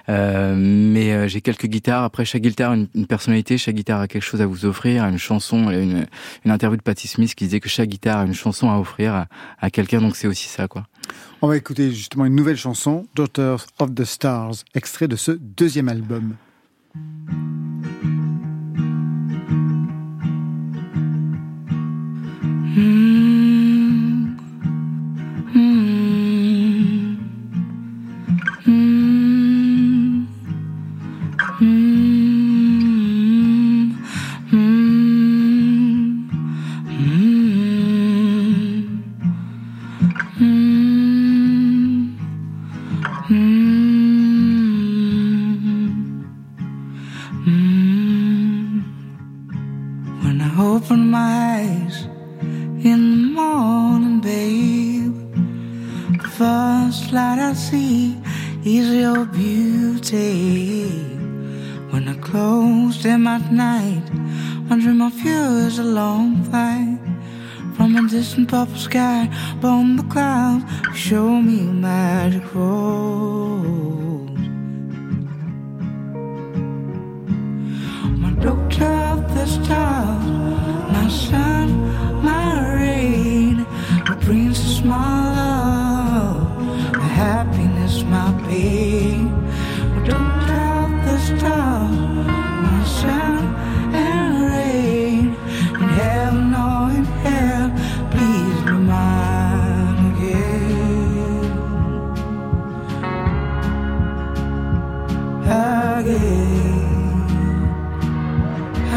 Euh, 0.07 0.55
mais 0.55 1.13
euh, 1.13 1.27
j'ai 1.27 1.41
quelques 1.41 1.67
guitares. 1.67 2.03
Après, 2.03 2.25
chaque 2.25 2.43
guitare 2.43 2.71
a 2.71 2.75
une, 2.75 2.87
une 2.93 3.07
personnalité, 3.07 3.57
chaque 3.57 3.75
guitare 3.75 4.01
a 4.01 4.07
quelque 4.07 4.23
chose 4.23 4.41
à 4.41 4.45
vous 4.45 4.65
offrir, 4.65 5.05
une 5.05 5.17
chanson. 5.17 5.71
Il 5.71 5.75
y 5.75 5.79
a 5.79 5.81
une, 5.81 6.05
une 6.45 6.51
interview 6.51 6.77
de 6.77 6.83
Patti 6.83 7.07
Smith 7.07 7.33
qui 7.33 7.45
disait 7.45 7.59
que 7.59 7.69
chaque 7.69 7.89
guitare 7.89 8.19
a 8.19 8.25
une 8.25 8.35
chanson 8.35 8.69
à 8.69 8.77
offrir 8.77 9.15
à, 9.15 9.27
à 9.59 9.69
quelqu'un, 9.69 9.99
donc 9.99 10.15
c'est 10.15 10.27
aussi 10.27 10.47
ça, 10.47 10.67
quoi. 10.67 10.85
On 11.41 11.47
va 11.47 11.57
écouter 11.57 11.91
justement 11.91 12.25
une 12.25 12.35
nouvelle 12.35 12.57
chanson, 12.57 13.07
Daughters 13.15 13.65
of 13.79 13.93
the 13.95 14.03
Stars, 14.03 14.55
extrait 14.75 15.07
de 15.07 15.15
ce 15.15 15.31
deuxième 15.31 15.89
album. 15.89 16.35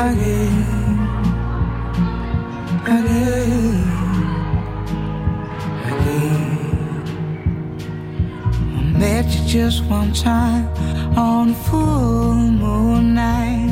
Again 0.05 0.83
again, 2.87 3.83
again. 5.87 7.03
I 8.77 8.99
met 8.99 9.27
you 9.27 9.47
just 9.47 9.85
one 9.85 10.13
time 10.13 10.67
on 11.17 11.51
a 11.51 11.55
full 11.55 12.35
moon 12.35 13.15
night, 13.15 13.71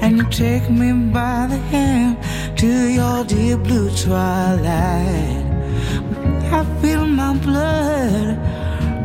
and 0.00 0.18
you 0.18 0.24
take 0.30 0.70
me 0.70 0.92
by 1.12 1.46
the 1.48 1.58
hand 1.72 2.18
to 2.58 2.70
your 2.98 3.24
deep 3.24 3.58
blue 3.66 3.90
twilight. 3.96 5.44
I 6.52 6.64
feel 6.80 7.06
my 7.06 7.34
blood 7.38 8.38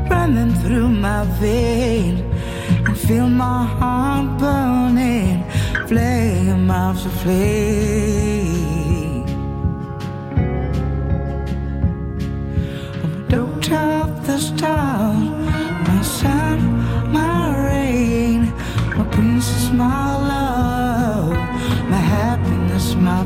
running 0.10 0.54
through 0.56 0.90
my 0.90 1.24
veins 1.40 2.22
and 2.86 2.98
feel 2.98 3.30
my 3.30 3.66
heart 3.66 4.40
burning, 4.40 5.44
flame 5.90 6.70
after 6.70 7.10
flame. 7.10 7.66
I'm 13.04 13.12
a 13.18 13.22
doctor 13.28 14.00
the 14.28 14.38
stars, 14.38 15.20
my 15.88 16.02
sun, 16.04 16.60
my 17.12 17.58
rain, 17.70 18.54
my 18.98 19.06
princess, 19.16 19.72
my 19.72 20.16
love, 20.34 21.34
my 21.94 22.04
happiness, 22.18 22.94
my 22.94 23.24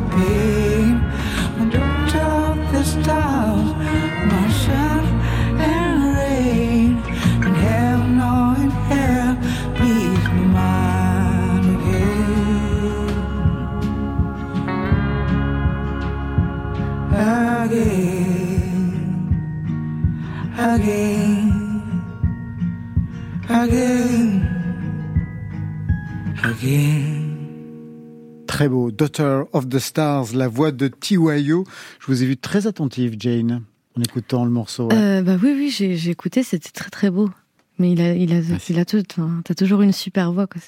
Très 28.63 28.69
beau. 28.69 28.91
Daughter 28.91 29.41
of 29.51 29.67
the 29.67 29.77
Stars, 29.77 30.33
la 30.33 30.47
voix 30.47 30.71
de 30.71 30.87
Tiwayo. 30.87 31.65
Je 31.99 32.05
vous 32.07 32.23
ai 32.23 32.25
vu 32.25 32.37
très 32.37 32.65
attentive, 32.65 33.17
Jane, 33.19 33.61
en 33.97 34.01
écoutant 34.01 34.45
le 34.45 34.51
morceau. 34.51 34.87
ouais. 34.87 34.95
Euh, 34.95 35.21
bah 35.21 35.35
oui, 35.43 35.53
oui, 35.53 35.69
j'ai 35.69 36.09
écouté, 36.09 36.43
c'était 36.43 36.69
très 36.69 36.89
très 36.89 37.09
beau. 37.09 37.29
Mais 37.77 37.91
il 37.91 37.99
a, 37.99 38.13
il 38.13 38.31
a, 38.31 38.39
il 38.69 38.79
a 38.79 38.85
tout, 38.85 39.03
enfin, 39.11 39.41
t'as 39.43 39.53
toujours 39.53 39.81
une 39.81 39.91
super 39.91 40.31
voix, 40.31 40.47
quoi. 40.47 40.61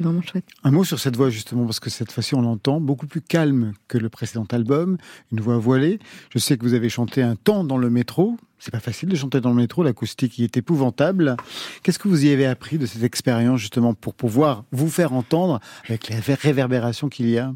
C'est- 0.00 0.04
C'est 0.04 0.08
vraiment 0.08 0.22
chouette. 0.22 0.44
Un 0.64 0.70
mot 0.70 0.84
sur 0.84 0.98
cette 0.98 1.16
voix 1.16 1.28
justement, 1.30 1.64
parce 1.66 1.78
que 1.80 1.90
cette 1.90 2.10
fois-ci 2.10 2.34
on 2.34 2.40
l'entend 2.40 2.80
beaucoup 2.80 3.06
plus 3.06 3.20
calme 3.20 3.72
que 3.86 3.98
le 3.98 4.08
précédent 4.08 4.46
album, 4.50 4.96
une 5.30 5.40
voix 5.40 5.58
voilée. 5.58 5.98
Je 6.32 6.38
sais 6.38 6.56
que 6.56 6.62
vous 6.64 6.72
avez 6.74 6.88
chanté 6.88 7.22
un 7.22 7.36
temps 7.36 7.64
dans 7.64 7.76
le 7.78 7.90
métro. 7.90 8.36
C'est 8.58 8.70
pas 8.70 8.80
facile 8.80 9.08
de 9.08 9.16
chanter 9.16 9.40
dans 9.40 9.50
le 9.50 9.56
métro, 9.56 9.82
l'acoustique 9.82 10.38
y 10.38 10.44
est 10.44 10.56
épouvantable. 10.56 11.36
Qu'est-ce 11.82 11.98
que 11.98 12.08
vous 12.08 12.26
y 12.26 12.30
avez 12.30 12.46
appris 12.46 12.76
de 12.78 12.84
cette 12.86 13.02
expérience 13.02 13.58
justement 13.60 13.94
pour 13.94 14.14
pouvoir 14.14 14.64
vous 14.72 14.88
faire 14.90 15.12
entendre 15.14 15.60
avec 15.88 16.08
les 16.08 16.16
ré- 16.18 16.34
réverbérations 16.34 17.08
qu'il 17.08 17.28
y 17.30 17.38
a? 17.38 17.52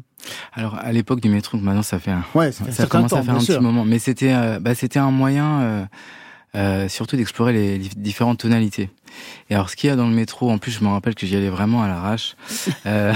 Alors 0.53 0.75
à 0.75 0.91
l'époque 0.91 1.21
du 1.21 1.29
métro, 1.29 1.57
maintenant 1.57 1.83
ça 1.83 1.99
fait 1.99 2.11
un, 2.11 2.23
Ouais, 2.33 2.51
ça 2.51 2.63
fait 2.65 2.71
un 2.71 2.73
certain 2.73 2.97
commence 2.99 3.11
temps, 3.11 3.17
à 3.17 3.23
faire 3.23 3.35
un 3.35 3.39
sûr. 3.39 3.55
petit 3.57 3.63
moment, 3.63 3.85
mais 3.85 3.99
c'était 3.99 4.33
euh, 4.33 4.59
bah, 4.59 4.73
c'était 4.73 4.97
un 4.99 5.11
moyen 5.11 5.61
euh, 5.61 5.85
euh, 6.55 6.89
surtout 6.89 7.17
d'explorer 7.17 7.53
les, 7.53 7.77
les 7.77 7.89
différentes 7.97 8.39
tonalités. 8.39 8.89
Et 9.49 9.55
alors 9.55 9.69
ce 9.69 9.75
qu'il 9.75 9.89
y 9.89 9.93
a 9.93 9.95
dans 9.95 10.07
le 10.07 10.13
métro, 10.15 10.49
en 10.51 10.57
plus 10.57 10.71
je 10.71 10.83
me 10.83 10.89
rappelle 10.89 11.15
que 11.15 11.25
j'y 11.27 11.35
allais 11.35 11.49
vraiment 11.49 11.83
à 11.83 11.87
l'arrache. 11.87 12.35
Euh, 12.85 13.13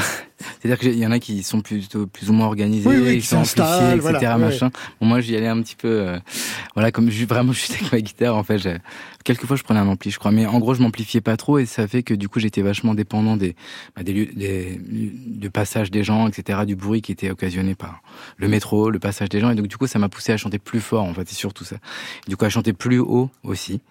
C'est-à-dire 0.61 0.79
qu'il 0.79 0.97
y 0.97 1.05
en 1.05 1.11
a 1.11 1.19
qui 1.19 1.43
sont 1.43 1.59
plutôt 1.59 2.07
plus 2.07 2.29
ou 2.29 2.33
moins 2.33 2.45
organisés, 2.47 2.87
Oui, 2.87 2.95
oui, 3.03 3.19
qui 3.19 3.25
sont 3.27 3.37
amplifiés, 3.39 3.61
etc. 3.65 3.97
voilà, 3.99 4.19
ouais. 4.37 4.37
machin. 4.45 4.71
Bon, 5.01 5.05
moi 5.07 5.19
j'y 5.19 5.35
allais 5.35 5.47
un 5.49 5.61
petit 5.61 5.75
peu, 5.75 5.87
euh, 5.89 6.17
voilà, 6.75 6.91
comme 6.93 7.09
ju- 7.09 7.25
vraiment 7.25 7.51
juste 7.59 7.71
avec 7.73 7.91
ma 7.91 7.99
guitare. 7.99 8.37
En 8.37 8.43
fait, 8.43 8.79
quelquefois 9.25 9.57
je 9.57 9.63
prenais 9.63 9.81
un 9.81 9.87
ampli, 9.87 10.11
je 10.11 10.17
crois, 10.17 10.31
mais 10.31 10.45
en 10.45 10.59
gros 10.59 10.73
je 10.75 10.81
m'amplifiais 10.81 11.19
pas 11.19 11.35
trop 11.35 11.59
et 11.59 11.65
ça 11.65 11.87
fait 11.89 12.03
que 12.03 12.13
du 12.13 12.29
coup 12.29 12.39
j'étais 12.39 12.61
vachement 12.61 12.93
dépendant 12.93 13.35
des, 13.35 13.55
bah, 13.97 14.03
des 14.03 14.13
lieux, 14.13 14.29
des, 14.33 14.79
de 14.81 15.47
passage 15.49 15.91
des 15.91 16.05
gens, 16.05 16.27
etc. 16.29 16.59
Du 16.65 16.77
bruit 16.77 17.01
qui 17.01 17.11
était 17.11 17.29
occasionné 17.29 17.75
par 17.75 18.01
le 18.37 18.47
métro, 18.47 18.89
le 18.89 18.99
passage 18.99 19.27
des 19.27 19.41
gens. 19.41 19.49
Et 19.51 19.55
donc 19.55 19.67
du 19.67 19.75
coup 19.77 19.87
ça 19.87 19.99
m'a 19.99 20.07
poussé 20.09 20.31
à 20.31 20.37
chanter 20.37 20.57
plus 20.57 20.79
fort. 20.79 21.03
En 21.03 21.13
fait, 21.13 21.27
c'est 21.27 21.35
surtout 21.35 21.65
ça. 21.65 21.75
Du 22.29 22.37
coup 22.37 22.45
à 22.45 22.49
chanter 22.49 22.71
plus 22.71 22.99
haut 22.99 23.29
aussi. 23.43 23.81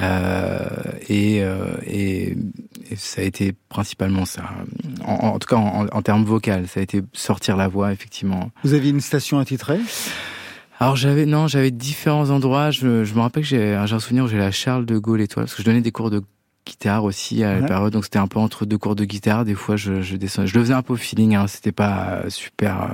Euh, 0.00 0.68
et, 1.08 1.39
euh, 1.42 1.74
et, 1.86 2.36
et 2.90 2.96
ça 2.96 3.20
a 3.20 3.24
été 3.24 3.52
principalement 3.68 4.24
ça. 4.24 4.42
En, 5.04 5.12
en 5.14 5.38
tout 5.38 5.48
cas 5.48 5.56
en, 5.56 5.86
en 5.86 6.02
termes 6.02 6.24
vocal, 6.24 6.66
ça 6.68 6.80
a 6.80 6.82
été 6.82 7.02
sortir 7.12 7.56
la 7.56 7.68
voix 7.68 7.92
effectivement. 7.92 8.50
Vous 8.64 8.74
aviez 8.74 8.90
une 8.90 9.00
station 9.00 9.38
attitrée? 9.38 9.80
Alors 10.78 10.96
j'avais 10.96 11.26
non, 11.26 11.46
j'avais 11.46 11.70
différents 11.70 12.30
endroits. 12.30 12.70
Je, 12.70 13.04
je 13.04 13.14
me 13.14 13.20
rappelle 13.20 13.42
que 13.42 13.48
j'ai 13.48 13.74
un 13.74 13.86
souvenir 13.98 14.24
où 14.24 14.28
j'ai 14.28 14.38
la 14.38 14.50
Charles 14.50 14.86
de 14.86 14.98
Gaulle 14.98 15.20
étoile 15.20 15.44
parce 15.44 15.54
que 15.54 15.62
je 15.62 15.66
donnais 15.66 15.82
des 15.82 15.92
cours 15.92 16.10
de 16.10 16.22
guitare 16.66 17.04
aussi 17.04 17.42
à 17.42 17.54
la 17.54 17.60
Ouais. 17.60 17.66
période, 17.66 17.92
donc 17.92 18.04
c'était 18.04 18.18
un 18.18 18.28
peu 18.28 18.38
entre 18.38 18.64
deux 18.64 18.78
cours 18.78 18.94
de 18.94 19.04
guitare. 19.04 19.44
Des 19.44 19.54
fois, 19.54 19.76
je, 19.76 20.02
je 20.02 20.16
je 20.16 20.54
le 20.54 20.60
faisais 20.60 20.74
un 20.74 20.82
peu 20.82 20.92
au 20.92 20.96
feeling. 20.96 21.34
Hein, 21.34 21.46
c'était 21.48 21.72
pas 21.72 22.22
super. 22.28 22.82
euh, 22.82 22.86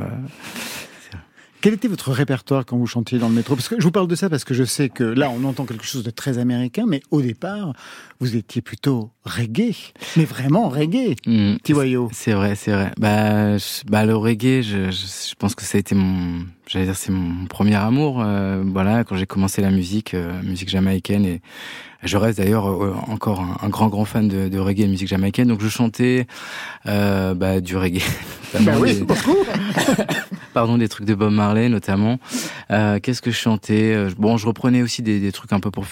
Quel 1.63 1.75
était 1.75 1.89
votre 1.89 2.13
répertoire 2.13 2.65
quand 2.65 2.77
vous 2.77 2.87
chantiez 2.87 3.19
dans 3.19 3.29
le 3.29 3.35
métro? 3.35 3.57
Parce 3.57 3.69
que 3.69 3.77
je 3.79 3.83
vous 3.83 3.91
parle 3.91 4.07
de 4.07 4.15
ça 4.15 4.31
parce 4.31 4.45
que 4.45 4.55
je 4.55 4.63
sais 4.65 4.89
que 4.89 5.03
là, 5.03 5.31
on 5.31 5.43
entend 5.45 5.65
quelque 5.65 5.85
chose 5.87 6.05
de 6.05 6.11
très 6.11 6.39
américain, 6.39 6.85
mais 6.87 7.03
au 7.11 7.21
départ, 7.23 7.73
vous 8.21 8.37
étiez 8.37 8.63
plutôt 8.63 9.11
reggae, 9.25 9.75
mais 10.17 10.25
vraiment 10.25 10.69
reggae. 10.69 11.17
Hmm, 11.27 11.57
Tiwayo. 11.65 12.09
C'est 12.13 12.33
vrai, 12.35 12.55
c'est 12.55 12.71
vrai. 12.73 12.93
Bah, 12.99 13.57
je- 13.59 13.83
bah 13.91 14.05
le 14.05 14.15
reggae, 14.15 14.63
je, 14.63 14.91
je, 14.91 15.07
je 15.31 15.35
pense 15.37 15.55
que 15.57 15.65
ça 15.65 15.77
a 15.77 15.81
été 15.81 15.95
mon, 15.97 16.45
j'allais 16.69 16.85
dire, 16.85 16.97
c'est 16.97 17.11
mon 17.13 17.47
premier 17.47 17.75
amour. 17.77 18.23
euh, 18.23 18.63
voilà, 18.65 19.03
quand 19.03 19.17
j'ai 19.17 19.27
commencé 19.27 19.61
la 19.61 19.71
musique, 19.71 20.15
euh, 20.15 20.41
musique 20.43 20.69
jamaïcaine, 20.69 21.25
et 21.25 21.41
je 22.05 22.17
reste 22.17 22.39
d'ailleurs 22.39 22.69
euh, 22.69 22.95
encore 23.09 23.41
un, 23.41 23.57
un 23.67 23.69
grand 23.71 23.89
grand 23.89 24.05
fan 24.05 24.29
de, 24.29 24.49
de 24.49 24.59
reggae 24.59 24.81
et 24.83 24.85
de 24.85 24.91
musique 24.91 25.09
jamaïcaine. 25.09 25.49
Donc 25.49 25.61
je 25.63 25.69
chantais 25.69 26.27
euh, 26.87 27.35
bah, 27.35 27.61
du 27.61 27.77
reggae. 27.77 28.03
Bah 28.61 28.73
oui, 28.81 29.01
beaucoup. 29.03 29.37
pardon, 30.57 30.79
des 30.79 30.89
trucs 30.89 31.07
de 31.07 31.15
Bob 31.15 31.35
Marley 31.35 31.69
notamment. 31.69 32.19
Euh, 32.71 32.99
Qu'est-ce 32.99 33.21
que 33.21 33.31
je 33.31 33.37
chantais 33.37 33.93
Euh, 33.95 34.11
Bon, 34.17 34.39
je 34.39 34.47
reprenais 34.47 34.81
aussi 34.81 35.03
des, 35.03 35.21
des 35.21 35.31
trucs 35.31 35.53
un 35.53 35.61
peu 35.61 35.71
pour 35.71 35.85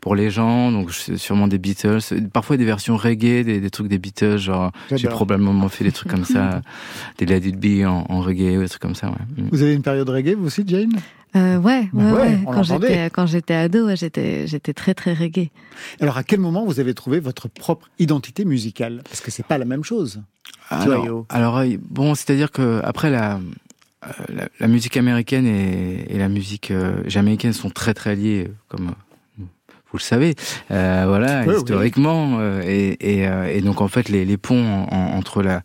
pour 0.00 0.16
les 0.16 0.30
gens, 0.30 0.72
donc 0.72 0.90
sûrement 0.92 1.46
des 1.46 1.58
Beatles, 1.58 2.00
parfois 2.32 2.56
des 2.56 2.64
versions 2.64 2.96
reggae, 2.96 3.44
des, 3.44 3.60
des 3.60 3.70
trucs 3.70 3.86
des 3.86 3.98
Beatles, 3.98 4.38
genre 4.38 4.72
j'ai 4.90 5.06
probablement 5.06 5.68
fait 5.68 5.84
des 5.84 5.92
trucs 5.92 6.10
comme 6.10 6.24
ça, 6.24 6.60
des 7.18 7.26
Let 7.26 7.46
It 7.48 7.56
Be 7.56 7.86
en, 7.86 8.04
en 8.08 8.20
reggae 8.20 8.56
ou 8.58 8.62
des 8.62 8.68
trucs 8.68 8.82
comme 8.82 8.96
ça. 8.96 9.10
Ouais. 9.10 9.44
Mm. 9.44 9.48
Vous 9.52 9.62
avez 9.62 9.74
une 9.74 9.82
période 9.82 10.08
reggae, 10.08 10.34
vous 10.34 10.46
aussi, 10.46 10.64
Jane? 10.66 10.90
Euh, 11.36 11.58
ouais, 11.58 11.88
ouais, 11.92 12.04
ouais, 12.04 12.12
ouais. 12.12 12.38
on 12.44 12.50
Quand 12.52 12.62
j'étais, 12.64 13.04
quand 13.10 13.26
j'étais 13.26 13.54
ado, 13.54 13.86
ouais, 13.86 13.94
j'étais, 13.94 14.48
j'étais 14.48 14.72
très, 14.72 14.94
très 14.94 15.14
reggae. 15.14 15.50
Alors, 16.00 16.16
à 16.16 16.24
quel 16.24 16.40
moment 16.40 16.64
vous 16.66 16.80
avez 16.80 16.94
trouvé 16.94 17.20
votre 17.20 17.46
propre 17.46 17.88
identité 18.00 18.44
musicale? 18.44 19.02
Parce 19.04 19.20
que 19.20 19.30
c'est 19.30 19.46
pas 19.46 19.56
la 19.56 19.64
même 19.64 19.84
chose. 19.84 20.20
Alors, 20.70 21.26
alors 21.28 21.58
euh, 21.58 21.68
bon, 21.88 22.16
c'est-à-dire 22.16 22.50
que 22.50 22.80
après 22.82 23.10
la, 23.10 23.36
euh, 23.36 23.38
la, 24.28 24.48
la 24.58 24.68
musique 24.68 24.96
américaine 24.96 25.46
et, 25.46 26.06
et 26.14 26.18
la 26.18 26.28
musique 26.28 26.70
euh, 26.70 27.02
jamaïcaine 27.06 27.52
sont 27.52 27.70
très 27.70 27.94
très 27.94 28.16
liées, 28.16 28.46
euh, 28.48 28.52
comme 28.68 28.88
euh, 28.88 29.44
vous 29.92 29.96
le 29.98 30.02
savez, 30.02 30.36
euh, 30.70 31.04
voilà, 31.08 31.40
Oui, 31.40 31.48
oui. 31.48 31.56
historiquement, 31.56 32.38
euh, 32.38 32.62
et, 32.64 32.96
et, 33.00 33.26
euh, 33.26 33.46
et 33.52 33.60
donc 33.60 33.80
en 33.80 33.88
fait 33.88 34.08
les, 34.08 34.24
les 34.24 34.36
ponts 34.36 34.64
en- 34.64 34.86
en- 34.94 35.16
entre 35.18 35.42
la, 35.42 35.62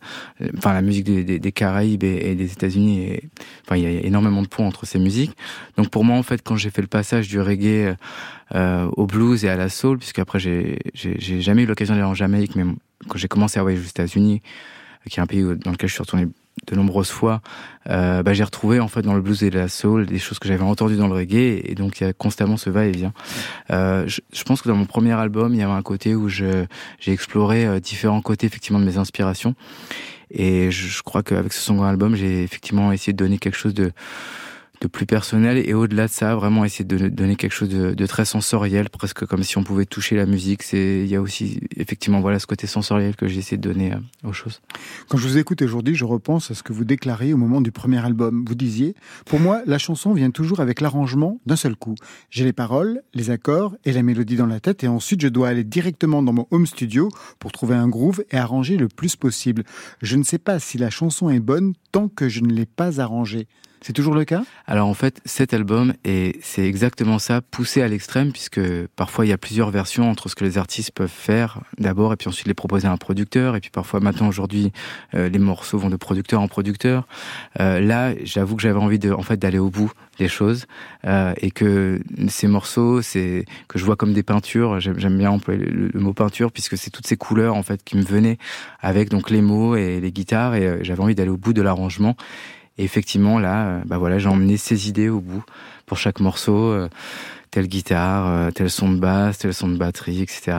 enfin 0.58 0.72
la 0.72 0.82
musique 0.82 1.04
des, 1.04 1.22
des, 1.22 1.38
des 1.38 1.52
Caraïbes 1.52 2.02
et, 2.02 2.30
et 2.30 2.34
des 2.34 2.50
États-Unis, 2.52 3.20
enfin 3.64 3.76
il 3.76 3.84
y 3.84 3.86
a 3.86 3.90
énormément 4.04 4.42
de 4.42 4.48
ponts 4.48 4.66
entre 4.66 4.84
ces 4.84 4.98
musiques. 4.98 5.36
Donc 5.76 5.90
pour 5.90 6.04
moi 6.04 6.16
en 6.16 6.24
fait 6.24 6.42
quand 6.42 6.56
j'ai 6.56 6.70
fait 6.70 6.82
le 6.82 6.88
passage 6.88 7.28
du 7.28 7.40
reggae 7.40 7.94
euh, 8.54 8.90
au 8.96 9.06
blues 9.06 9.44
et 9.44 9.48
à 9.48 9.56
la 9.56 9.68
soul, 9.68 9.98
puisque 9.98 10.18
après 10.18 10.40
j'ai 10.40 10.78
j'ai 10.94 11.40
jamais 11.40 11.62
eu 11.62 11.66
l'occasion 11.66 11.94
d'aller 11.94 12.04
en 12.06 12.14
Jamaïque, 12.14 12.56
mais 12.56 12.64
quand 13.08 13.18
j'ai 13.18 13.28
commencé 13.28 13.60
à 13.60 13.62
voyager 13.62 13.84
aux 13.84 13.88
États-Unis, 13.88 14.42
qui 15.08 15.20
est 15.20 15.22
un 15.22 15.26
pays 15.26 15.42
dans 15.42 15.70
lequel 15.70 15.88
je 15.88 15.94
suis 15.94 16.02
retourné 16.02 16.26
de 16.66 16.74
nombreuses 16.74 17.10
fois, 17.10 17.42
euh, 17.90 18.22
bah, 18.22 18.32
j'ai 18.32 18.42
retrouvé 18.42 18.80
en 18.80 18.88
fait 18.88 19.02
dans 19.02 19.14
le 19.14 19.20
blues 19.20 19.42
et 19.42 19.50
la 19.50 19.68
soul 19.68 20.06
des 20.06 20.18
choses 20.18 20.38
que 20.38 20.48
j'avais 20.48 20.62
entendues 20.62 20.96
dans 20.96 21.06
le 21.06 21.14
reggae, 21.14 21.60
et 21.64 21.74
donc 21.74 22.00
il 22.00 22.04
y 22.04 22.06
a 22.06 22.12
constamment 22.12 22.56
ce 22.56 22.70
va-et-vient. 22.70 23.12
Euh, 23.70 24.04
je, 24.08 24.20
je 24.32 24.42
pense 24.42 24.62
que 24.62 24.68
dans 24.68 24.74
mon 24.76 24.86
premier 24.86 25.12
album, 25.12 25.54
il 25.54 25.60
y 25.60 25.62
avait 25.62 25.72
un 25.72 25.82
côté 25.82 26.14
où 26.14 26.28
j'ai 26.28 26.66
exploré 27.06 27.66
euh, 27.66 27.78
différents 27.78 28.22
côtés 28.22 28.46
effectivement 28.46 28.80
de 28.80 28.84
mes 28.84 28.96
inspirations, 28.96 29.54
et 30.30 30.70
je, 30.70 30.88
je 30.88 31.02
crois 31.02 31.22
qu'avec 31.22 31.52
ce 31.52 31.60
second 31.60 31.84
album, 31.84 32.16
j'ai 32.16 32.42
effectivement 32.42 32.90
essayé 32.90 33.12
de 33.12 33.18
donner 33.18 33.38
quelque 33.38 33.58
chose 33.58 33.74
de 33.74 33.92
de 34.80 34.88
plus 34.88 35.06
personnel 35.06 35.58
et 35.58 35.74
au-delà 35.74 36.06
de 36.06 36.12
ça 36.12 36.34
vraiment 36.34 36.64
essayer 36.64 36.84
de 36.84 37.08
donner 37.08 37.36
quelque 37.36 37.52
chose 37.52 37.68
de, 37.68 38.06
très 38.06 38.24
sensoriel 38.24 38.88
presque 38.90 39.26
comme 39.26 39.42
si 39.42 39.58
on 39.58 39.64
pouvait 39.64 39.86
toucher 39.86 40.16
la 40.16 40.26
musique 40.26 40.62
c'est 40.62 41.00
il 41.00 41.08
y 41.08 41.16
a 41.16 41.20
aussi 41.20 41.60
effectivement 41.76 42.20
voilà 42.20 42.38
ce 42.38 42.46
côté 42.46 42.66
sensoriel 42.66 43.16
que 43.16 43.26
j'ai 43.26 43.38
essayé 43.38 43.56
de 43.56 43.68
donner 43.68 43.92
euh, 43.92 44.28
aux 44.28 44.32
choses 44.32 44.60
Quand 45.08 45.18
je 45.18 45.26
vous 45.26 45.38
écoute 45.38 45.62
aujourd'hui, 45.62 45.94
je 45.94 46.04
repense 46.04 46.50
à 46.50 46.54
ce 46.54 46.62
que 46.62 46.72
vous 46.72 46.84
déclariez 46.84 47.32
au 47.32 47.36
moment 47.36 47.60
du 47.60 47.72
premier 47.72 48.04
album. 48.04 48.44
Vous 48.46 48.54
disiez 48.54 48.94
Pour 49.24 49.40
moi, 49.40 49.62
la 49.66 49.78
chanson 49.78 50.12
vient 50.12 50.30
toujours 50.30 50.60
avec 50.60 50.80
l'arrangement 50.80 51.40
d'un 51.46 51.56
seul 51.56 51.76
coup. 51.76 51.94
J'ai 52.30 52.44
les 52.44 52.52
paroles, 52.52 53.02
les 53.14 53.30
accords 53.30 53.76
et 53.84 53.92
la 53.92 54.02
mélodie 54.02 54.36
dans 54.36 54.46
la 54.46 54.60
tête, 54.60 54.84
et 54.84 54.88
ensuite 54.88 55.20
je 55.20 55.28
dois 55.28 55.48
aller 55.48 55.64
directement 55.64 56.22
dans 56.22 56.32
mon 56.32 56.46
home 56.50 56.66
studio 56.66 57.08
pour 57.38 57.52
trouver 57.52 57.74
un 57.74 57.88
groove 57.88 58.24
et 58.30 58.36
arranger 58.36 58.76
le 58.76 58.88
plus 58.88 59.16
possible. 59.16 59.64
Je 60.02 60.16
ne 60.16 60.22
sais 60.22 60.38
pas 60.38 60.58
si 60.58 60.78
la 60.78 60.90
chanson 60.90 61.30
est 61.30 61.40
bonne 61.40 61.74
tant 61.92 62.08
que 62.08 62.28
je 62.28 62.40
ne 62.40 62.52
l'ai 62.52 62.66
pas 62.66 63.00
arrangée. 63.00 63.46
C'est 63.86 63.92
toujours 63.92 64.16
le 64.16 64.24
cas? 64.24 64.42
Alors 64.66 64.88
en 64.88 64.94
fait, 64.94 65.20
cet 65.24 65.54
album, 65.54 65.94
et 66.04 66.40
c'est 66.42 66.66
exactement 66.66 67.20
ça, 67.20 67.40
poussé 67.40 67.82
à 67.82 67.86
l'extrême, 67.86 68.32
puisque 68.32 68.60
parfois 68.96 69.24
il 69.24 69.28
y 69.28 69.32
a 69.32 69.38
plusieurs 69.38 69.70
versions 69.70 70.10
entre 70.10 70.28
ce 70.28 70.34
que 70.34 70.42
les 70.42 70.58
artistes 70.58 70.90
peuvent 70.90 71.08
faire 71.08 71.60
d'abord, 71.78 72.12
et 72.12 72.16
puis 72.16 72.26
ensuite 72.26 72.48
les 72.48 72.54
proposer 72.54 72.88
à 72.88 72.90
un 72.90 72.96
producteur, 72.96 73.54
et 73.54 73.60
puis 73.60 73.70
parfois 73.70 74.00
maintenant 74.00 74.26
aujourd'hui, 74.26 74.72
euh, 75.14 75.28
les 75.28 75.38
morceaux 75.38 75.78
vont 75.78 75.88
de 75.88 75.94
producteur 75.94 76.40
en 76.40 76.48
producteur. 76.48 77.06
Euh, 77.60 77.78
là, 77.78 78.12
j'avoue 78.24 78.56
que 78.56 78.62
j'avais 78.62 78.80
envie 78.80 78.98
de, 78.98 79.12
en 79.12 79.22
fait, 79.22 79.36
d'aller 79.36 79.60
au 79.60 79.70
bout 79.70 79.92
des 80.18 80.26
choses, 80.26 80.66
euh, 81.04 81.32
et 81.36 81.52
que 81.52 82.00
ces 82.26 82.48
morceaux, 82.48 83.02
c'est 83.02 83.44
que 83.68 83.78
je 83.78 83.84
vois 83.84 83.94
comme 83.94 84.14
des 84.14 84.24
peintures. 84.24 84.80
J'aime 84.80 85.16
bien 85.16 85.30
employer 85.30 85.64
le, 85.64 85.90
le 85.94 86.00
mot 86.00 86.12
peinture, 86.12 86.50
puisque 86.50 86.76
c'est 86.76 86.90
toutes 86.90 87.06
ces 87.06 87.16
couleurs 87.16 87.54
en 87.54 87.62
fait 87.62 87.84
qui 87.84 87.96
me 87.96 88.02
venaient 88.02 88.38
avec 88.80 89.10
donc 89.10 89.30
les 89.30 89.42
mots 89.42 89.76
et 89.76 90.00
les 90.00 90.10
guitares, 90.10 90.56
et 90.56 90.66
euh, 90.66 90.78
j'avais 90.82 91.02
envie 91.02 91.14
d'aller 91.14 91.30
au 91.30 91.36
bout 91.36 91.52
de 91.52 91.62
l'arrangement. 91.62 92.16
Et 92.78 92.84
effectivement, 92.84 93.38
là, 93.38 93.66
euh, 93.66 93.80
bah 93.86 93.98
voilà, 93.98 94.18
j'ai 94.18 94.28
emmené 94.28 94.56
ces 94.56 94.88
idées 94.88 95.08
au 95.08 95.20
bout 95.20 95.42
pour 95.86 95.96
chaque 95.98 96.20
morceau, 96.20 96.56
euh, 96.72 96.88
telle 97.50 97.68
guitare, 97.68 98.26
euh, 98.26 98.50
tel 98.50 98.68
son 98.68 98.92
de 98.92 98.98
basse, 98.98 99.38
tel 99.38 99.54
son 99.54 99.68
de 99.68 99.78
batterie, 99.78 100.20
etc. 100.20 100.52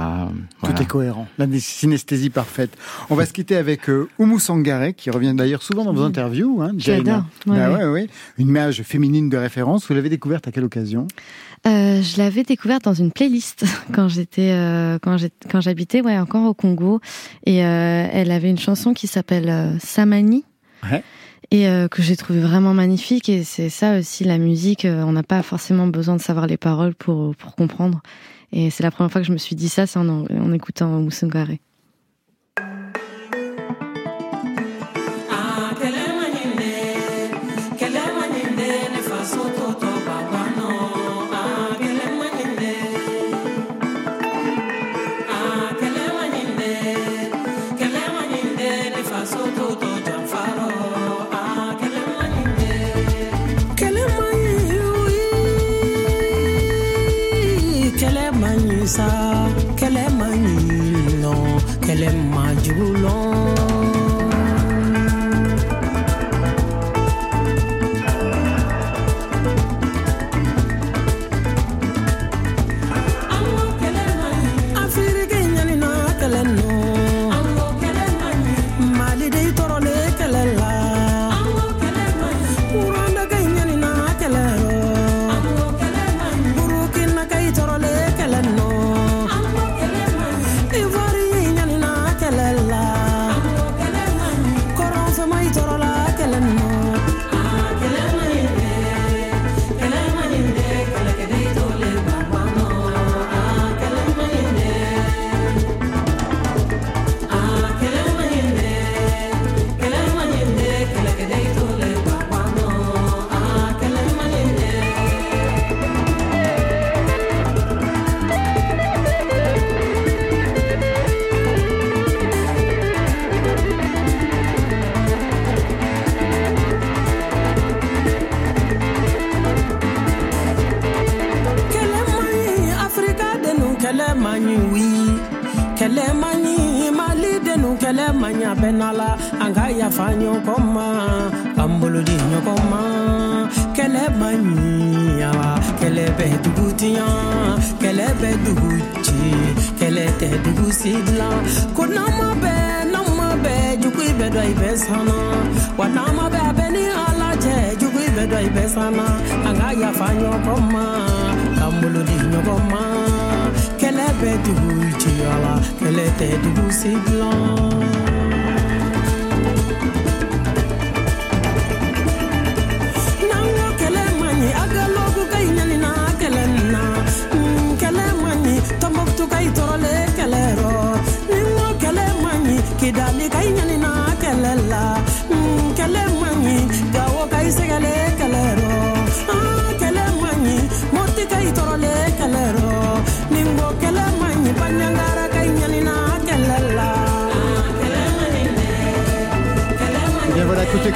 voilà. 0.62 0.76
Tout 0.76 0.82
est 0.82 0.88
cohérent. 0.88 1.28
La 1.38 1.46
synesthésie 1.60 2.32
parfaite. 2.32 2.76
On 3.12 3.16
va 3.16 3.26
se 3.28 3.34
quitter 3.34 3.56
avec 3.56 3.88
euh, 3.90 4.10
Oumou 4.18 4.40
Sangaré, 4.40 4.94
qui 4.94 5.12
revient 5.12 5.34
d'ailleurs 5.36 5.62
souvent 5.62 5.84
dans 5.86 5.94
vos 5.94 6.02
interviews. 6.04 6.60
Hein. 6.64 6.72
J'adore. 6.78 7.24
Ouais, 7.46 7.58
Bah 7.58 7.70
ouais. 7.72 7.78
ouais, 7.78 7.86
ouais. 7.92 8.08
Une 8.40 8.50
mage 8.50 8.82
féminine 8.82 9.30
de 9.30 9.38
référence. 9.38 9.88
Vous 9.88 9.94
l'avez 9.94 10.10
découverte 10.10 10.48
à 10.48 10.52
quelle 10.52 10.64
occasion? 10.64 11.08
Euh, 11.68 12.02
je 12.02 12.18
l'avais 12.18 12.44
découverte 12.44 12.84
dans 12.86 12.94
une 12.94 13.12
playlist 13.12 13.66
quand 13.94 14.08
j'étais 14.08 14.52
euh, 14.52 14.98
quand 15.00 15.60
j'habitais 15.60 16.02
ouais 16.02 16.18
encore 16.18 16.46
au 16.46 16.54
Congo 16.54 17.00
et 17.48 17.66
euh, 17.66 18.08
elle 18.12 18.30
avait 18.32 18.50
une 18.52 18.60
chanson 18.60 18.94
qui 18.94 19.08
s'appelle 19.08 19.50
euh, 19.50 19.78
Samani 19.80 20.46
Ouais. 20.90 21.04
Et 21.52 21.68
euh, 21.68 21.88
que 21.88 22.02
j'ai 22.02 22.16
trouvé 22.18 22.40
vraiment 22.40 22.74
magnifique. 22.74 23.30
Et 23.30 23.44
c'est 23.44 23.70
ça 23.70 24.00
aussi 24.00 24.24
la 24.24 24.38
musique. 24.38 24.86
euh, 24.86 25.04
on 25.04 25.12
n'a 25.14 25.24
pas 25.24 25.42
forcément 25.44 25.88
besoin 25.88 26.16
de 26.16 26.22
savoir 26.22 26.48
les 26.48 26.58
paroles 26.58 26.96
pour 26.96 27.36
pour 27.36 27.56
comprendre. 27.56 28.02
Et 28.52 28.70
c'est 28.70 28.84
la 28.84 28.92
première 28.92 29.12
fois 29.12 29.22
que 29.22 29.28
je 29.28 29.34
me 29.34 29.38
suis 29.38 29.56
dit 29.56 29.70
ça, 29.70 29.88
c'est 29.88 30.00
en, 30.00 30.08
en 30.26 30.54
écoutant 30.54 30.88
Moussungare. 31.02 31.58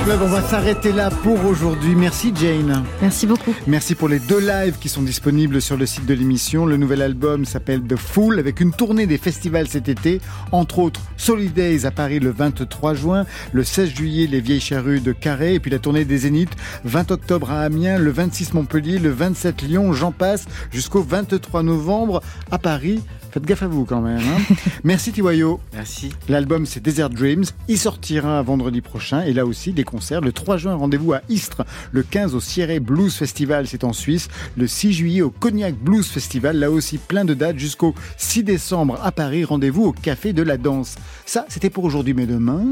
Club, 0.03 0.21
on 0.23 0.27
va 0.27 0.41
s'arrêter 0.41 0.91
là 0.91 1.09
pour 1.09 1.45
aujourd'hui. 1.45 1.95
Merci 1.95 2.33
Jane. 2.35 2.83
Merci 3.01 3.27
beaucoup. 3.27 3.53
Merci 3.67 3.93
pour 3.93 4.09
les 4.09 4.19
deux 4.19 4.39
lives 4.39 4.77
qui 4.79 4.89
sont 4.89 5.01
disponibles 5.01 5.61
sur 5.61 5.77
le 5.77 5.85
site 5.85 6.05
de 6.05 6.13
l'émission. 6.13 6.65
Le 6.65 6.77
nouvel 6.77 7.01
album 7.01 7.45
s'appelle 7.45 7.81
The 7.81 7.95
Fool 7.95 8.39
avec 8.39 8.61
une 8.61 8.71
tournée 8.71 9.05
des 9.05 9.17
festivals 9.17 9.67
cet 9.67 9.89
été, 9.89 10.19
entre 10.51 10.79
autres 10.79 11.01
Solidays 11.17 11.85
à 11.85 11.91
Paris 11.91 12.19
le 12.19 12.31
23 12.31 12.93
juin, 12.95 13.25
le 13.51 13.63
16 13.63 13.89
juillet 13.89 14.27
les 14.27 14.41
Vieilles 14.41 14.59
Charrues 14.59 15.01
de 15.01 15.11
Carré 15.11 15.55
et 15.55 15.59
puis 15.59 15.71
la 15.71 15.79
tournée 15.79 16.05
des 16.05 16.19
Zéniths 16.19 16.55
20 16.83 17.11
octobre 17.11 17.51
à 17.51 17.61
Amiens, 17.61 17.99
le 17.99 18.11
26 18.11 18.53
Montpellier, 18.53 18.97
le 18.97 19.11
27 19.11 19.61
Lyon, 19.61 19.93
j'en 19.93 20.11
passe 20.11 20.45
jusqu'au 20.71 21.03
23 21.03 21.63
novembre 21.63 22.21
à 22.49 22.57
Paris. 22.57 23.01
Faites 23.31 23.45
gaffe 23.45 23.63
à 23.63 23.67
vous 23.67 23.85
quand 23.85 24.01
même. 24.01 24.19
hein. 24.19 24.55
Merci 24.83 25.11
Tiwayo. 25.11 25.59
Merci. 25.73 26.09
L'album 26.27 26.65
c'est 26.65 26.81
Desert 26.81 27.09
Dreams. 27.09 27.45
Il 27.67 27.77
sortira 27.77 28.41
vendredi 28.41 28.81
prochain 28.81 29.21
et 29.23 29.33
là 29.33 29.45
aussi 29.45 29.71
des 29.73 29.83
concerts. 29.83 30.21
Le 30.21 30.31
3 30.31 30.57
juin, 30.57 30.75
rendez-vous 30.75 31.13
à 31.13 31.21
Istres. 31.29 31.63
Le 31.91 32.03
15 32.03 32.35
au 32.35 32.39
Sierre 32.39 32.79
Blues 32.81 33.13
Festival, 33.15 33.67
c'est 33.67 33.83
en 33.83 33.93
Suisse. 33.93 34.27
Le 34.57 34.67
6 34.67 34.93
juillet 34.93 35.21
au 35.21 35.29
Cognac 35.29 35.75
Blues 35.75 36.05
Festival. 36.07 36.57
Là 36.57 36.69
aussi 36.69 36.97
plein 36.97 37.25
de 37.25 37.33
dates 37.33 37.57
jusqu'au 37.57 37.95
6 38.17 38.43
décembre 38.43 38.99
à 39.01 39.11
Paris. 39.11 39.45
Rendez-vous 39.45 39.85
au 39.85 39.91
Café 39.93 40.33
de 40.33 40.43
la 40.43 40.57
Danse. 40.57 40.95
Ça, 41.25 41.45
c'était 41.49 41.69
pour 41.69 41.83
aujourd'hui, 41.85 42.13
mais 42.13 42.25
demain. 42.25 42.65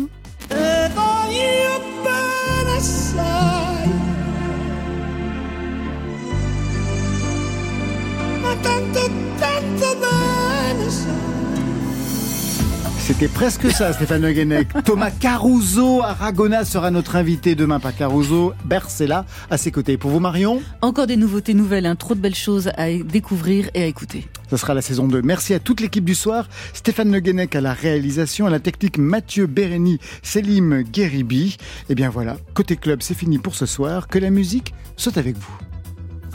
C'était 13.10 13.28
presque 13.28 13.72
ça, 13.72 13.92
Stéphane 13.92 14.22
Le 14.22 14.32
Guenec. 14.32 14.68
Thomas 14.86 15.10
Caruso 15.10 16.04
Aragona 16.04 16.64
sera 16.64 16.92
notre 16.92 17.16
invité 17.16 17.56
demain. 17.56 17.80
Pas 17.80 17.92
Caruso, 17.92 18.54
Bercella 18.66 19.26
à 19.50 19.58
ses 19.58 19.72
côtés. 19.72 19.98
Pour 19.98 20.12
vous, 20.12 20.20
Marion 20.20 20.62
Encore 20.82 21.08
des 21.08 21.18
nouveautés 21.18 21.56
nouvelles, 21.56 21.88
hein, 21.88 21.96
trop 21.96 22.14
de 22.14 22.20
belles 22.20 22.36
choses 22.36 22.70
à 22.78 22.94
découvrir 22.94 23.72
et 23.74 23.82
à 23.82 23.86
écouter. 23.88 24.28
Ce 24.52 24.58
sera 24.58 24.76
la 24.76 24.84
saison 24.84 25.08
2. 25.08 25.24
Merci 25.24 25.56
à 25.56 25.60
toute 25.60 25.82
l'équipe 25.82 26.06
du 26.06 26.14
soir. 26.14 26.48
Stéphane 26.74 27.12
Le 27.12 27.20
Guenec 27.20 27.56
à 27.56 27.62
la 27.62 27.74
réalisation, 27.74 28.46
à 28.46 28.52
la 28.52 28.60
technique 28.60 29.00
Mathieu 29.00 29.48
Bérény, 29.48 29.98
Selim 30.22 30.84
Guéribi. 30.84 31.58
Et 31.90 31.96
bien 31.96 32.12
voilà, 32.12 32.38
côté 32.54 32.76
club, 32.76 33.02
c'est 33.02 33.16
fini 33.16 33.40
pour 33.40 33.56
ce 33.56 33.66
soir. 33.66 34.08
Que 34.08 34.20
la 34.20 34.30
musique 34.30 34.76
soit 34.98 35.18
avec 35.18 35.36
vous. 35.36 35.58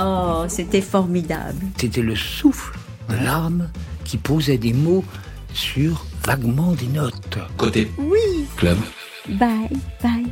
Oh, 0.00 0.44
c'était 0.48 0.80
formidable. 0.80 1.64
C'était 1.78 2.02
le 2.02 2.16
souffle 2.16 2.76
de 3.08 3.14
l'âme 3.24 3.68
qui 4.14 4.18
posait 4.18 4.58
des 4.58 4.72
mots 4.72 5.04
sur 5.54 6.06
vaguement 6.24 6.70
des 6.74 6.86
notes. 6.86 7.36
Côté 7.56 7.90
Oui. 7.98 8.46
club. 8.56 8.78
Bye, 9.28 9.68
bye. 10.00 10.24